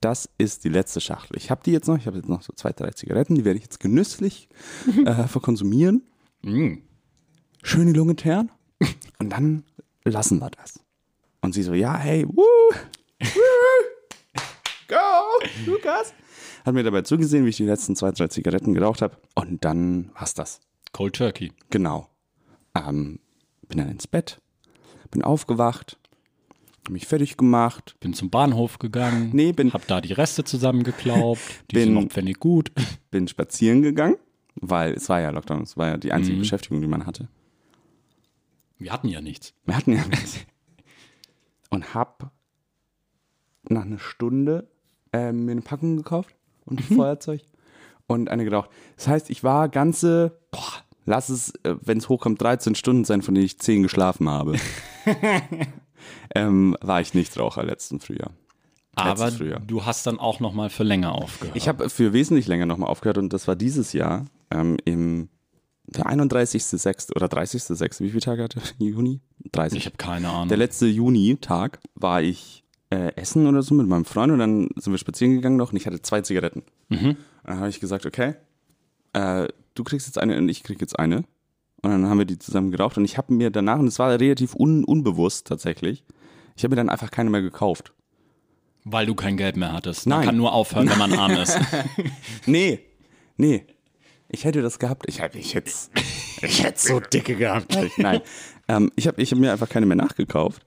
Das 0.00 0.28
ist 0.38 0.64
die 0.64 0.68
letzte 0.68 1.00
Schachtel. 1.00 1.36
Ich 1.36 1.50
habe 1.50 1.62
die 1.64 1.72
jetzt 1.72 1.86
noch, 1.86 1.96
ich 1.96 2.06
habe 2.06 2.16
jetzt 2.16 2.28
noch 2.28 2.42
so 2.42 2.52
zwei, 2.54 2.72
drei 2.72 2.90
Zigaretten, 2.90 3.34
die 3.34 3.44
werde 3.44 3.58
ich 3.58 3.64
jetzt 3.64 3.80
genüsslich 3.80 4.48
äh, 5.04 5.26
verkonsumieren. 5.26 6.02
Mm. 6.42 6.78
Schön 7.62 7.86
die 7.86 7.92
Lunge 7.92 8.16
teeren 8.16 8.50
und 9.18 9.30
dann 9.30 9.64
lassen 10.04 10.38
wir 10.38 10.50
das. 10.50 10.80
Und 11.42 11.52
sie 11.54 11.62
so, 11.62 11.74
ja, 11.74 11.96
hey, 11.96 12.26
woo, 12.26 12.42
woo, 13.20 14.36
go, 14.88 15.66
Lukas. 15.66 16.14
Hat 16.64 16.74
mir 16.74 16.82
dabei 16.82 17.02
zugesehen, 17.02 17.44
wie 17.44 17.50
ich 17.50 17.56
die 17.56 17.64
letzten 17.64 17.96
zwei, 17.96 18.12
drei 18.12 18.28
Zigaretten 18.28 18.74
geraucht 18.74 19.02
habe. 19.02 19.16
Und 19.34 19.64
dann 19.64 20.10
war's 20.14 20.34
das. 20.34 20.60
Cold 20.92 21.16
Turkey. 21.16 21.52
Genau. 21.70 22.08
Ähm, 22.74 23.20
bin 23.68 23.78
dann 23.78 23.88
ins 23.88 24.06
Bett, 24.06 24.40
bin 25.10 25.22
aufgewacht, 25.22 25.98
mich 26.90 27.06
fertig 27.06 27.36
gemacht. 27.36 27.96
Bin 28.00 28.14
zum 28.14 28.30
Bahnhof 28.30 28.78
gegangen. 28.78 29.30
Nee, 29.32 29.52
bin- 29.52 29.72
Hab 29.72 29.86
da 29.86 30.00
die 30.00 30.12
Reste 30.12 30.44
zusammengeklaubt. 30.44 31.40
Die 31.70 31.74
Bin- 31.76 31.84
sind 31.84 31.94
noch 31.94 32.06
pfennig 32.08 32.38
gut. 32.38 32.72
bin 33.10 33.28
spazieren 33.28 33.82
gegangen, 33.82 34.16
weil 34.54 34.92
es 34.94 35.08
war 35.08 35.20
ja 35.20 35.30
Lockdown, 35.30 35.62
es 35.62 35.76
war 35.76 35.88
ja 35.88 35.96
die 35.96 36.12
einzige 36.12 36.36
Beschäftigung, 36.38 36.80
die 36.80 36.86
man 36.88 37.06
hatte. 37.06 37.28
Wir 38.78 38.92
hatten 38.92 39.08
ja 39.08 39.20
nichts. 39.20 39.52
Wir 39.66 39.76
hatten 39.76 39.92
ja 39.92 40.04
nichts. 40.06 40.38
Und 41.70 41.94
hab 41.94 42.32
nach 43.68 43.82
einer 43.82 43.98
Stunde 43.98 44.68
äh, 45.12 45.32
mir 45.32 45.52
eine 45.52 45.60
Packung 45.60 45.96
gekauft 45.98 46.34
und 46.64 46.80
ein 46.80 46.96
Feuerzeug 46.96 47.42
und 48.08 48.28
eine 48.28 48.44
geraucht. 48.44 48.70
Das 48.96 49.06
heißt, 49.06 49.30
ich 49.30 49.44
war 49.44 49.68
ganze, 49.68 50.38
boah, 50.50 50.82
lass 51.04 51.28
es, 51.28 51.52
äh, 51.62 51.76
wenn 51.82 51.98
es 51.98 52.08
hochkommt, 52.08 52.40
13 52.42 52.74
Stunden 52.74 53.04
sein, 53.04 53.22
von 53.22 53.34
denen 53.34 53.44
ich 53.46 53.58
10 53.60 53.82
geschlafen 53.84 54.28
habe. 54.28 54.56
Ähm, 56.34 56.76
war 56.80 57.00
ich 57.00 57.14
Nichtraucher 57.14 57.62
letzten 57.62 58.00
Frühjahr. 58.00 58.32
Aber 58.94 59.30
Frühjahr. 59.30 59.60
du 59.60 59.84
hast 59.84 60.06
dann 60.06 60.18
auch 60.18 60.40
noch 60.40 60.52
mal 60.52 60.68
für 60.68 60.82
länger 60.82 61.14
aufgehört. 61.14 61.56
Ich 61.56 61.68
habe 61.68 61.88
für 61.88 62.12
wesentlich 62.12 62.46
länger 62.48 62.66
nochmal 62.66 62.90
aufgehört 62.90 63.18
und 63.18 63.32
das 63.32 63.48
war 63.48 63.56
dieses 63.56 63.92
Jahr 63.92 64.26
ähm, 64.50 64.76
im 64.84 65.28
der 65.86 66.06
31.06. 66.06 67.16
oder 67.16 67.26
30.06. 67.26 68.00
Wie 68.00 68.10
viele 68.10 68.20
Tage 68.20 68.44
hatte 68.44 68.60
Juni? 68.78 69.20
30. 69.52 69.78
ich 69.78 69.86
habe 69.86 69.96
keine 69.96 70.28
Ahnung. 70.28 70.48
Der 70.48 70.56
letzte 70.56 70.86
Juni-Tag 70.86 71.80
war 71.94 72.22
ich 72.22 72.64
äh, 72.90 73.12
essen 73.16 73.46
oder 73.46 73.62
so 73.62 73.74
mit 73.74 73.86
meinem 73.86 74.04
Freund 74.04 74.32
und 74.32 74.38
dann 74.38 74.68
sind 74.76 74.92
wir 74.92 74.98
spazieren 74.98 75.34
gegangen 75.34 75.56
noch 75.56 75.72
und 75.72 75.76
ich 75.76 75.86
hatte 75.86 76.02
zwei 76.02 76.20
Zigaretten. 76.20 76.62
Mhm. 76.88 77.08
Und 77.08 77.16
dann 77.44 77.58
habe 77.58 77.68
ich 77.68 77.80
gesagt, 77.80 78.06
okay, 78.06 78.34
äh, 79.12 79.48
du 79.74 79.84
kriegst 79.84 80.06
jetzt 80.06 80.18
eine 80.18 80.36
und 80.36 80.48
ich 80.48 80.62
krieg 80.62 80.80
jetzt 80.80 80.98
eine. 80.98 81.24
Und 81.82 81.90
dann 81.90 82.06
haben 82.08 82.18
wir 82.18 82.26
die 82.26 82.38
zusammen 82.38 82.70
geraucht 82.70 82.98
und 82.98 83.04
ich 83.04 83.16
habe 83.16 83.32
mir 83.32 83.50
danach, 83.50 83.78
und 83.78 83.86
es 83.86 83.98
war 83.98 84.10
relativ 84.10 84.54
un 84.54 84.84
unbewusst 84.84 85.46
tatsächlich, 85.46 86.04
ich 86.56 86.62
habe 86.64 86.72
mir 86.72 86.76
dann 86.76 86.88
einfach 86.90 87.10
keine 87.10 87.30
mehr 87.30 87.40
gekauft. 87.42 87.92
Weil 88.84 89.06
du 89.06 89.14
kein 89.14 89.36
Geld 89.36 89.56
mehr 89.56 89.72
hattest. 89.72 90.06
Man 90.06 90.18
Nein. 90.18 90.26
kann 90.26 90.36
nur 90.36 90.52
aufhören, 90.52 90.88
wenn 90.90 90.98
man 90.98 91.12
arm 91.12 91.32
ist. 91.32 91.58
Nee, 92.46 92.80
nee. 93.36 93.64
Ich 94.28 94.44
hätte 94.44 94.62
das 94.62 94.78
gehabt. 94.78 95.04
Ich, 95.08 95.20
hätte- 95.20 95.38
ich 95.38 95.54
hätte 95.54 95.70
ich 96.42 96.62
hätte 96.62 96.78
so 96.80 97.00
dicke 97.00 97.34
gehabt. 97.36 97.76
Nein. 97.96 98.20
Ähm, 98.68 98.90
ich 98.96 99.06
habe 99.06 99.20
ich 99.20 99.32
hab 99.32 99.38
mir 99.38 99.52
einfach 99.52 99.68
keine 99.68 99.86
mehr 99.86 99.96
nachgekauft. 99.96 100.62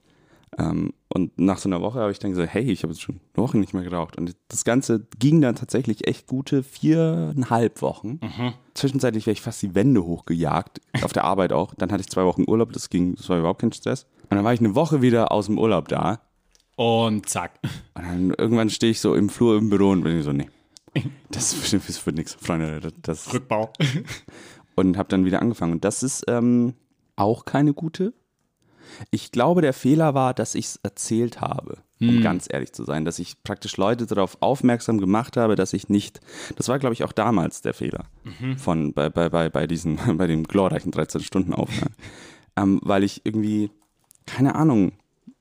Ähm, 0.58 0.94
und 1.10 1.40
nach 1.40 1.58
so 1.58 1.70
einer 1.70 1.82
Woche 1.82 2.00
habe 2.00 2.12
ich 2.12 2.20
dann 2.20 2.32
gesagt, 2.32 2.54
hey, 2.54 2.64
ich 2.64 2.84
habe 2.84 2.94
jetzt 2.94 3.02
schon 3.02 3.16
eine 3.16 3.44
Woche 3.44 3.58
nicht 3.58 3.74
mehr 3.74 3.84
geraucht. 3.84 4.18
Und 4.18 4.36
das 4.48 4.64
Ganze 4.64 5.06
ging 5.20 5.42
dann 5.42 5.56
tatsächlich 5.56 6.08
echt 6.08 6.28
gute 6.28 6.64
viereinhalb 6.64 7.82
Wochen. 7.82 8.20
Zwischenzeitlich 8.74 9.26
wäre 9.26 9.34
ich 9.34 9.42
fast 9.42 9.62
die 9.62 9.76
Wände 9.76 10.04
hochgejagt, 10.04 10.82
auf 11.04 11.14
der 11.14 11.24
Arbeit 11.24 11.54
auch. 11.54 11.76
Dann 11.76 11.92
hatte 11.92 12.02
ich 12.02 12.10
zwei 12.10 12.26
Wochen 12.26 12.46
Urlaub, 12.48 12.74
das 12.74 12.90
ging, 12.90 13.16
das 13.16 13.30
war 13.30 13.38
überhaupt 13.38 13.62
kein 13.62 13.72
Stress. 13.72 14.08
Und 14.24 14.38
dann 14.38 14.44
war 14.44 14.54
ich 14.54 14.60
eine 14.60 14.76
Woche 14.76 15.02
wieder 15.02 15.32
aus 15.32 15.46
dem 15.46 15.60
Urlaub 15.60 15.88
da. 15.88 16.22
Und 16.76 17.30
zack. 17.30 17.60
Und 17.94 18.04
dann 18.04 18.34
irgendwann 18.36 18.70
stehe 18.70 18.92
ich 18.92 19.00
so 19.00 19.14
im 19.14 19.30
Flur 19.30 19.58
im 19.58 19.70
Büro 19.70 19.90
und 19.90 20.04
bin 20.04 20.22
so, 20.24 20.34
nee, 20.34 20.50
das 21.30 21.56
das 21.72 22.06
wird 22.06 22.16
nichts, 22.16 22.34
Freunde. 22.40 22.80
Das, 22.80 22.94
das, 23.02 23.34
Rückbau. 23.34 23.72
und 24.76 24.98
habe 24.98 25.10
dann 25.10 25.26
wieder 25.26 25.42
angefangen. 25.42 25.74
Und 25.74 25.86
das 25.86 26.04
ist 26.04 26.26
ähm, 26.28 26.74
auch 27.16 27.46
keine 27.46 27.74
gute. 27.74 28.14
Ich 29.12 29.32
glaube, 29.32 29.62
der 29.62 29.74
Fehler 29.74 30.14
war, 30.14 30.34
dass 30.34 30.56
ich 30.56 30.66
es 30.66 30.80
erzählt 30.84 31.42
habe, 31.42 31.78
um 32.00 32.22
ganz 32.22 32.48
ehrlich 32.50 32.74
zu 32.74 32.84
sein, 32.84 33.06
dass 33.06 33.18
ich 33.18 33.42
praktisch 33.44 33.78
Leute 33.78 34.06
darauf 34.06 34.38
aufmerksam 34.42 35.00
gemacht 35.00 35.38
habe, 35.38 35.56
dass 35.56 35.74
ich 35.74 35.88
nicht. 35.88 36.20
Das 36.58 36.68
war, 36.68 36.80
glaube 36.80 36.94
ich, 36.94 37.04
auch 37.04 37.14
damals 37.14 37.62
der 37.62 37.74
Fehler 37.74 38.06
von 38.58 38.94
bei, 38.94 39.10
bei, 39.10 39.30
bei, 39.30 39.50
bei 39.50 39.68
diesen, 39.68 39.98
bei 40.18 40.28
dem 40.28 40.44
glorreichen 40.44 40.92
13 40.92 41.22
Stunden 41.22 41.54
Aufhören. 41.54 41.94
ähm, 42.58 42.80
weil 42.84 43.04
ich 43.04 43.26
irgendwie, 43.26 43.72
keine 44.26 44.56
Ahnung, 44.56 44.92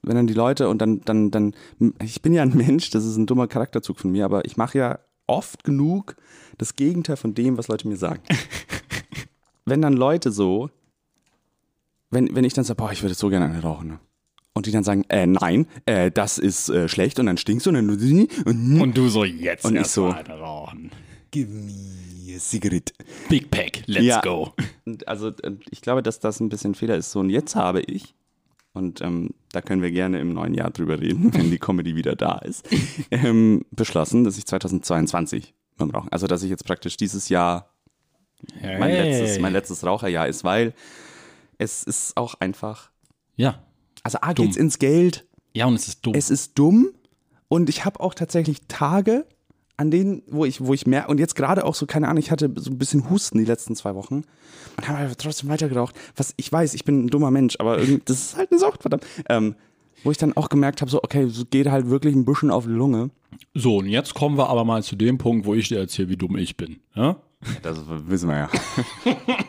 wenn 0.02 0.16
dann 0.16 0.26
die 0.26 0.34
Leute 0.34 0.68
und 0.68 0.78
dann, 0.78 1.00
dann, 1.04 1.30
dann, 1.30 1.54
ich 2.02 2.22
bin 2.22 2.32
ja 2.32 2.42
ein 2.42 2.56
Mensch, 2.56 2.90
das 2.90 3.04
ist 3.04 3.16
ein 3.16 3.26
dummer 3.26 3.48
Charakterzug 3.48 3.98
von 3.98 4.12
mir, 4.12 4.24
aber 4.24 4.44
ich 4.44 4.56
mache 4.56 4.78
ja 4.78 4.98
oft 5.26 5.64
genug 5.64 6.16
das 6.58 6.76
Gegenteil 6.76 7.16
von 7.16 7.34
dem, 7.34 7.58
was 7.58 7.68
Leute 7.68 7.88
mir 7.88 7.96
sagen 7.96 8.22
wenn 9.64 9.82
dann 9.82 9.94
Leute 9.94 10.30
so, 10.30 10.70
wenn, 12.12 12.34
wenn 12.36 12.44
ich 12.44 12.52
dann 12.54 12.64
sage, 12.64 12.76
boah, 12.76 12.92
ich 12.92 13.02
würde 13.02 13.14
so 13.14 13.28
gerne 13.28 13.46
eine 13.46 13.60
rauchen, 13.62 13.88
ne? 13.88 13.98
Und 14.54 14.66
die 14.66 14.70
dann 14.70 14.84
sagen, 14.84 15.04
äh, 15.08 15.26
nein, 15.26 15.66
äh, 15.86 16.10
das 16.10 16.36
ist 16.38 16.68
äh, 16.68 16.86
schlecht 16.86 17.18
und 17.18 17.24
dann 17.24 17.38
stinkst 17.38 17.64
du 17.64 17.70
und 17.70 17.76
dann 17.76 17.88
und, 17.90 18.80
Und 18.82 18.96
du 18.98 19.08
so, 19.08 19.24
jetzt 19.24 19.64
Und 19.64 19.76
ich 19.76 19.86
so. 19.86 20.08
mal 20.08 20.22
eine 20.22 20.38
rauchen. 20.38 20.90
give 21.30 21.48
me 21.50 22.36
a 22.36 22.38
cigarette. 22.38 22.92
Big 23.30 23.50
Pack, 23.50 23.82
let's 23.86 24.04
Ja. 24.04 24.20
go. 24.20 24.52
Und 24.84 25.08
also 25.08 25.32
ich 25.70 25.80
glaube, 25.80 26.02
dass 26.02 26.20
das 26.20 26.38
ein 26.40 26.50
bisschen 26.50 26.74
Fehler 26.74 26.96
ist. 26.98 27.12
So, 27.12 27.20
und 27.20 27.30
jetzt 27.30 27.56
habe 27.56 27.80
ich, 27.80 28.14
und 28.74 29.00
ähm, 29.00 29.30
da 29.52 29.62
können 29.62 29.80
wir 29.80 29.90
gerne 29.90 30.20
im 30.20 30.34
neuen 30.34 30.52
Jahr 30.52 30.70
drüber 30.70 31.00
reden, 31.00 31.32
wenn 31.32 31.50
die 31.50 31.58
Comedy 31.58 31.96
wieder 31.96 32.14
da 32.14 32.36
ist, 32.38 32.68
ähm, 33.10 33.64
beschlossen, 33.70 34.24
dass 34.24 34.36
ich 34.36 34.44
2022 34.44 35.54
beim 35.78 35.88
Rauchen, 35.90 36.12
also 36.12 36.26
dass 36.26 36.42
ich 36.42 36.50
jetzt 36.50 36.66
praktisch 36.66 36.98
dieses 36.98 37.30
Jahr 37.30 37.70
mein, 38.60 38.90
letztes, 38.90 39.38
mein 39.38 39.52
letztes 39.54 39.86
Raucherjahr 39.86 40.28
ist, 40.28 40.44
weil 40.44 40.74
es 41.62 41.82
ist 41.84 42.16
auch 42.16 42.34
einfach 42.40 42.90
Ja. 43.36 43.62
Also 44.02 44.18
A 44.20 44.32
geht's 44.32 44.56
ins 44.56 44.78
Geld, 44.78 45.26
Ja, 45.54 45.66
und 45.66 45.74
es 45.74 45.88
ist 45.88 46.04
dumm. 46.04 46.14
es 46.14 46.28
ist 46.30 46.58
dumm 46.58 46.90
und 47.48 47.68
ich 47.68 47.84
habe 47.84 48.00
auch 48.00 48.14
tatsächlich 48.14 48.62
Tage, 48.68 49.26
an 49.76 49.90
denen, 49.90 50.22
wo 50.26 50.44
ich, 50.44 50.60
wo 50.64 50.74
ich 50.74 50.86
merke, 50.86 51.08
und 51.10 51.18
jetzt 51.18 51.34
gerade 51.34 51.64
auch 51.64 51.74
so, 51.74 51.86
keine 51.86 52.08
Ahnung, 52.08 52.18
ich 52.22 52.30
hatte 52.30 52.52
so 52.56 52.70
ein 52.70 52.78
bisschen 52.78 53.08
Husten 53.10 53.38
die 53.38 53.44
letzten 53.44 53.74
zwei 53.76 53.94
Wochen 53.94 54.22
und 54.76 54.88
habe 54.88 55.16
trotzdem 55.16 55.48
weitergeraucht. 55.48 55.94
Was 56.16 56.34
ich 56.36 56.50
weiß, 56.52 56.74
ich 56.74 56.84
bin 56.84 57.04
ein 57.04 57.08
dummer 57.08 57.30
Mensch, 57.30 57.56
aber 57.58 57.78
das 57.78 58.18
ist 58.20 58.36
halt 58.36 58.50
eine 58.50 58.60
Sucht, 58.60 58.82
verdammt. 58.82 59.04
Ähm, 59.28 59.54
wo 60.04 60.10
ich 60.10 60.18
dann 60.18 60.36
auch 60.36 60.48
gemerkt 60.48 60.80
habe, 60.80 60.90
so, 60.90 61.00
okay, 61.02 61.28
so 61.28 61.44
geht 61.44 61.68
halt 61.70 61.88
wirklich 61.88 62.14
ein 62.14 62.24
bisschen 62.24 62.50
auf 62.50 62.64
die 62.64 62.70
Lunge. 62.72 63.10
so, 63.54 63.76
und 63.78 63.86
jetzt 63.86 64.14
kommen 64.14 64.36
wir 64.36 64.48
aber 64.48 64.64
mal 64.64 64.82
zu 64.82 64.96
dem 64.96 65.16
Punkt, 65.18 65.46
wo 65.46 65.54
ich 65.54 65.68
dir 65.68 65.78
erzähle, 65.78 66.08
wie 66.08 66.16
dumm 66.16 66.36
ich 66.36 66.56
bin. 66.56 66.80
Ja? 66.94 67.16
Das 67.62 67.78
wissen 67.86 68.28
wir 68.28 68.36
ja. 68.36 68.50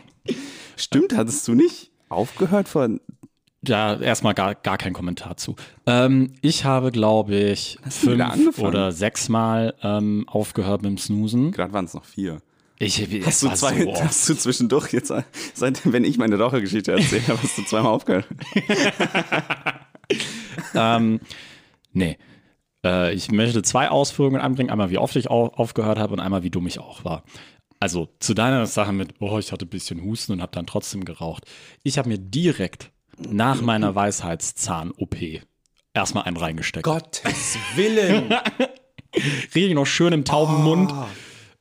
Stimmt, 0.76 1.16
hattest 1.16 1.48
du 1.48 1.54
nicht 1.54 1.92
aufgehört 2.14 2.68
von. 2.68 3.00
Da 3.66 3.98
erstmal 3.98 4.34
gar, 4.34 4.56
gar 4.56 4.78
kein 4.78 4.92
Kommentar 4.92 5.38
zu. 5.38 5.56
Ähm, 5.86 6.34
ich 6.42 6.66
habe, 6.66 6.92
glaube 6.92 7.36
ich, 7.36 7.78
fünf 7.90 8.60
oder 8.60 8.92
sechsmal 8.92 9.74
ähm, 9.82 10.26
aufgehört 10.28 10.82
mit 10.82 10.90
dem 10.90 10.98
Snoosen. 10.98 11.52
Gerade 11.52 11.72
waren 11.72 11.86
es 11.86 11.94
noch 11.94 12.04
vier. 12.04 12.42
Ich, 12.80 13.00
Hast 13.26 13.44
du, 13.44 13.50
zwei, 13.52 13.84
so 13.84 13.96
hast 13.96 14.28
du 14.28 14.36
zwischendurch 14.36 14.92
jetzt, 14.92 15.14
seit, 15.54 15.94
wenn 15.94 16.04
ich 16.04 16.18
meine 16.18 16.38
Rauchergeschichte 16.38 16.92
erzähle, 16.92 17.26
habe, 17.30 17.40
hast 17.44 17.58
du 17.58 17.64
zweimal 17.64 17.94
aufgehört? 17.94 18.28
ähm, 20.76 21.22
nee. 21.94 22.18
Äh, 22.84 23.14
ich 23.14 23.32
möchte 23.32 23.62
zwei 23.62 23.90
Ausführungen 23.90 24.42
anbringen. 24.42 24.70
Einmal, 24.70 24.90
wie 24.90 24.98
oft 24.98 25.16
ich 25.16 25.30
au 25.30 25.48
aufgehört 25.48 25.98
habe 25.98 26.14
und 26.14 26.20
einmal, 26.20 26.44
wie 26.44 26.50
dumm 26.50 26.68
ich 26.68 26.80
auch 26.80 27.06
war. 27.06 27.24
Also 27.84 28.08
zu 28.20 28.34
deiner 28.34 28.66
Sache 28.66 28.94
mit, 28.94 29.16
oh, 29.20 29.40
ich 29.40 29.52
hatte 29.52 29.66
ein 29.66 29.68
bisschen 29.68 30.02
Husten 30.06 30.32
und 30.32 30.42
habe 30.42 30.54
dann 30.54 30.66
trotzdem 30.66 31.04
geraucht. 31.04 31.44
Ich 31.84 31.98
habe 31.98 32.08
mir 32.08 32.18
direkt 32.18 32.94
nach 33.18 33.62
meiner 33.62 33.94
Weisheitszahn-OP 33.94 35.18
erstmal 35.94 36.24
einen 36.24 36.38
reingesteckt. 36.38 36.86
Gottes 36.86 37.58
Willen! 37.76 38.34
Richtig 39.54 39.74
noch 39.74 39.86
schön 39.86 40.14
im 40.14 40.24
tauben 40.24 40.64
Mund. 40.64 40.94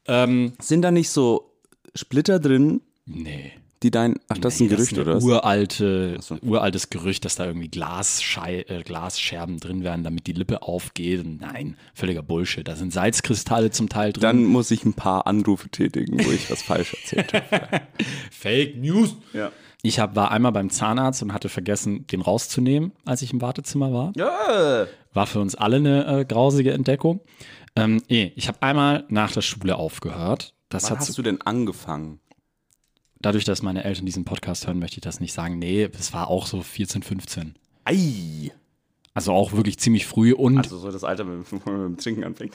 Ähm, 0.06 0.52
Sind 0.60 0.82
da 0.82 0.92
nicht 0.92 1.10
so 1.10 1.58
Splitter 1.92 2.38
drin, 2.38 2.82
nee. 3.04 3.54
Die 3.82 3.90
dein. 3.90 4.16
Ach, 4.28 4.38
das 4.38 4.54
ist 4.54 4.60
ein 4.60 4.68
Gerücht, 4.68 4.92
ist 4.92 4.98
oder? 4.98 5.16
was? 5.16 5.24
Uralte, 5.24 6.16
so. 6.20 6.36
uraltes 6.42 6.90
Gerücht, 6.90 7.24
dass 7.24 7.36
da 7.36 7.46
irgendwie 7.46 7.68
Glasschei 7.68 8.64
äh, 8.68 8.82
Glasscherben 8.82 9.58
drin 9.58 9.82
wären, 9.84 10.04
damit 10.04 10.26
die 10.26 10.32
Lippe 10.32 10.62
aufgeht. 10.62 11.24
Nein, 11.24 11.76
völliger 11.94 12.22
Bullshit. 12.22 12.66
Da 12.66 12.76
sind 12.76 12.92
Salzkristalle 12.92 13.70
zum 13.70 13.88
Teil 13.88 14.12
drin. 14.12 14.22
Dann 14.22 14.44
muss 14.44 14.70
ich 14.70 14.84
ein 14.84 14.94
paar 14.94 15.26
Anrufe 15.26 15.68
tätigen, 15.68 16.24
wo 16.24 16.30
ich 16.30 16.50
was 16.50 16.62
falsch 16.62 16.94
erzählt 16.94 17.32
habe. 17.32 17.82
Fake 18.30 18.76
News. 18.76 19.16
Ja. 19.32 19.52
Ich 19.82 19.98
hab, 19.98 20.14
war 20.14 20.30
einmal 20.30 20.52
beim 20.52 20.70
Zahnarzt 20.70 21.22
und 21.22 21.32
hatte 21.32 21.48
vergessen, 21.48 22.06
den 22.06 22.20
rauszunehmen, 22.20 22.92
als 23.04 23.22
ich 23.22 23.32
im 23.32 23.40
Wartezimmer 23.40 23.92
war. 23.92 24.12
ja. 24.16 24.86
War 25.14 25.26
für 25.26 25.40
uns 25.40 25.54
alle 25.54 25.76
eine 25.76 26.20
äh, 26.20 26.24
grausige 26.24 26.72
Entdeckung. 26.72 27.20
Ähm, 27.76 28.02
nee, 28.08 28.32
ich 28.34 28.48
habe 28.48 28.62
einmal 28.62 29.04
nach 29.08 29.32
der 29.32 29.42
Schule 29.42 29.76
aufgehört. 29.76 30.54
Das 30.68 30.90
Wann 30.90 31.00
hast 31.00 31.18
du 31.18 31.22
denn 31.22 31.42
angefangen? 31.42 32.20
Dadurch, 33.22 33.44
dass 33.44 33.62
meine 33.62 33.84
Eltern 33.84 34.06
diesen 34.06 34.24
Podcast 34.24 34.66
hören, 34.66 34.78
möchte 34.78 34.96
ich 34.96 35.02
das 35.02 35.20
nicht 35.20 35.32
sagen. 35.32 35.58
Nee, 35.58 35.88
es 35.98 36.12
war 36.12 36.28
auch 36.28 36.46
so 36.46 36.62
14, 36.62 37.02
15. 37.02 37.54
Ei! 37.84 38.52
Also 39.14 39.32
auch 39.32 39.52
wirklich 39.52 39.78
ziemlich 39.78 40.06
früh 40.06 40.32
und 40.32 40.56
Also 40.58 40.78
so 40.78 40.90
das 40.90 41.04
Alter, 41.04 41.26
wenn 41.26 41.44
man 41.64 41.82
mit 41.90 41.90
dem 41.90 41.96
Trinken 41.98 42.24
anfängt. 42.24 42.54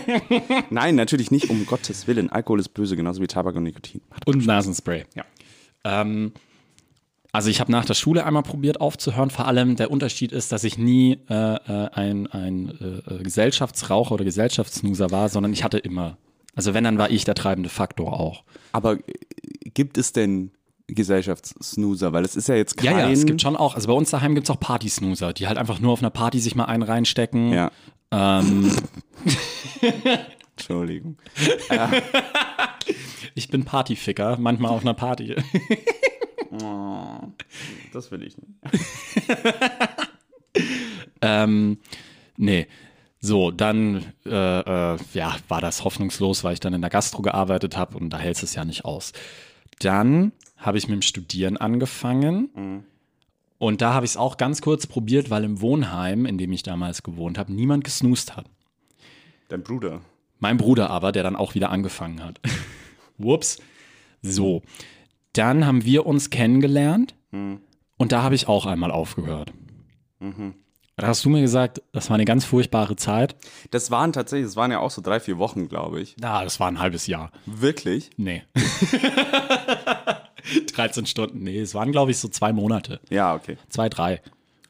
Nein, 0.70 0.94
natürlich 0.94 1.30
nicht, 1.30 1.50
um 1.50 1.66
Gottes 1.66 2.06
Willen. 2.06 2.30
Alkohol 2.30 2.60
ist 2.60 2.70
böse, 2.70 2.96
genauso 2.96 3.20
wie 3.20 3.26
Tabak 3.26 3.54
und 3.56 3.64
Nikotin. 3.64 4.00
Und 4.24 4.46
Nasenspray. 4.46 5.04
Ja. 5.14 5.24
Ähm, 5.84 6.32
also 7.32 7.50
ich 7.50 7.60
habe 7.60 7.70
nach 7.70 7.84
der 7.84 7.94
Schule 7.94 8.24
einmal 8.24 8.44
probiert 8.44 8.80
aufzuhören. 8.80 9.28
Vor 9.28 9.46
allem 9.46 9.76
der 9.76 9.90
Unterschied 9.90 10.32
ist, 10.32 10.52
dass 10.52 10.64
ich 10.64 10.78
nie 10.78 11.18
äh, 11.28 11.34
äh, 11.34 11.90
ein, 11.92 12.28
ein 12.28 13.02
äh, 13.06 13.22
Gesellschaftsraucher 13.22 14.12
oder 14.12 14.24
Gesellschaftssnoozer 14.24 15.10
war, 15.10 15.28
sondern 15.28 15.52
ich 15.52 15.64
hatte 15.64 15.78
immer. 15.78 16.16
Also 16.54 16.72
wenn, 16.72 16.84
dann 16.84 16.96
war 16.96 17.10
ich 17.10 17.24
der 17.24 17.34
treibende 17.34 17.68
Faktor 17.68 18.18
auch. 18.18 18.44
Aber 18.72 18.98
gibt 19.64 19.98
es 19.98 20.12
denn 20.12 20.52
Gesellschaftssnoozer? 20.86 22.12
Weil 22.12 22.24
es 22.24 22.36
ist 22.36 22.48
ja 22.48 22.54
jetzt 22.54 22.76
kein... 22.76 22.86
Ja, 22.86 22.98
ja, 23.00 23.10
es 23.10 23.24
gibt 23.24 23.40
schon 23.40 23.56
auch, 23.56 23.74
also 23.74 23.88
bei 23.88 23.94
uns 23.94 24.10
daheim 24.10 24.34
gibt 24.34 24.48
es 24.48 24.50
auch 24.50 24.60
Party-Snoozer, 24.60 25.32
die 25.32 25.46
halt 25.46 25.58
einfach 25.58 25.80
nur 25.80 25.92
auf 25.92 26.00
einer 26.00 26.10
Party 26.10 26.40
sich 26.40 26.54
mal 26.54 26.66
einen 26.66 26.82
reinstecken. 26.82 27.52
Ja, 27.52 27.70
Ähm, 28.10 28.70
Entschuldigung. 30.56 31.18
ich 33.34 33.48
bin 33.48 33.64
Partyficker, 33.64 34.36
manchmal 34.38 34.70
auf 34.70 34.82
einer 34.82 34.94
Party. 34.94 35.34
Das 37.92 38.12
will 38.12 38.22
ich 38.22 38.36
nicht. 38.38 38.48
ähm, 41.20 41.78
nee. 42.36 42.68
So, 43.20 43.50
dann 43.50 44.12
äh, 44.26 44.60
äh, 44.60 44.98
ja, 45.14 45.36
war 45.48 45.60
das 45.60 45.82
hoffnungslos, 45.82 46.44
weil 46.44 46.52
ich 46.52 46.60
dann 46.60 46.74
in 46.74 46.80
der 46.80 46.90
Gastro 46.90 47.22
gearbeitet 47.22 47.76
habe 47.76 47.96
und 47.96 48.10
da 48.10 48.18
hält 48.18 48.40
es 48.42 48.54
ja 48.54 48.64
nicht 48.64 48.84
aus. 48.84 49.12
Dann 49.84 50.32
habe 50.56 50.78
ich 50.78 50.88
mit 50.88 50.94
dem 50.94 51.02
Studieren 51.02 51.56
angefangen. 51.56 52.50
Mhm. 52.54 52.84
Und 53.58 53.80
da 53.80 53.94
habe 53.94 54.06
ich 54.06 54.12
es 54.12 54.16
auch 54.16 54.36
ganz 54.36 54.62
kurz 54.62 54.86
probiert, 54.86 55.30
weil 55.30 55.44
im 55.44 55.60
Wohnheim, 55.60 56.26
in 56.26 56.38
dem 56.38 56.52
ich 56.52 56.62
damals 56.62 57.02
gewohnt 57.02 57.38
habe, 57.38 57.52
niemand 57.52 57.84
gesnoost 57.84 58.36
hat. 58.36 58.46
Dein 59.48 59.62
Bruder. 59.62 60.00
Mein 60.38 60.56
Bruder 60.56 60.90
aber, 60.90 61.12
der 61.12 61.22
dann 61.22 61.36
auch 61.36 61.54
wieder 61.54 61.70
angefangen 61.70 62.22
hat. 62.22 62.40
Whoops. 63.18 63.58
So. 64.22 64.62
Dann 65.32 65.66
haben 65.66 65.84
wir 65.84 66.06
uns 66.06 66.30
kennengelernt 66.30 67.14
und 67.96 68.12
da 68.12 68.22
habe 68.22 68.34
ich 68.34 68.48
auch 68.48 68.66
einmal 68.66 68.90
aufgehört. 68.90 69.52
Da 70.20 70.63
hast 71.00 71.24
du 71.24 71.30
mir 71.30 71.40
gesagt, 71.40 71.82
das 71.92 72.10
war 72.10 72.14
eine 72.14 72.24
ganz 72.24 72.44
furchtbare 72.44 72.96
Zeit. 72.96 73.36
Das 73.70 73.90
waren 73.90 74.12
tatsächlich, 74.12 74.46
das 74.46 74.56
waren 74.56 74.70
ja 74.70 74.78
auch 74.78 74.90
so 74.90 75.02
drei, 75.02 75.20
vier 75.20 75.38
Wochen, 75.38 75.68
glaube 75.68 76.00
ich. 76.00 76.16
Na, 76.20 76.44
das 76.44 76.60
war 76.60 76.68
ein 76.68 76.78
halbes 76.78 77.06
Jahr. 77.06 77.32
Wirklich? 77.46 78.10
Nee. 78.16 78.42
13 80.74 81.06
Stunden, 81.06 81.42
nee, 81.42 81.58
es 81.58 81.74
waren, 81.74 81.90
glaube 81.90 82.10
ich, 82.10 82.18
so 82.18 82.28
zwei 82.28 82.52
Monate. 82.52 83.00
Ja, 83.10 83.34
okay. 83.34 83.56
Zwei, 83.68 83.88
drei. 83.88 84.20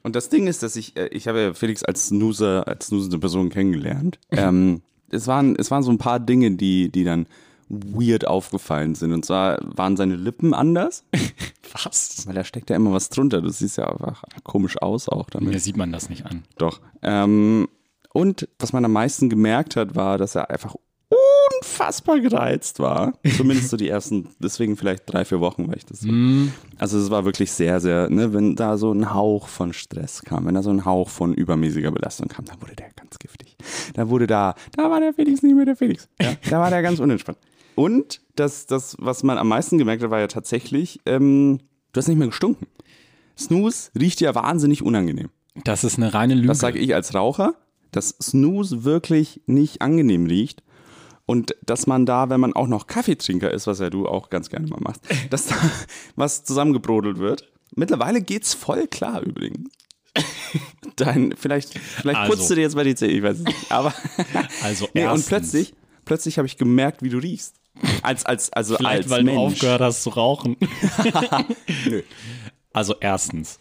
Und 0.02 0.14
das 0.14 0.28
Ding 0.28 0.46
ist, 0.46 0.62
dass 0.62 0.76
ich, 0.76 0.96
äh, 0.96 1.08
ich 1.08 1.28
habe 1.28 1.40
ja 1.40 1.54
Felix 1.54 1.82
als 1.82 2.06
Snoozer, 2.06 2.68
als 2.68 2.86
snoozende 2.86 3.18
Person 3.18 3.48
kennengelernt. 3.48 4.18
ähm, 4.30 4.82
es 5.10 5.26
waren, 5.26 5.56
es 5.56 5.70
waren 5.70 5.82
so 5.82 5.90
ein 5.90 5.98
paar 5.98 6.20
Dinge, 6.20 6.52
die, 6.52 6.90
die 6.90 7.04
dann 7.04 7.26
weird 7.68 8.26
aufgefallen 8.26 8.94
sind. 8.94 9.12
Und 9.12 9.24
zwar 9.24 9.58
waren 9.62 9.96
seine 9.96 10.16
Lippen 10.16 10.54
anders, 10.54 11.04
Was? 11.84 12.26
weil 12.26 12.34
da 12.34 12.44
steckt 12.44 12.70
ja 12.70 12.76
immer 12.76 12.92
was 12.92 13.08
drunter. 13.08 13.40
Du 13.42 13.48
siehst 13.48 13.78
ja 13.78 13.90
einfach 13.90 14.22
komisch 14.44 14.80
aus 14.80 15.08
auch 15.08 15.28
damit. 15.30 15.52
Mir 15.52 15.60
sieht 15.60 15.76
man 15.76 15.92
das 15.92 16.08
nicht 16.08 16.24
an. 16.26 16.44
Doch. 16.56 16.80
Ähm, 17.02 17.68
und 18.12 18.48
was 18.60 18.72
man 18.72 18.84
am 18.84 18.92
meisten 18.92 19.28
gemerkt 19.28 19.74
hat, 19.74 19.96
war, 19.96 20.18
dass 20.18 20.36
er 20.36 20.50
einfach 20.50 20.76
unfassbar 21.60 22.20
gereizt 22.20 22.78
war. 22.78 23.14
Zumindest 23.36 23.70
so 23.70 23.76
die 23.76 23.88
ersten, 23.88 24.28
deswegen 24.38 24.76
vielleicht 24.76 25.12
drei, 25.12 25.24
vier 25.24 25.40
Wochen, 25.40 25.68
weil 25.68 25.76
ich 25.76 25.86
das 25.86 26.00
so. 26.00 26.08
Also 26.78 26.98
es 26.98 27.10
war 27.10 27.24
wirklich 27.24 27.50
sehr, 27.52 27.80
sehr, 27.80 28.08
ne, 28.10 28.32
wenn 28.32 28.56
da 28.56 28.76
so 28.76 28.92
ein 28.92 29.12
Hauch 29.12 29.48
von 29.48 29.72
Stress 29.72 30.22
kam, 30.22 30.46
wenn 30.46 30.54
da 30.54 30.62
so 30.62 30.70
ein 30.70 30.84
Hauch 30.84 31.08
von 31.08 31.34
übermäßiger 31.34 31.90
Belastung 31.90 32.28
kam, 32.28 32.44
dann 32.44 32.60
wurde 32.60 32.76
der 32.76 32.90
ganz 32.94 33.18
giftig. 33.18 33.56
Da 33.94 34.08
wurde 34.08 34.26
da, 34.26 34.54
da 34.76 34.90
war 34.90 35.00
der 35.00 35.14
Felix 35.14 35.42
nicht 35.42 35.56
mehr 35.56 35.64
der 35.64 35.76
Felix. 35.76 36.08
Ja, 36.20 36.34
da 36.50 36.60
war 36.60 36.70
der 36.70 36.82
ganz 36.82 36.98
unentspannt. 37.00 37.38
Und 37.74 38.20
das, 38.36 38.66
das, 38.66 38.96
was 38.98 39.22
man 39.22 39.38
am 39.38 39.48
meisten 39.48 39.78
gemerkt 39.78 40.02
hat, 40.02 40.10
war 40.10 40.20
ja 40.20 40.28
tatsächlich, 40.28 41.00
ähm, 41.06 41.60
du 41.92 41.98
hast 41.98 42.08
nicht 42.08 42.18
mehr 42.18 42.28
gestunken. 42.28 42.66
Snooze 43.38 43.90
riecht 43.98 44.20
ja 44.20 44.34
wahnsinnig 44.34 44.82
unangenehm. 44.82 45.30
Das 45.64 45.84
ist 45.84 45.98
eine 45.98 46.14
reine 46.14 46.34
Lüge. 46.34 46.48
Das 46.48 46.58
sage 46.58 46.78
ich 46.78 46.94
als 46.94 47.14
Raucher, 47.14 47.54
dass 47.90 48.16
Snooze 48.22 48.84
wirklich 48.84 49.40
nicht 49.46 49.82
angenehm 49.82 50.26
riecht. 50.26 50.62
Und 51.26 51.56
dass 51.64 51.86
man 51.86 52.04
da, 52.04 52.28
wenn 52.28 52.40
man 52.40 52.52
auch 52.52 52.66
noch 52.66 52.86
Kaffeetrinker 52.86 53.50
ist, 53.50 53.66
was 53.66 53.78
ja 53.78 53.88
du 53.88 54.06
auch 54.06 54.28
ganz 54.28 54.50
gerne 54.50 54.66
mal 54.66 54.80
machst, 54.80 55.02
dass 55.30 55.46
da 55.46 55.56
was 56.16 56.44
zusammengebrodelt 56.44 57.18
wird. 57.18 57.50
Mittlerweile 57.74 58.20
geht's 58.20 58.54
voll 58.54 58.86
klar 58.86 59.22
übrigens. 59.22 59.70
Dein, 60.96 61.34
vielleicht, 61.36 61.76
vielleicht 61.78 62.18
Also. 62.20 62.32
putzt 62.32 62.50
du 62.50 62.54
dir 62.54 62.60
jetzt 62.60 62.76
mal 62.76 62.84
die 62.84 62.94
Zähne, 62.94 63.12
ich 63.14 63.22
weiß 63.22 63.38
es 63.38 63.44
nicht. 63.44 63.72
Aber 63.72 63.92
Also 64.62 64.88
nee, 64.94 65.06
und 65.06 65.26
plötzlich, 65.26 65.74
plötzlich 66.04 66.38
habe 66.38 66.46
ich 66.46 66.56
gemerkt, 66.56 67.02
wie 67.02 67.08
du 67.08 67.18
riechst. 67.18 67.56
Als, 68.02 68.24
als, 68.24 68.52
also 68.52 68.76
Vielleicht, 68.76 69.02
als 69.04 69.10
weil 69.10 69.24
Mensch. 69.24 69.36
du 69.36 69.40
aufgehört 69.40 69.80
hast 69.80 70.02
zu 70.02 70.10
rauchen. 70.10 70.56
Nö. 71.86 72.02
Also 72.72 72.94
erstens, 73.00 73.58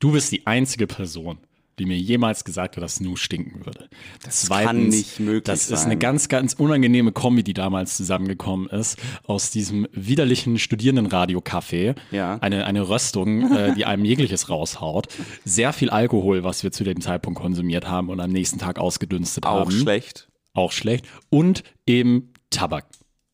du 0.00 0.12
bist 0.12 0.32
die 0.32 0.46
einzige 0.46 0.86
Person, 0.86 1.38
die 1.78 1.86
mir 1.86 1.96
jemals 1.96 2.44
gesagt 2.44 2.76
hat, 2.76 2.82
dass 2.82 2.96
Snooze 2.96 3.22
stinken 3.22 3.64
würde. 3.64 3.88
Das 4.24 4.48
kann 4.48 4.88
nicht 4.88 5.20
möglich 5.20 5.44
Das 5.44 5.70
ist 5.70 5.82
sein. 5.82 5.90
eine 5.92 5.96
ganz, 5.98 6.28
ganz 6.28 6.54
unangenehme 6.54 7.12
Kombi, 7.12 7.44
die 7.44 7.54
damals 7.54 7.96
zusammengekommen 7.96 8.68
ist, 8.68 8.98
aus 9.24 9.50
diesem 9.50 9.86
widerlichen 9.92 10.58
Studierendenradio-Café. 10.58 11.94
Ja. 12.10 12.38
Eine, 12.40 12.66
eine 12.66 12.88
Röstung, 12.88 13.52
äh, 13.52 13.74
die 13.74 13.84
einem 13.84 14.04
jegliches 14.04 14.48
raushaut. 14.48 15.06
Sehr 15.44 15.72
viel 15.72 15.90
Alkohol, 15.90 16.42
was 16.42 16.62
wir 16.64 16.72
zu 16.72 16.82
dem 16.84 17.00
Zeitpunkt 17.00 17.40
konsumiert 17.40 17.86
haben 17.88 18.08
und 18.08 18.18
am 18.20 18.30
nächsten 18.30 18.58
Tag 18.58 18.78
ausgedünstet 18.78 19.46
Auch 19.46 19.60
haben. 19.60 19.70
schlecht. 19.70 20.28
Auch 20.54 20.72
schlecht. 20.72 21.06
Und 21.30 21.62
eben 21.86 22.32
Tabak. 22.50 22.86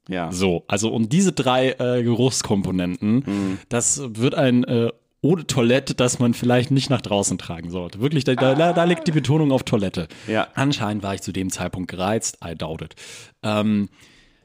Ja. 0.09 0.31
So, 0.33 0.65
also 0.69 0.93
und 0.93 1.13
diese 1.13 1.33
drei 1.33 1.73
äh, 1.73 2.03
Geruchskomponenten, 2.03 3.59
das 3.69 4.03
wird 4.15 4.35
ein 4.35 4.65
äh, 4.65 4.91
de 5.23 5.45
Toilette, 5.45 5.95
das 5.95 6.19
man 6.19 6.35
vielleicht 6.35 6.71
nicht 6.71 6.91
nach 6.91 7.01
draußen 7.01 7.39
tragen 7.39 7.71
sollte. 7.71 8.01
Wirklich, 8.01 8.25
da, 8.25 8.35
da, 8.35 8.73
da 8.73 8.85
liegt 8.85 9.07
die 9.07 9.13
Betonung 9.13 9.53
auf 9.53 9.63
Toilette. 9.63 10.09
Ja. 10.27 10.49
Anscheinend 10.55 11.03
war 11.03 11.15
ich 11.15 11.23
zu 11.23 11.33
dem 11.33 11.51
Zeitpunkt 11.51 11.91
gereizt, 11.91 12.39
I 12.45 12.55
doubt 12.55 12.83
it. 12.83 12.95
Ähm, 13.43 13.89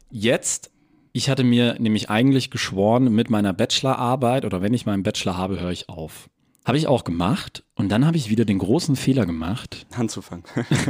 jetzt, 0.09 0.71
ich 1.11 1.29
hatte 1.29 1.43
mir 1.43 1.75
nämlich 1.79 2.09
eigentlich 2.09 2.49
geschworen, 2.49 3.11
mit 3.13 3.29
meiner 3.29 3.51
Bachelorarbeit 3.51 4.45
oder 4.45 4.61
wenn 4.61 4.73
ich 4.73 4.85
meinen 4.85 5.03
Bachelor 5.03 5.37
habe, 5.37 5.59
höre 5.59 5.71
ich 5.71 5.89
auf. 5.89 6.29
Habe 6.65 6.77
ich 6.77 6.87
auch 6.87 7.03
gemacht 7.03 7.63
und 7.75 7.89
dann 7.89 8.05
habe 8.05 8.17
ich 8.17 8.29
wieder 8.29 8.45
den 8.45 8.59
großen 8.59 8.95
Fehler 8.95 9.25
gemacht, 9.25 9.87
Anzufangen. 9.95 10.43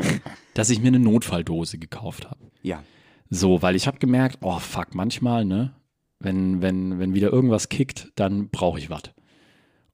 dass 0.53 0.70
ich 0.70 0.82
mir 0.82 0.89
eine 0.89 0.99
Notfalldose 0.99 1.78
gekauft 1.78 2.30
habe. 2.30 2.51
ja. 2.61 2.84
So, 3.30 3.61
weil 3.61 3.75
ich 3.75 3.88
habe 3.88 3.99
gemerkt, 3.99 4.39
oh 4.41 4.59
fuck, 4.59 4.95
manchmal, 4.95 5.45
ne, 5.45 5.73
wenn, 6.19 6.61
wenn, 6.61 6.99
wenn 6.99 7.13
wieder 7.13 7.32
irgendwas 7.32 7.69
kickt, 7.69 8.11
dann 8.15 8.49
brauche 8.49 8.80
ich 8.80 8.89
was. 8.89 9.03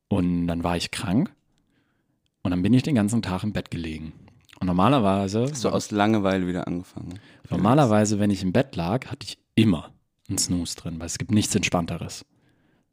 Und 0.08 0.48
dann 0.48 0.64
war 0.64 0.78
ich 0.78 0.92
krank 0.92 1.34
und 2.44 2.52
dann 2.52 2.62
bin 2.62 2.74
ich 2.74 2.84
den 2.84 2.96
ganzen 2.96 3.22
Tag 3.22 3.44
im 3.44 3.54
Bett 3.54 3.72
gelegen. 3.72 4.14
Und 4.60 4.68
normalerweise, 4.68 5.54
So 5.54 5.70
aus 5.70 5.92
Langeweile 5.92 6.48
wieder 6.48 6.68
angefangen. 6.68 7.20
normalerweise, 7.50 8.20
wenn 8.20 8.32
ich 8.32 8.42
im 8.42 8.54
Bett 8.54 8.76
lag, 8.76 9.08
hatte 9.08 9.26
ich 9.28 9.38
immer 9.56 9.92
einen 10.30 10.38
Snooze 10.38 10.78
drin, 10.78 11.00
weil 11.00 11.08
es 11.08 11.18
gibt 11.18 11.32
nichts 11.32 11.54
Entspannteres. 11.56 12.26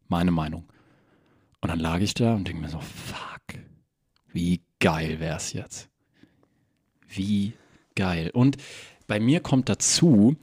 Meine 0.08 0.32
Meinung. 0.32 0.64
Und 1.60 1.68
dann 1.68 1.78
lag 1.78 2.00
ich 2.00 2.14
da 2.14 2.34
und 2.34 2.48
denke 2.48 2.62
mir 2.62 2.68
so, 2.68 2.80
fuck, 2.80 3.60
wie 4.32 4.62
geil 4.80 5.20
wär's 5.20 5.52
jetzt. 5.52 5.88
Wie 7.08 7.52
geil. 7.94 8.30
Und 8.34 8.56
bei 9.06 9.20
mir 9.20 9.40
kommt 9.40 9.68
dazu, 9.68 10.36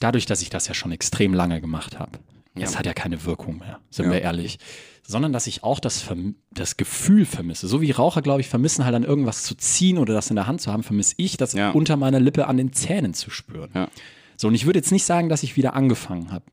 dadurch, 0.00 0.26
dass 0.26 0.42
ich 0.42 0.50
das 0.50 0.68
ja 0.68 0.74
schon 0.74 0.92
extrem 0.92 1.34
lange 1.34 1.60
gemacht 1.60 1.98
habe, 1.98 2.18
das 2.54 2.78
hat 2.78 2.86
ja 2.86 2.92
keine 2.94 3.24
Wirkung 3.24 3.58
mehr, 3.58 3.80
sind 3.90 4.06
Ja. 4.06 4.12
wir 4.12 4.22
ehrlich, 4.22 4.58
sondern 5.06 5.32
dass 5.32 5.46
ich 5.48 5.64
auch 5.64 5.80
das, 5.80 6.00
Verm 6.02 6.36
das 6.52 6.76
Gefühl 6.76 7.26
vermisse. 7.26 7.66
So 7.68 7.80
wie 7.80 7.90
Raucher, 7.90 8.22
glaube 8.22 8.40
ich, 8.40 8.48
vermissen 8.48 8.84
halt 8.84 8.94
an 8.94 9.02
irgendwas 9.02 9.42
zu 9.42 9.54
ziehen 9.56 9.98
oder 9.98 10.14
das 10.14 10.30
in 10.30 10.36
der 10.36 10.46
Hand 10.46 10.60
zu 10.60 10.72
haben, 10.72 10.82
vermisse 10.84 11.14
ich, 11.18 11.36
das 11.36 11.52
Ja. 11.52 11.72
unter 11.72 11.96
meiner 11.96 12.20
Lippe 12.20 12.46
an 12.46 12.56
den 12.56 12.72
Zähnen 12.72 13.12
zu 13.12 13.30
spüren. 13.30 13.70
Ja. 13.74 13.88
So, 14.36 14.48
und 14.48 14.54
ich 14.54 14.66
würde 14.66 14.78
jetzt 14.78 14.92
nicht 14.92 15.04
sagen, 15.04 15.28
dass 15.28 15.42
ich 15.42 15.56
wieder 15.56 15.74
angefangen 15.74 16.30
habe. 16.32 16.44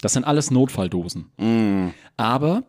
Das 0.00 0.12
sind 0.12 0.24
alles 0.24 0.50
Notfalldosen. 0.50 1.26
Mm. 1.38 1.88
Aber 2.16 2.62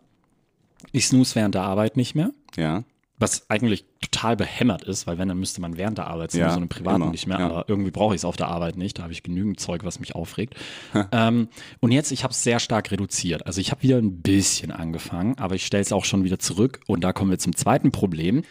ich 0.91 1.05
snooze 1.07 1.35
während 1.35 1.53
der 1.55 1.63
Arbeit 1.63 1.95
nicht 1.95 2.15
mehr. 2.15 2.31
Ja. 2.57 2.83
Was 3.19 3.49
eigentlich 3.49 3.85
total 4.01 4.37
behämmert 4.37 4.83
ist, 4.83 5.05
weil 5.05 5.17
wenn, 5.17 5.27
dann 5.27 5.39
müsste 5.39 5.61
man 5.61 5.77
während 5.77 5.97
der 5.97 6.07
Arbeit 6.07 6.33
Ja, 6.33 6.51
so 6.51 6.57
eine 6.57 6.67
privaten 6.67 7.01
immer, 7.01 7.11
nicht 7.11 7.27
mehr, 7.27 7.39
ja. 7.39 7.45
aber 7.45 7.65
irgendwie 7.67 7.91
brauche 7.91 8.15
ich 8.15 8.21
es 8.21 8.25
auf 8.25 8.37
der 8.37 8.47
Arbeit 8.47 8.77
nicht. 8.77 8.97
Da 8.97 9.03
habe 9.03 9.13
ich 9.13 9.23
genügend 9.23 9.59
Zeug, 9.59 9.83
was 9.83 9.99
mich 9.99 10.15
aufregt. 10.15 10.55
ähm, 11.11 11.49
und 11.81 11.91
jetzt, 11.91 12.11
ich 12.11 12.23
habe 12.23 12.31
es 12.31 12.43
sehr 12.43 12.59
stark 12.59 12.91
reduziert. 12.91 13.45
Also 13.45 13.59
ich 13.61 13.71
habe 13.71 13.83
wieder 13.83 13.97
ein 13.97 14.21
bisschen 14.21 14.71
angefangen, 14.71 15.37
aber 15.37 15.55
ich 15.55 15.65
stelle 15.65 15.81
es 15.81 15.91
auch 15.91 16.05
schon 16.05 16.23
wieder 16.23 16.39
zurück. 16.39 16.79
Und 16.87 17.03
da 17.03 17.13
kommen 17.13 17.31
wir 17.31 17.39
zum 17.39 17.55
zweiten 17.55 17.91
Problem. 17.91 18.43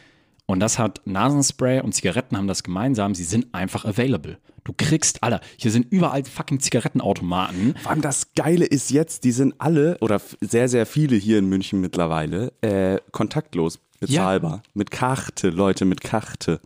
Und 0.47 0.61
das 0.61 0.79
hat 0.79 1.03
Nasenspray 1.05 1.81
und 1.83 1.93
Zigaretten 1.95 2.37
haben 2.37 2.47
das 2.47 2.63
gemeinsam. 2.63 3.15
Sie 3.15 3.25
sind 3.25 3.55
einfach 3.55 3.85
available. 3.85 4.39
Du 4.65 4.73
kriegst 4.77 5.23
alle. 5.23 5.41
Hier 5.57 5.71
sind 5.71 5.91
überall 5.91 6.25
fucking 6.25 6.61
Zigarettenautomaten. 6.61 7.75
Vor 7.83 7.91
allem 7.91 8.01
das 8.01 8.35
Geile 8.35 8.65
ist 8.65 8.91
jetzt, 8.91 9.25
die 9.25 9.33
sind 9.33 9.55
alle, 9.59 9.99
oder 10.01 10.21
sehr, 10.41 10.69
sehr 10.69 10.87
viele 10.87 11.17
hier 11.17 11.39
in 11.39 11.49
München 11.49 11.81
mittlerweile, 11.81 12.53
äh, 12.63 12.99
kontaktlos 13.13 13.79
bezahlbar. 14.01 14.63
Mit 14.75 14.91
Karte, 14.91 15.51
Leute, 15.51 15.85
mit 15.85 16.01
Karte. 16.01 16.61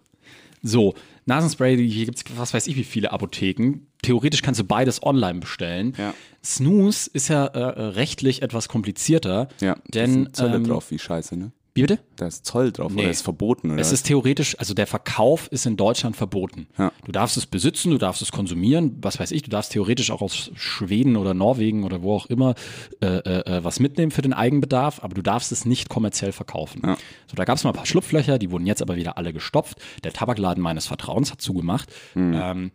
So, 0.62 0.95
Nasenspray, 1.26 1.76
hier 1.76 2.05
gibt 2.05 2.18
es 2.18 2.24
was 2.37 2.55
weiß 2.55 2.66
ich 2.66 2.76
wie 2.76 2.85
viele 2.85 3.12
Apotheken. 3.12 3.87
Theoretisch 4.03 4.43
kannst 4.43 4.61
du 4.61 4.64
beides 4.64 5.03
online 5.03 5.41
bestellen. 5.41 5.95
Ja. 5.97 6.14
Snooze 6.45 7.11
ist 7.12 7.28
ja 7.28 7.47
äh, 7.47 7.83
rechtlich 7.83 8.43
etwas 8.43 8.68
komplizierter. 8.68 9.49
Ja, 9.61 9.76
denn 9.89 10.33
Zölle 10.33 10.57
ähm, 10.57 10.66
drauf, 10.66 10.91
wie 10.91 10.99
scheiße, 10.99 11.37
ne? 11.37 11.53
Wie 11.74 11.80
bitte? 11.80 12.00
Da 12.16 12.26
ist 12.26 12.44
Zoll 12.44 12.70
drauf 12.70 12.92
Nee. 12.92 13.02
oder 13.02 13.10
ist 13.10 13.22
verboten, 13.22 13.70
oder? 13.70 13.80
Es 13.80 13.92
ist 13.92 14.02
theoretisch, 14.06 14.58
also 14.58 14.74
der 14.74 14.86
Verkauf 14.86 15.48
ist 15.50 15.64
in 15.64 15.78
Deutschland 15.78 16.16
verboten. 16.16 16.66
Ja. 16.76 16.92
Du 17.06 17.12
darfst 17.12 17.38
es 17.38 17.46
besitzen, 17.46 17.90
du 17.92 17.98
darfst 17.98 18.20
es 18.20 18.30
konsumieren, 18.30 18.98
was 19.00 19.18
weiß 19.18 19.30
ich, 19.30 19.40
du 19.42 19.48
darfst 19.50 19.72
theoretisch 19.72 20.10
auch 20.10 20.20
aus 20.20 20.50
Schweden 20.54 21.16
oder 21.16 21.32
Norwegen 21.32 21.84
oder 21.84 22.02
wo 22.02 22.14
auch 22.14 22.26
immer 22.26 22.54
äh, 23.00 23.06
äh, 23.06 23.56
äh, 23.58 23.64
was 23.64 23.80
mitnehmen 23.80 24.10
für 24.10 24.20
den 24.20 24.34
Eigenbedarf, 24.34 25.02
aber 25.02 25.14
du 25.14 25.22
darfst 25.22 25.50
es 25.50 25.64
nicht 25.64 25.88
kommerziell 25.88 26.32
verkaufen. 26.32 26.82
Ja. 26.84 26.96
So, 27.26 27.36
da 27.36 27.44
gab 27.44 27.56
es 27.56 27.64
mal 27.64 27.70
ein 27.70 27.76
paar 27.76 27.86
Schlupflöcher, 27.86 28.38
die 28.38 28.50
wurden 28.50 28.66
jetzt 28.66 28.82
aber 28.82 28.96
wieder 28.96 29.16
alle 29.16 29.32
gestopft. 29.32 29.78
Der 30.04 30.12
Tabakladen 30.12 30.62
meines 30.62 30.86
Vertrauens 30.86 31.30
hat 31.32 31.40
zugemacht. 31.40 31.90
Hm. 32.12 32.34
Ähm, 32.34 32.70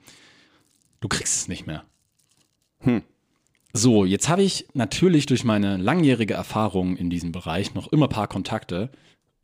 du 1.02 1.08
kriegst 1.08 1.36
es 1.36 1.48
nicht 1.48 1.68
mehr. 1.68 1.84
So, 3.78 4.06
jetzt 4.06 4.28
habe 4.28 4.42
ich 4.42 4.66
natürlich 4.74 5.28
durch 5.28 5.44
meine 5.44 5.78
langjährige 5.78 6.34
Erfahrung 6.34 6.98
in 6.98 7.12
diesem 7.12 7.32
Bereich 7.32 7.76
noch 7.76 7.92
immer 7.92 8.08
ein 8.08 8.10
paar 8.10 8.28
Kontakte. 8.28 8.90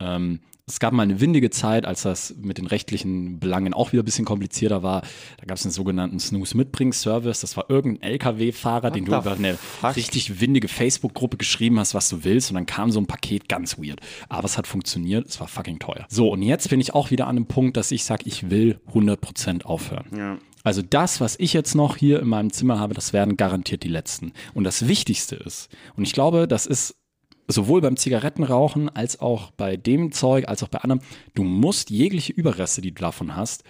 Ähm, 0.00 0.40
es 0.66 0.80
gab 0.80 0.92
mal 0.92 1.04
eine 1.04 1.20
windige 1.20 1.50
Zeit, 1.50 1.86
als 1.86 2.02
das 2.02 2.34
mit 2.40 2.58
den 2.58 2.66
rechtlichen 2.66 3.38
Belangen 3.38 3.74
auch 3.74 3.92
wieder 3.92 4.02
ein 4.02 4.04
bisschen 4.06 4.24
komplizierter 4.24 4.82
war. 4.82 5.02
Da 5.36 5.46
gab 5.46 5.56
es 5.56 5.64
einen 5.64 5.70
sogenannten 5.70 6.18
Snooze-Mitbring-Service. 6.18 7.42
Das 7.42 7.56
war 7.56 7.70
irgendein 7.70 8.10
LKW-Fahrer, 8.10 8.90
den 8.90 9.04
du 9.04 9.14
über 9.14 9.34
eine 9.34 9.54
fuck? 9.54 9.94
richtig 9.94 10.40
windige 10.40 10.66
Facebook-Gruppe 10.66 11.36
geschrieben 11.36 11.78
hast, 11.78 11.94
was 11.94 12.08
du 12.08 12.24
willst. 12.24 12.50
Und 12.50 12.56
dann 12.56 12.66
kam 12.66 12.90
so 12.90 12.98
ein 12.98 13.06
Paket 13.06 13.48
ganz 13.48 13.78
weird. 13.78 14.00
Aber 14.28 14.46
es 14.46 14.58
hat 14.58 14.66
funktioniert. 14.66 15.28
Es 15.28 15.38
war 15.38 15.46
fucking 15.46 15.78
teuer. 15.78 16.06
So, 16.08 16.32
und 16.32 16.42
jetzt 16.42 16.70
bin 16.70 16.80
ich 16.80 16.92
auch 16.92 17.12
wieder 17.12 17.28
an 17.28 17.36
einem 17.36 17.46
Punkt, 17.46 17.76
dass 17.76 17.92
ich 17.92 18.02
sage, 18.02 18.24
ich 18.26 18.50
will 18.50 18.80
100% 18.92 19.64
aufhören. 19.64 20.06
Ja. 20.16 20.38
Also 20.64 20.80
das, 20.82 21.20
was 21.20 21.36
ich 21.38 21.52
jetzt 21.52 21.74
noch 21.74 21.96
hier 21.96 22.20
in 22.20 22.28
meinem 22.28 22.52
Zimmer 22.52 22.80
habe, 22.80 22.94
das 22.94 23.12
werden 23.12 23.36
garantiert 23.36 23.82
die 23.82 23.88
letzten. 23.88 24.32
Und 24.54 24.64
das 24.64 24.88
Wichtigste 24.88 25.36
ist, 25.36 25.68
und 25.94 26.04
ich 26.04 26.14
glaube, 26.14 26.48
das 26.48 26.66
ist 26.66 26.96
sowohl 27.46 27.82
beim 27.82 27.98
Zigarettenrauchen 27.98 28.88
als 28.88 29.20
auch 29.20 29.50
bei 29.50 29.76
dem 29.76 30.10
Zeug, 30.10 30.48
als 30.48 30.62
auch 30.62 30.68
bei 30.68 30.78
anderem, 30.78 31.02
du 31.34 31.44
musst 31.44 31.90
jegliche 31.90 32.32
Überreste, 32.32 32.80
die 32.80 32.92
du 32.92 33.02
davon 33.02 33.36
hast, 33.36 33.62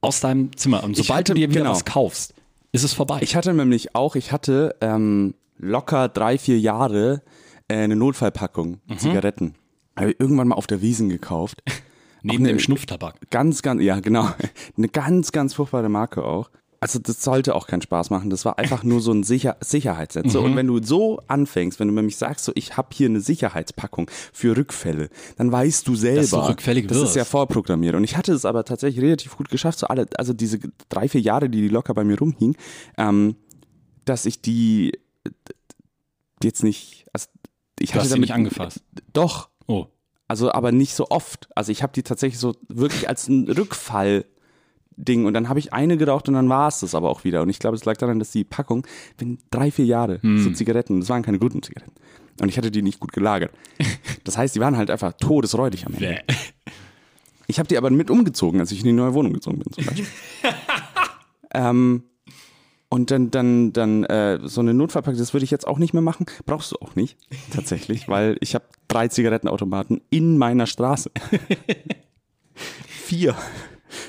aus 0.00 0.20
deinem 0.20 0.56
Zimmer. 0.56 0.82
Und 0.82 0.96
sobald 0.96 1.28
hatte, 1.28 1.34
du 1.34 1.40
dir 1.40 1.50
wieder 1.50 1.60
genau. 1.60 1.72
was 1.72 1.84
kaufst, 1.84 2.32
ist 2.72 2.82
es 2.82 2.94
vorbei. 2.94 3.18
Ich 3.20 3.36
hatte 3.36 3.52
nämlich 3.52 3.94
auch, 3.94 4.16
ich 4.16 4.32
hatte 4.32 4.74
ähm, 4.80 5.34
locker 5.58 6.08
drei, 6.08 6.38
vier 6.38 6.58
Jahre 6.58 7.22
äh, 7.68 7.76
eine 7.76 7.96
Notfallpackung 7.96 8.80
mhm. 8.86 8.98
Zigaretten. 8.98 9.54
Habe 9.96 10.12
ich 10.12 10.20
irgendwann 10.20 10.48
mal 10.48 10.54
auf 10.54 10.66
der 10.66 10.80
Wiesen 10.80 11.10
gekauft. 11.10 11.62
Neben 12.26 12.44
dem 12.44 12.58
Schnupftabak. 12.58 13.30
Ganz, 13.30 13.62
ganz, 13.62 13.82
ja, 13.82 14.00
genau. 14.00 14.28
Eine 14.76 14.88
ganz, 14.88 15.32
ganz 15.32 15.54
furchtbare 15.54 15.88
Marke 15.88 16.24
auch 16.24 16.50
also 16.80 16.98
das 16.98 17.22
sollte 17.22 17.54
auch 17.54 17.66
keinen 17.66 17.82
Spaß 17.82 18.10
machen. 18.10 18.30
Das 18.30 18.44
war 18.44 18.58
einfach 18.58 18.84
nur 18.84 19.00
so 19.00 19.12
ein 19.12 19.22
Sicher 19.22 19.56
Sicherheitsnetz. 19.60 20.34
Mhm. 20.34 20.40
Und 20.40 20.56
wenn 20.56 20.66
du 20.66 20.82
so 20.82 21.20
anfängst, 21.26 21.80
wenn 21.80 21.88
du 21.88 21.94
nämlich 21.94 22.16
sagst, 22.16 22.44
so 22.44 22.52
ich 22.54 22.76
habe 22.76 22.88
hier 22.92 23.08
eine 23.08 23.20
Sicherheitspackung 23.20 24.10
für 24.32 24.56
Rückfälle, 24.56 25.08
dann 25.36 25.50
weißt 25.50 25.86
du 25.88 25.94
selber, 25.94 26.20
Dass 26.20 26.30
du 26.30 26.36
rückfällig 26.36 26.86
das 26.86 26.98
wirst. 26.98 27.10
ist 27.10 27.16
ja 27.16 27.24
vorprogrammiert. 27.24 27.94
Und 27.94 28.04
ich 28.04 28.16
hatte 28.16 28.32
es 28.32 28.44
aber 28.44 28.64
tatsächlich 28.64 29.04
relativ 29.04 29.36
gut 29.36 29.48
geschafft, 29.48 29.78
so 29.78 29.86
alle, 29.88 30.06
also 30.16 30.32
diese 30.32 30.58
drei 30.88 31.08
vier 31.08 31.20
Jahre, 31.20 31.48
die 31.48 31.62
die 31.62 31.68
locker 31.68 31.94
bei 31.94 32.04
mir 32.04 32.18
rumhing, 32.18 32.56
ähm, 32.98 33.36
dass 34.04 34.26
ich 34.26 34.40
die 34.40 34.92
jetzt 36.42 36.62
nicht, 36.62 37.06
also 37.12 37.26
ich 37.80 37.90
du 37.90 37.94
hatte 37.94 38.04
hast 38.04 38.10
damit 38.10 38.20
nicht 38.28 38.34
angefasst. 38.34 38.82
Doch. 39.12 39.48
Oh. 39.66 39.86
Also 40.28 40.52
aber 40.52 40.72
nicht 40.72 40.94
so 40.94 41.08
oft. 41.10 41.48
Also 41.54 41.72
ich 41.72 41.82
habe 41.82 41.92
die 41.92 42.02
tatsächlich 42.02 42.40
so 42.40 42.54
wirklich 42.68 43.08
als 43.08 43.28
einen 43.28 43.48
Rückfall 43.48 44.24
Ding. 44.96 45.26
Und 45.26 45.34
dann 45.34 45.48
habe 45.48 45.58
ich 45.58 45.72
eine 45.72 45.96
geraucht 45.96 46.28
und 46.28 46.34
dann 46.34 46.48
war 46.48 46.68
es 46.68 46.80
das 46.80 46.94
aber 46.94 47.10
auch 47.10 47.24
wieder. 47.24 47.42
Und 47.42 47.50
ich 47.50 47.58
glaube, 47.58 47.76
es 47.76 47.84
lag 47.84 47.96
daran, 47.96 48.18
dass 48.18 48.30
die 48.30 48.44
Packung, 48.44 48.86
wenn 49.18 49.38
drei, 49.50 49.70
vier 49.70 49.84
Jahre, 49.84 50.20
hm. 50.22 50.42
so 50.42 50.50
Zigaretten, 50.50 51.00
das 51.00 51.08
waren 51.08 51.22
keine 51.22 51.38
guten 51.38 51.62
Zigaretten. 51.62 51.92
Und 52.40 52.48
ich 52.48 52.58
hatte 52.58 52.70
die 52.70 52.82
nicht 52.82 53.00
gut 53.00 53.12
gelagert. 53.12 53.52
Das 54.24 54.36
heißt, 54.36 54.56
die 54.56 54.60
waren 54.60 54.76
halt 54.76 54.90
einfach 54.90 55.12
todesräudig 55.12 55.86
am 55.86 55.94
Ende. 55.94 56.20
Ich 57.46 57.60
habe 57.60 57.68
die 57.68 57.78
aber 57.78 57.90
mit 57.90 58.10
umgezogen, 58.10 58.58
als 58.58 58.72
ich 58.72 58.80
in 58.80 58.86
die 58.86 58.92
neue 58.92 59.14
Wohnung 59.14 59.32
gezogen 59.32 59.60
bin, 59.60 59.72
zum 59.72 59.84
Beispiel. 59.84 60.06
ähm, 61.54 62.02
und 62.88 63.10
dann, 63.10 63.30
dann, 63.30 63.72
dann 63.72 64.04
äh, 64.04 64.38
so 64.44 64.60
eine 64.60 64.74
Notfallpackung, 64.74 65.18
das 65.18 65.34
würde 65.34 65.44
ich 65.44 65.50
jetzt 65.50 65.66
auch 65.66 65.78
nicht 65.78 65.92
mehr 65.92 66.02
machen. 66.02 66.26
Brauchst 66.44 66.72
du 66.72 66.76
auch 66.76 66.94
nicht, 66.94 67.16
tatsächlich, 67.52 68.08
weil 68.08 68.36
ich 68.40 68.54
habe 68.54 68.64
drei 68.88 69.08
Zigarettenautomaten 69.08 70.00
in 70.10 70.38
meiner 70.38 70.66
Straße. 70.66 71.10
Vier 72.86 73.36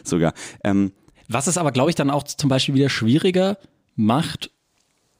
sogar. 0.03 0.33
Ähm, 0.63 0.91
Was 1.27 1.47
es 1.47 1.57
aber, 1.57 1.71
glaube 1.71 1.89
ich, 1.89 1.95
dann 1.95 2.09
auch 2.09 2.23
zum 2.23 2.49
Beispiel 2.49 2.75
wieder 2.75 2.89
schwieriger 2.89 3.57
macht, 3.95 4.51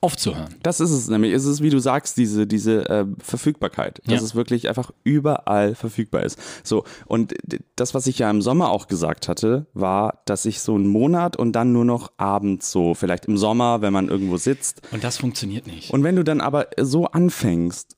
aufzuhören. 0.01 0.55
Das 0.63 0.79
ist 0.79 0.91
es 0.91 1.07
nämlich. 1.07 1.33
Es 1.33 1.45
ist, 1.45 1.61
wie 1.61 1.69
du 1.69 1.79
sagst, 1.79 2.17
diese, 2.17 2.45
diese 2.47 2.87
äh, 2.89 3.05
Verfügbarkeit. 3.19 4.01
Dass 4.05 4.19
ja. 4.19 4.21
es 4.21 4.35
wirklich 4.35 4.67
einfach 4.69 4.91
überall 5.03 5.75
verfügbar 5.75 6.23
ist. 6.23 6.39
So, 6.63 6.83
und 7.05 7.33
das, 7.75 7.93
was 7.93 8.07
ich 8.07 8.19
ja 8.19 8.29
im 8.29 8.41
Sommer 8.41 8.69
auch 8.69 8.87
gesagt 8.87 9.27
hatte, 9.27 9.67
war, 9.73 10.21
dass 10.25 10.45
ich 10.45 10.59
so 10.59 10.75
einen 10.75 10.87
Monat 10.87 11.35
und 11.35 11.53
dann 11.53 11.73
nur 11.73 11.85
noch 11.85 12.11
abends 12.17 12.71
so, 12.71 12.93
vielleicht 12.93 13.25
im 13.25 13.37
Sommer, 13.37 13.81
wenn 13.81 13.93
man 13.93 14.07
irgendwo 14.07 14.37
sitzt. 14.37 14.81
Und 14.91 15.03
das 15.03 15.17
funktioniert 15.17 15.67
nicht. 15.67 15.91
Und 15.91 16.03
wenn 16.03 16.15
du 16.15 16.23
dann 16.23 16.41
aber 16.41 16.67
so 16.79 17.05
anfängst 17.05 17.96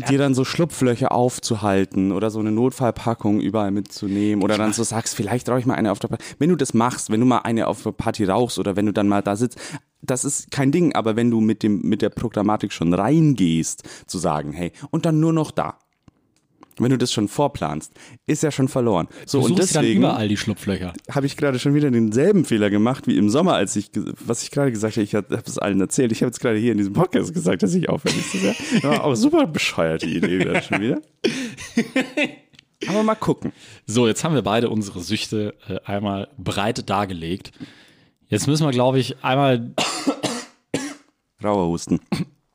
ja. 0.00 0.06
dir 0.06 0.18
dann 0.18 0.34
so 0.34 0.44
Schlupflöcher 0.44 1.12
aufzuhalten 1.12 2.12
oder 2.12 2.30
so 2.30 2.40
eine 2.40 2.52
Notfallpackung 2.52 3.40
überall 3.40 3.70
mitzunehmen 3.70 4.42
oder 4.42 4.56
dann 4.56 4.72
so 4.72 4.82
sagst, 4.82 5.14
vielleicht 5.14 5.48
rauche 5.48 5.60
ich 5.60 5.66
mal 5.66 5.74
eine 5.74 5.92
auf 5.92 5.98
der 5.98 6.08
Party. 6.08 6.24
Wenn 6.38 6.50
du 6.50 6.56
das 6.56 6.74
machst, 6.74 7.10
wenn 7.10 7.20
du 7.20 7.26
mal 7.26 7.38
eine 7.38 7.66
auf 7.66 7.82
der 7.82 7.92
Party 7.92 8.24
rauchst 8.24 8.58
oder 8.58 8.76
wenn 8.76 8.86
du 8.86 8.92
dann 8.92 9.08
mal 9.08 9.22
da 9.22 9.36
sitzt, 9.36 9.58
das 10.00 10.24
ist 10.24 10.50
kein 10.50 10.72
Ding, 10.72 10.94
aber 10.94 11.16
wenn 11.16 11.30
du 11.30 11.40
mit 11.40 11.62
dem, 11.62 11.80
mit 11.82 12.02
der 12.02 12.10
Programmatik 12.10 12.72
schon 12.72 12.92
reingehst, 12.92 13.84
zu 14.06 14.18
sagen, 14.18 14.52
hey, 14.52 14.72
und 14.90 15.06
dann 15.06 15.20
nur 15.20 15.32
noch 15.32 15.50
da 15.50 15.78
wenn 16.82 16.90
du 16.90 16.98
das 16.98 17.12
schon 17.12 17.28
vorplanst, 17.28 17.92
ist 18.26 18.42
ja 18.42 18.50
schon 18.50 18.68
verloren. 18.68 19.08
So 19.26 19.40
du 19.40 19.46
und 19.46 19.58
deswegen 19.58 20.00
überall 20.00 20.28
die 20.28 20.36
Schlupflöcher. 20.36 20.92
Habe 21.10 21.26
ich 21.26 21.36
gerade 21.36 21.58
schon 21.58 21.74
wieder 21.74 21.90
denselben 21.90 22.44
Fehler 22.44 22.70
gemacht 22.70 23.06
wie 23.06 23.16
im 23.16 23.30
Sommer, 23.30 23.54
als 23.54 23.76
ich 23.76 23.90
was 24.24 24.42
ich 24.42 24.50
gerade 24.50 24.70
gesagt 24.72 24.96
habe, 24.96 25.04
ich 25.04 25.14
habe 25.14 25.42
es 25.46 25.58
allen 25.58 25.80
erzählt. 25.80 26.12
Ich 26.12 26.22
habe 26.22 26.28
jetzt 26.28 26.40
gerade 26.40 26.58
hier 26.58 26.72
in 26.72 26.78
diesem 26.78 26.92
Podcast 26.92 27.34
gesagt, 27.34 27.62
dass 27.62 27.74
ich 27.74 27.88
aufhöre 27.88 28.14
nächstes 28.14 28.42
Jahr. 28.42 28.54
Ja, 28.82 29.02
aber 29.02 29.16
super 29.16 29.46
bescheuerte 29.46 30.06
Idee 30.06 30.40
wieder 30.40 30.62
schon 30.62 30.80
wieder. 30.80 31.00
Aber 32.88 33.04
mal 33.04 33.14
gucken. 33.14 33.52
So, 33.86 34.08
jetzt 34.08 34.24
haben 34.24 34.34
wir 34.34 34.42
beide 34.42 34.68
unsere 34.68 35.00
Süchte 35.00 35.54
äh, 35.68 35.78
einmal 35.84 36.28
breit 36.36 36.90
dargelegt. 36.90 37.52
Jetzt 38.28 38.48
müssen 38.48 38.66
wir, 38.66 38.72
glaube 38.72 38.98
ich, 38.98 39.22
einmal 39.22 39.70
Rauer 41.44 41.68
Husten. 41.68 42.00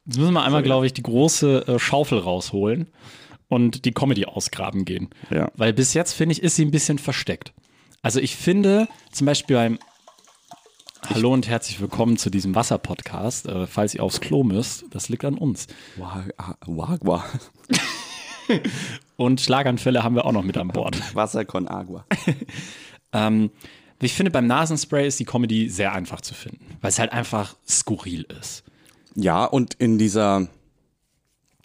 Jetzt 0.06 0.18
müssen 0.18 0.34
wir 0.34 0.44
einmal, 0.44 0.64
glaube 0.64 0.86
ich, 0.86 0.94
die 0.94 1.04
große 1.04 1.68
äh, 1.68 1.80
Schaufel 1.80 2.20
rausholen 2.20 2.88
und 3.48 3.86
die 3.86 3.92
Comedy 3.92 4.26
ausgraben 4.26 4.86
gehen. 4.86 5.10
Ja. 5.30 5.52
Weil 5.56 5.74
bis 5.74 5.94
jetzt, 5.94 6.14
finde 6.14 6.34
ich, 6.34 6.44
ist 6.44 6.56
sie 6.56 6.66
ein 6.66 6.72
bisschen 6.72 7.00
versteckt. 7.00 7.54
Also 8.02 8.20
ich 8.20 8.36
finde 8.36 8.88
zum 9.12 9.26
Beispiel 9.26 9.56
beim 9.56 9.80
Hallo 11.10 11.32
und 11.32 11.48
herzlich 11.48 11.80
willkommen 11.80 12.18
zu 12.18 12.30
diesem 12.30 12.54
Wasser-Podcast. 12.56 13.48
Äh, 13.48 13.68
falls 13.68 13.94
ihr 13.96 14.04
aufs 14.04 14.20
Klo 14.20 14.44
müsst, 14.44 14.86
das 14.92 15.10
liegt 15.10 15.24
an 15.24 15.38
uns. 15.38 15.68
Wagwa. 16.66 17.24
und 19.16 19.40
Schlaganfälle 19.40 20.04
haben 20.04 20.16
wir 20.16 20.26
auch 20.26 20.32
noch 20.32 20.44
mit 20.44 20.58
an 20.58 20.68
Bord. 20.70 21.02
Wasser 21.16 21.46
con 21.46 21.68
agua. 21.68 22.06
ähm, 23.14 23.52
ich 24.02 24.14
finde, 24.14 24.32
beim 24.32 24.48
Nasenspray 24.48 25.08
ist 25.08 25.20
die 25.20 25.26
Comedy 25.26 25.70
sehr 25.70 25.94
einfach 25.94 26.22
zu 26.22 26.34
finden, 26.34 26.78
weil 26.82 26.90
es 26.90 27.00
halt 27.00 27.14
einfach 27.14 27.56
skurril 27.68 28.26
ist. 28.40 28.64
Ja, 29.16 29.46
und 29.46 29.76
in 29.76 29.98
dieser 29.98 30.48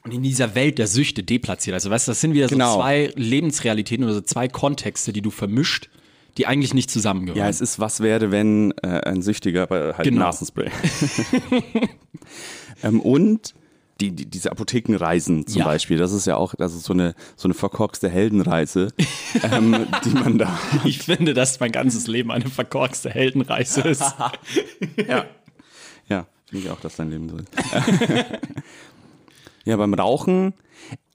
und 0.05 0.13
in 0.13 0.23
dieser 0.23 0.55
Welt 0.55 0.79
der 0.79 0.87
Süchte 0.87 1.23
deplatziert. 1.23 1.75
Also 1.75 1.91
weißt 1.91 2.09
du, 2.09 2.11
das 2.11 2.21
sind 2.21 2.35
wieder 2.35 2.49
genau. 2.49 2.75
so 2.75 2.81
zwei 2.81 3.13
Lebensrealitäten 3.15 4.05
oder 4.05 4.15
so 4.15 4.21
zwei 4.21 4.49
Kontexte, 4.49 5.13
die 5.13 5.23
du 5.23 5.31
vermischt, 5.31 5.91
die 6.39 6.47
eigentlich 6.47 6.75
nicht 6.75 6.91
zusammengehören. 6.91 7.39
Ja, 7.39 7.49
es 7.49 7.61
ist, 7.61 7.79
was 7.79 8.01
wäre, 8.01 8.31
wenn 8.31 8.73
äh, 8.83 9.01
ein 9.05 9.23
Süchtiger 9.23 9.67
bei 9.67 9.95
halt 9.95 10.05
genau. 10.05 10.27
Nasenspray. 10.27 10.71
ähm, 12.83 13.01
und 13.01 13.55
die, 14.01 14.11
die, 14.11 14.27
diese 14.27 14.51
Apothekenreisen 14.51 15.47
zum 15.47 15.61
ja. 15.61 15.65
Beispiel, 15.65 15.99
das 15.99 16.13
ist 16.13 16.27
ja 16.27 16.37
auch 16.37 16.55
das 16.57 16.75
ist 16.75 16.85
so 16.85 16.93
eine, 16.93 17.15
so 17.37 17.47
eine 17.47 17.55
verkorkste 17.55 18.09
Heldenreise, 18.09 18.93
ähm, 19.53 19.87
die 20.05 20.11
man 20.11 20.39
da. 20.39 20.49
Hat. 20.73 20.85
Ich 20.85 20.99
finde, 20.99 21.35
dass 21.35 21.61
mein 21.61 21.71
ganzes 21.71 22.09
Leben 22.09 22.33
eine 22.33 22.49
verkorkste 22.49 23.11
Heldenreise 23.11 23.83
ist. 23.83 24.03
ja. 25.09 25.27
Ja, 26.09 26.27
finde 26.47 26.65
ich 26.65 26.71
auch, 26.71 26.81
dass 26.81 26.97
dein 26.97 27.11
Leben 27.11 27.29
so 27.29 27.37
ist. 27.37 27.49
Ja, 29.65 29.77
beim 29.77 29.95
Rauchen, 29.95 30.55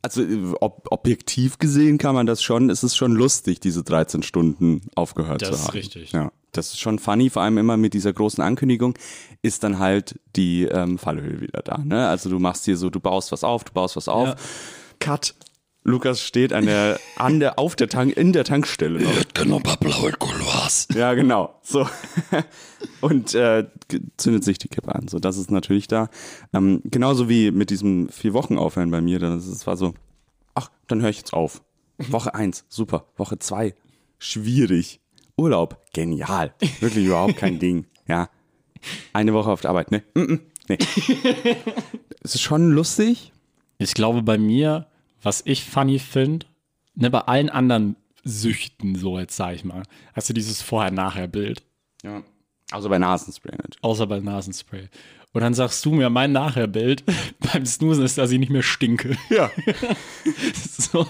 also 0.02 0.24
ob, 0.62 0.88
objektiv 0.92 1.58
gesehen 1.60 1.98
kann 1.98 2.16
man 2.16 2.26
das 2.26 2.42
schon, 2.42 2.70
es 2.70 2.84
ist 2.84 2.96
schon 2.96 3.12
lustig, 3.12 3.60
diese 3.60 3.84
13 3.84 4.24
Stunden 4.24 4.82
aufgehört 4.96 5.42
das 5.42 5.50
zu 5.50 5.54
haben. 5.56 5.62
Das 5.62 5.70
ist 5.70 5.74
richtig. 5.76 6.12
Ja, 6.14 6.32
das 6.52 6.68
ist 6.70 6.80
schon 6.80 7.00
funny, 7.00 7.30
vor 7.30 7.42
allem 7.42 7.58
immer 7.58 7.78
mit 7.78 7.94
dieser 7.94 8.14
großen 8.14 8.44
Ankündigung 8.44 8.98
ist 9.42 9.64
dann 9.64 9.80
halt 9.80 10.20
die 10.36 10.64
ähm, 10.64 10.98
Fallhöhe 10.98 11.42
wieder 11.42 11.62
da. 11.62 11.78
Ne? 11.78 12.08
Also 12.08 12.30
du 12.30 12.40
machst 12.40 12.66
hier 12.66 12.78
so, 12.78 12.90
du 12.90 13.00
baust 13.00 13.32
was 13.32 13.44
auf, 13.44 13.64
du 13.64 13.74
baust 13.74 13.96
was 13.96 14.08
auf. 14.08 14.30
Ja. 14.30 14.36
Cut, 15.00 15.36
Lukas 15.88 16.22
steht 16.22 16.52
an 16.52 16.66
der, 16.66 17.00
an 17.16 17.40
der, 17.40 17.58
auf 17.58 17.78
der 17.78 17.88
Tank, 17.88 18.18
in 18.18 18.34
der 18.34 18.44
Tankstelle. 18.44 19.00
Ja, 20.94 21.14
genau. 21.14 21.58
So. 21.64 21.88
Und 23.02 23.34
äh, 23.34 23.66
zündet 24.18 24.44
sich 24.44 24.58
die 24.58 24.68
Kippe 24.68 24.94
an. 24.94 25.08
So, 25.08 25.20
das 25.20 25.38
ist 25.38 25.50
natürlich 25.50 25.88
da. 25.88 26.10
Ähm, 26.54 26.82
genauso 26.84 27.30
wie 27.30 27.52
mit 27.52 27.70
diesem 27.70 28.10
vier 28.10 28.34
Wochen 28.34 28.58
aufhören 28.58 28.92
bei 28.92 29.00
mir. 29.00 29.18
Das 29.20 29.66
war 29.66 29.78
so, 29.78 29.94
ach, 30.56 30.70
dann 30.88 31.02
höre 31.02 31.10
ich 31.10 31.20
jetzt 31.20 31.32
auf. 31.32 31.64
Woche 31.98 32.36
eins, 32.36 32.66
super. 32.68 33.06
Woche 33.16 33.40
zwei, 33.40 33.74
schwierig. 34.20 35.00
Urlaub, 35.38 35.86
genial. 35.94 36.54
Wirklich 36.82 37.06
überhaupt 37.06 37.38
kein 37.38 37.60
Ding. 37.60 37.86
Ja. 38.10 38.30
Eine 39.14 39.34
Woche 39.34 39.50
auf 39.50 39.62
der 39.62 39.70
Arbeit, 39.70 39.92
ne? 39.92 40.04
Mm 40.16 40.20
-mm, 40.20 40.40
nee. 40.68 40.78
es 42.24 42.36
ist 42.36 42.42
schon 42.42 42.72
lustig. 42.72 43.32
Ich 43.78 43.94
glaube, 43.94 44.22
bei 44.22 44.38
mir 44.38 44.88
was 45.28 45.44
ich 45.44 45.66
funny 45.66 46.00
finde, 46.00 46.46
ne, 46.96 47.10
bei 47.10 47.20
allen 47.20 47.50
anderen 47.50 47.98
Süchten, 48.24 48.96
so 48.96 49.20
jetzt 49.20 49.36
sag 49.36 49.56
ich 49.56 49.66
mal, 49.66 49.84
hast 50.14 50.30
du 50.30 50.34
dieses 50.34 50.62
Vorher-Nachher-Bild. 50.62 51.64
Ja. 52.02 52.24
Außer 52.72 52.88
bei 52.88 52.98
Nasenspray 52.98 53.52
natürlich. 53.52 53.84
Außer 53.84 54.08
bei 54.08 54.22
Nasenspray. 54.22 54.88
Und 55.34 55.42
dann 55.42 55.54
sagst 55.54 55.86
du 55.86 55.92
mir, 55.92 56.10
mein 56.10 56.32
Nachher-Bild 56.32 57.04
beim 57.52 57.66
Snoosen 57.66 58.06
ist, 58.06 58.18
dass 58.18 58.32
ich 58.32 58.40
nicht 58.40 58.52
mehr 58.52 58.64
stinke. 58.64 59.18
Ja. 59.30 59.52
so. 60.54 61.06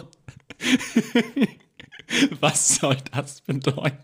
Was 2.39 2.77
soll 2.77 2.97
das 3.13 3.41
bedeuten? 3.41 3.99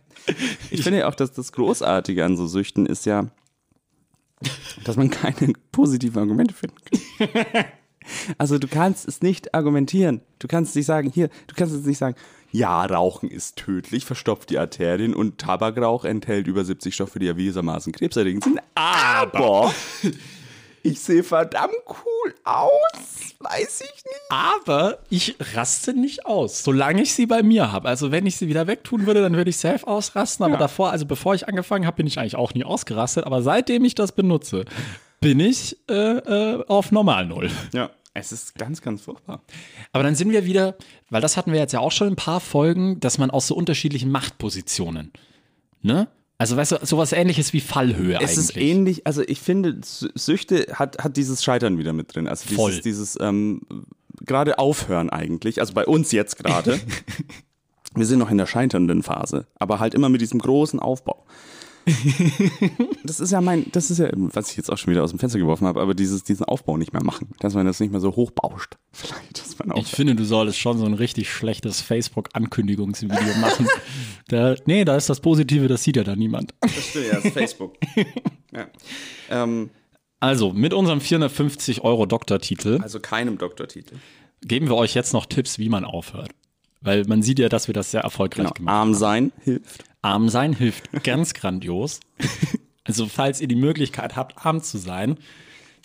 Ich 0.69 0.83
finde 0.83 0.99
ja 0.99 1.07
auch, 1.07 1.15
dass 1.15 1.31
das 1.33 1.51
Großartige 1.53 2.23
an 2.23 2.37
so 2.37 2.45
Süchten 2.45 2.85
ist 2.85 3.07
ja, 3.07 3.31
dass 4.83 4.95
man 4.95 5.09
keine 5.09 5.53
positiven 5.71 6.19
Argumente 6.19 6.53
finden 6.53 6.77
kann. 6.85 7.65
Also 8.37 8.57
du 8.57 8.67
kannst 8.67 9.07
es 9.07 9.21
nicht 9.21 9.53
argumentieren. 9.55 10.21
Du 10.39 10.47
kannst 10.47 10.75
nicht 10.75 10.85
sagen, 10.85 11.11
hier, 11.13 11.29
du 11.47 11.55
kannst 11.55 11.73
es 11.73 11.85
nicht 11.85 11.97
sagen, 11.97 12.15
ja, 12.51 12.85
Rauchen 12.85 13.29
ist 13.31 13.55
tödlich, 13.55 14.05
verstopft 14.05 14.51
die 14.51 14.59
Arterien 14.59 15.15
und 15.15 15.39
Tabakrauch 15.39 16.05
enthält 16.05 16.45
über 16.47 16.63
70 16.63 16.93
Stoffe, 16.93 17.17
die 17.17 17.27
erwiesermaßen 17.27 17.91
krebserregend 17.91 18.43
sind. 18.43 18.59
Aber 18.75 19.73
ich 20.83 20.99
sehe 20.99 21.23
verdammt 21.23 21.73
cool 21.87 22.35
aus, 22.43 23.33
weiß 23.39 23.81
ich 23.81 24.03
nicht. 24.05 24.21
Aber 24.29 24.99
ich 25.09 25.35
raste 25.55 25.93
nicht 25.93 26.25
aus, 26.27 26.63
solange 26.63 27.01
ich 27.01 27.13
sie 27.15 27.25
bei 27.25 27.41
mir 27.41 27.71
habe. 27.71 27.87
Also 27.87 28.11
wenn 28.11 28.25
ich 28.27 28.35
sie 28.37 28.47
wieder 28.47 28.67
wegtun 28.67 29.07
würde, 29.07 29.21
dann 29.21 29.35
würde 29.35 29.49
ich 29.49 29.57
safe 29.57 29.87
ausrasten. 29.87 30.43
Aber 30.45 30.53
Ja. 30.55 30.59
davor, 30.59 30.91
also 30.91 31.05
bevor 31.07 31.33
ich 31.33 31.47
angefangen 31.47 31.87
habe, 31.87 31.97
bin 31.97 32.05
ich 32.07 32.19
eigentlich 32.19 32.35
auch 32.35 32.53
nie 32.53 32.65
ausgerastet. 32.65 33.25
Aber 33.25 33.41
seitdem 33.41 33.83
ich 33.85 33.95
das 33.95 34.11
benutze, 34.11 34.65
bin 35.23 35.39
ich 35.39 35.77
äh, 35.89 35.93
äh, 35.93 36.63
auf 36.67 36.91
Normal 36.91 37.25
Null. 37.25 37.49
Ja, 37.73 37.89
es 38.13 38.31
ist 38.31 38.55
ganz, 38.55 38.81
ganz 38.81 39.01
furchtbar. 39.01 39.41
Aber 39.91 40.03
dann 40.03 40.15
sind 40.15 40.31
wir 40.31 40.45
wieder, 40.45 40.75
weil 41.09 41.21
das 41.21 41.37
hatten 41.37 41.51
wir 41.51 41.59
jetzt 41.59 41.71
ja 41.73 41.79
auch 41.79 41.91
schon 41.91 42.07
in 42.07 42.13
ein 42.13 42.17
paar 42.17 42.39
Folgen, 42.39 42.99
dass 42.99 43.17
man 43.17 43.31
aus 43.31 43.47
so 43.47 43.55
unterschiedlichen 43.55 44.11
Machtpositionen, 44.11 45.11
ne? 45.81 46.07
Also 46.39 46.57
weißt 46.57 46.73
du, 46.73 46.77
sowas 46.81 47.13
ähnliches 47.13 47.53
wie 47.53 47.61
Fallhöhe 47.61 48.15
Es 48.15 48.21
eigentlich. 48.21 48.37
ist 48.37 48.57
ähnlich, 48.57 49.07
also 49.07 49.21
ich 49.21 49.39
finde, 49.39 49.69
Sü- 49.83 50.11
Süchte 50.15 50.65
hat, 50.73 51.01
hat 51.01 51.15
dieses 51.15 51.43
Scheitern 51.43 51.77
wieder 51.77 51.93
mit 51.93 52.13
drin. 52.13 52.27
Also 52.27 52.53
Voll. 52.53 52.71
dieses, 52.71 52.83
dieses 53.13 53.19
ähm, 53.21 53.61
gerade 54.25 54.57
aufhören 54.59 55.09
eigentlich, 55.09 55.59
also 55.61 55.73
bei 55.73 55.85
uns 55.85 56.11
jetzt 56.11 56.37
gerade. 56.37 56.79
Wir 57.95 58.05
sind 58.07 58.17
noch 58.19 58.31
in 58.31 58.39
der 58.39 58.47
scheiternden 58.47 59.03
Phase, 59.03 59.45
aber 59.59 59.79
halt 59.79 59.93
immer 59.93 60.09
mit 60.09 60.19
diesem 60.21 60.39
großen 60.39 60.79
Aufbau. 60.79 61.25
Das 63.03 63.19
ist 63.19 63.31
ja 63.31 63.41
mein, 63.41 63.65
das 63.71 63.91
ist 63.91 63.97
ja, 63.99 64.09
was 64.13 64.51
ich 64.51 64.57
jetzt 64.57 64.71
auch 64.71 64.77
schon 64.77 64.91
wieder 64.91 65.03
aus 65.03 65.09
dem 65.09 65.19
Fenster 65.19 65.37
geworfen 65.39 65.67
habe, 65.67 65.81
aber 65.81 65.93
dieses, 65.93 66.23
diesen 66.23 66.45
Aufbau 66.45 66.77
nicht 66.77 66.93
mehr 66.93 67.03
machen, 67.03 67.29
dass 67.39 67.53
man 67.53 67.65
das 67.65 67.79
nicht 67.79 67.91
mehr 67.91 67.99
so 67.99 68.15
hochbauscht. 68.15 68.77
Vielleicht, 68.91 69.39
dass 69.39 69.59
man 69.59 69.71
auch. 69.71 69.77
Ich 69.81 69.87
finde, 69.89 70.15
du 70.15 70.23
solltest 70.25 70.57
schon 70.59 70.77
so 70.77 70.85
ein 70.85 70.93
richtig 70.93 71.31
schlechtes 71.31 71.81
Facebook-Ankündigungsvideo 71.81 73.17
machen. 73.41 73.67
da, 74.29 74.55
nee, 74.65 74.85
da 74.85 74.95
ist 74.95 75.09
das 75.09 75.19
Positive, 75.19 75.67
das 75.67 75.83
sieht 75.83 75.97
ja 75.97 76.03
da 76.03 76.15
niemand. 76.15 76.53
das 76.61 76.71
stimmt, 76.89 77.07
ja, 77.07 77.15
das 77.15 77.25
ist 77.25 77.33
Facebook. 77.33 77.75
ja. 78.53 78.67
ähm, 79.29 79.69
Also, 80.19 80.53
mit 80.53 80.73
unserem 80.73 81.01
450 81.01 81.81
Euro 81.83 82.05
Doktortitel 82.05 82.79
also 82.81 82.99
keinem 82.99 83.37
Doktortitel. 83.37 83.95
geben 84.41 84.67
wir 84.69 84.75
euch 84.75 84.93
jetzt 84.93 85.13
noch 85.13 85.25
Tipps, 85.25 85.59
wie 85.59 85.69
man 85.69 85.83
aufhört. 85.85 86.31
Weil 86.83 87.05
man 87.05 87.23
sieht 87.23 87.39
ja, 87.39 87.49
dass 87.49 87.67
wir 87.67 87.73
das 87.73 87.91
sehr 87.91 88.01
erfolgreich 88.01 88.43
Genau. 88.45 88.53
gemacht 88.53 88.73
Arm 88.75 88.93
sein 88.93 89.31
hilft. 89.41 89.85
Arm 90.01 90.29
sein 90.29 90.53
hilft 90.53 90.91
ganz 91.03 91.33
grandios. 91.33 91.99
Also, 92.85 93.07
falls 93.07 93.39
ihr 93.39 93.47
die 93.47 93.55
Möglichkeit 93.55 94.17
habt, 94.17 94.45
arm 94.45 94.61
zu 94.61 94.77
sein, 94.77 95.17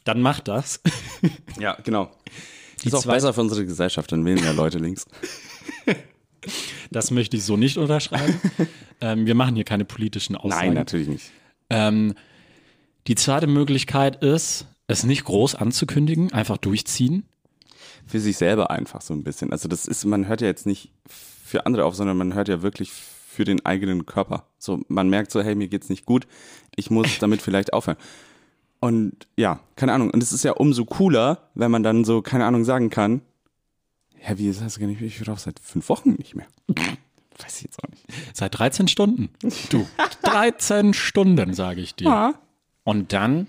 dann 0.03 0.20
macht 0.20 0.49
das. 0.49 0.80
Ja, 1.61 1.78
genau. 1.84 2.11
ist 2.82 2.92
auch 2.92 3.07
besser 3.07 3.32
für 3.32 3.40
unsere 3.40 3.64
Gesellschaft, 3.64 4.11
dann 4.11 4.24
wählen 4.24 4.42
ja 4.42 4.51
Leute 4.51 4.78
links. 4.78 5.07
Das 6.90 7.11
möchte 7.12 7.36
ich 7.36 7.44
so 7.44 7.57
nicht 7.57 7.76
unterschreiben. 7.76 8.40
ähm, 9.01 9.26
wir 9.26 9.34
machen 9.36 9.55
hier 9.55 9.64
keine 9.64 9.84
politischen 9.84 10.34
Aussagen. 10.34 10.66
Nein, 10.68 10.74
natürlich 10.74 11.07
nicht. 11.09 11.30
Ähm, 11.70 12.14
die 13.07 13.14
zweite 13.14 13.46
Möglichkeit 13.46 14.22
ist, 14.22 14.66
es 14.86 15.05
nicht 15.05 15.24
groß 15.24 15.55
anzukündigen, 15.55 16.32
einfach 16.32 16.57
durchziehen. 16.57 17.28
Für 18.09 18.21
sich 18.21 18.37
selber 18.37 18.71
einfach 18.71 19.03
so 19.03 19.15
ein 19.15 19.23
bisschen. 19.23 19.53
Also 19.53 19.69
das 19.69 19.87
ist, 19.87 20.05
man 20.05 20.27
hört 20.27 20.41
ja 20.41 20.47
jetzt 20.47 20.67
nicht 20.67 20.91
für 21.07 21.67
andere 21.67 21.85
auf, 21.85 21.95
sondern 21.95 22.17
man 22.17 22.35
hört 22.35 22.49
ja 22.49 22.63
wirklich 22.63 22.91
für 22.93 23.45
den 23.45 23.65
eigenen 23.65 24.07
Körper. 24.07 24.47
So, 24.59 24.81
man 24.89 25.09
merkt 25.09 25.31
so, 25.31 25.43
hey, 25.43 25.55
mir 25.55 25.69
geht's 25.69 25.89
nicht 25.89 26.07
gut, 26.07 26.27
ich 26.75 26.91
muss 26.91 27.19
damit 27.21 27.43
vielleicht 27.43 27.73
aufhören. 27.73 27.99
Und 28.81 29.27
ja, 29.37 29.61
keine 29.77 29.93
Ahnung. 29.93 30.11
Und 30.11 30.23
es 30.23 30.33
ist 30.33 30.45
ja 30.45 30.53
umso 30.53 30.85
cooler, 30.85 31.49
wenn 31.55 31.71
man 31.71 31.83
dann 31.83 32.05
so, 32.05 32.23
keine 32.23 32.47
Ahnung, 32.47 32.65
sagen 32.65 32.91
kann, 32.91 33.21
ja, 34.27 34.39
wie 34.39 34.49
ist 34.49 34.61
das 34.61 34.79
nicht, 34.79 35.01
ich 35.01 35.29
rauche 35.29 35.41
seit 35.41 35.61
fünf 35.61 35.89
Wochen 35.89 36.13
nicht 36.13 36.35
mehr. 36.35 36.47
Weiß 37.39 37.57
ich 37.59 37.63
jetzt 37.63 37.83
auch 37.85 37.91
nicht. 37.91 38.05
Seit 38.33 38.59
13 38.59 38.89
Stunden. 38.89 39.29
Du. 39.71 39.87
13 40.23 40.95
Stunden, 40.95 41.55
sage 41.55 41.81
ich 41.81 41.95
dir. 41.95 42.35
Und 42.85 43.13
dann 43.13 43.47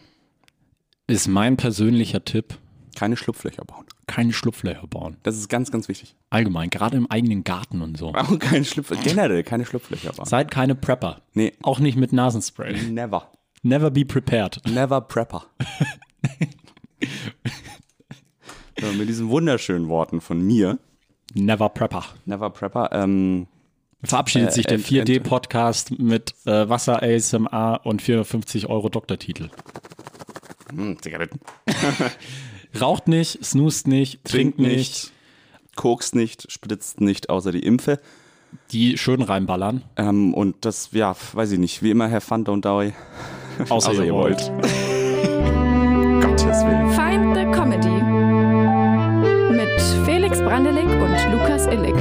ist 1.08 1.28
mein 1.28 1.58
persönlicher 1.58 2.24
Tipp, 2.24 2.58
Keine 2.96 3.18
Schlupflöcher 3.18 3.66
bauen. 3.66 3.86
Keine 4.10 4.34
Schlupflöcher 4.34 4.86
bauen. 4.88 5.18
Das 5.24 5.38
ist 5.38 5.48
ganz, 5.48 5.72
ganz 5.72 5.88
wichtig. 5.88 6.16
Allgemein, 6.30 6.70
gerade 6.70 6.98
im 6.98 7.10
eigenen 7.10 7.44
Garten 7.44 7.82
und 7.82 7.98
so. 7.98 8.10
Auch 8.14 8.38
keine 8.40 8.66
Schlupflöcher, 8.66 9.04
generell 9.04 9.44
keine 9.44 9.66
Schlupflöcher 9.66 10.12
bauen. 10.14 10.26
Seid 10.26 10.52
keine 10.52 10.76
Prepper. 10.76 11.22
Nee, 11.34 11.54
Auch 11.62 11.80
nicht 11.80 11.96
mit 11.98 12.12
Nasenspray. 12.12 12.74
never. 12.90 13.32
Never 13.62 13.92
be 13.92 14.06
prepared. 14.06 14.62
Never 14.68 15.00
Prepper. 15.02 15.46
so, 18.80 18.88
mit 18.94 19.10
diesen 19.10 19.30
wunderschönen 19.30 19.88
Worten 19.90 20.22
von 20.22 20.42
mir, 20.42 20.80
Never 21.36 21.70
Prepper. 21.70 22.06
Never 22.26 22.50
Prepper, 22.50 22.90
ähm, 22.94 23.48
Verabschiedet 24.04 24.50
Äh, 24.50 24.54
sich 24.54 24.66
der 24.66 24.78
ent- 24.78 24.86
4D-Podcast 24.88 26.00
mit 26.00 26.34
äh, 26.46 26.70
Wasser 26.70 27.04
ASMR 27.04 27.82
und 27.84 28.02
450 28.02 28.68
Euro 28.68 28.88
Doktortitel. 28.90 29.50
hm, 30.74 30.98
Zigaretten. 31.02 31.40
Raucht 32.80 33.08
nicht, 33.08 33.44
snoost 33.44 33.88
nicht, 33.88 34.24
trinkt 34.26 34.60
nicht. 34.60 35.12
kokst 35.76 36.14
nicht, 36.16 36.52
spritzt 36.52 37.02
nicht, 37.02 37.30
außer 37.30 37.52
die 37.52 37.64
Impfe. 37.64 38.00
Die 38.72 38.98
schön 38.98 39.22
reinballern. 39.22 39.84
Ähm, 39.96 40.34
und 40.34 40.66
das, 40.66 40.90
ja, 40.92 41.16
weiß 41.34 41.52
ich 41.54 41.60
nicht, 41.60 41.84
wie 41.84 41.92
immer, 41.92 42.08
Herr 42.08 42.22
Fun, 42.22 42.44
don't 42.46 42.62
die. 42.62 42.94
Außer, 43.70 44.04
ihr 44.04 44.14
wollt. 44.14 44.40
Gottes 46.22 46.64
Willen. 46.64 46.90
Find 46.92 47.36
the 47.36 47.46
Comedy 47.52 47.90
mit 49.52 49.82
Felix 50.06 50.40
Brandelig 50.40 50.86
und 50.86 51.32
Lukas 51.32 51.68
Illig. 51.68 51.96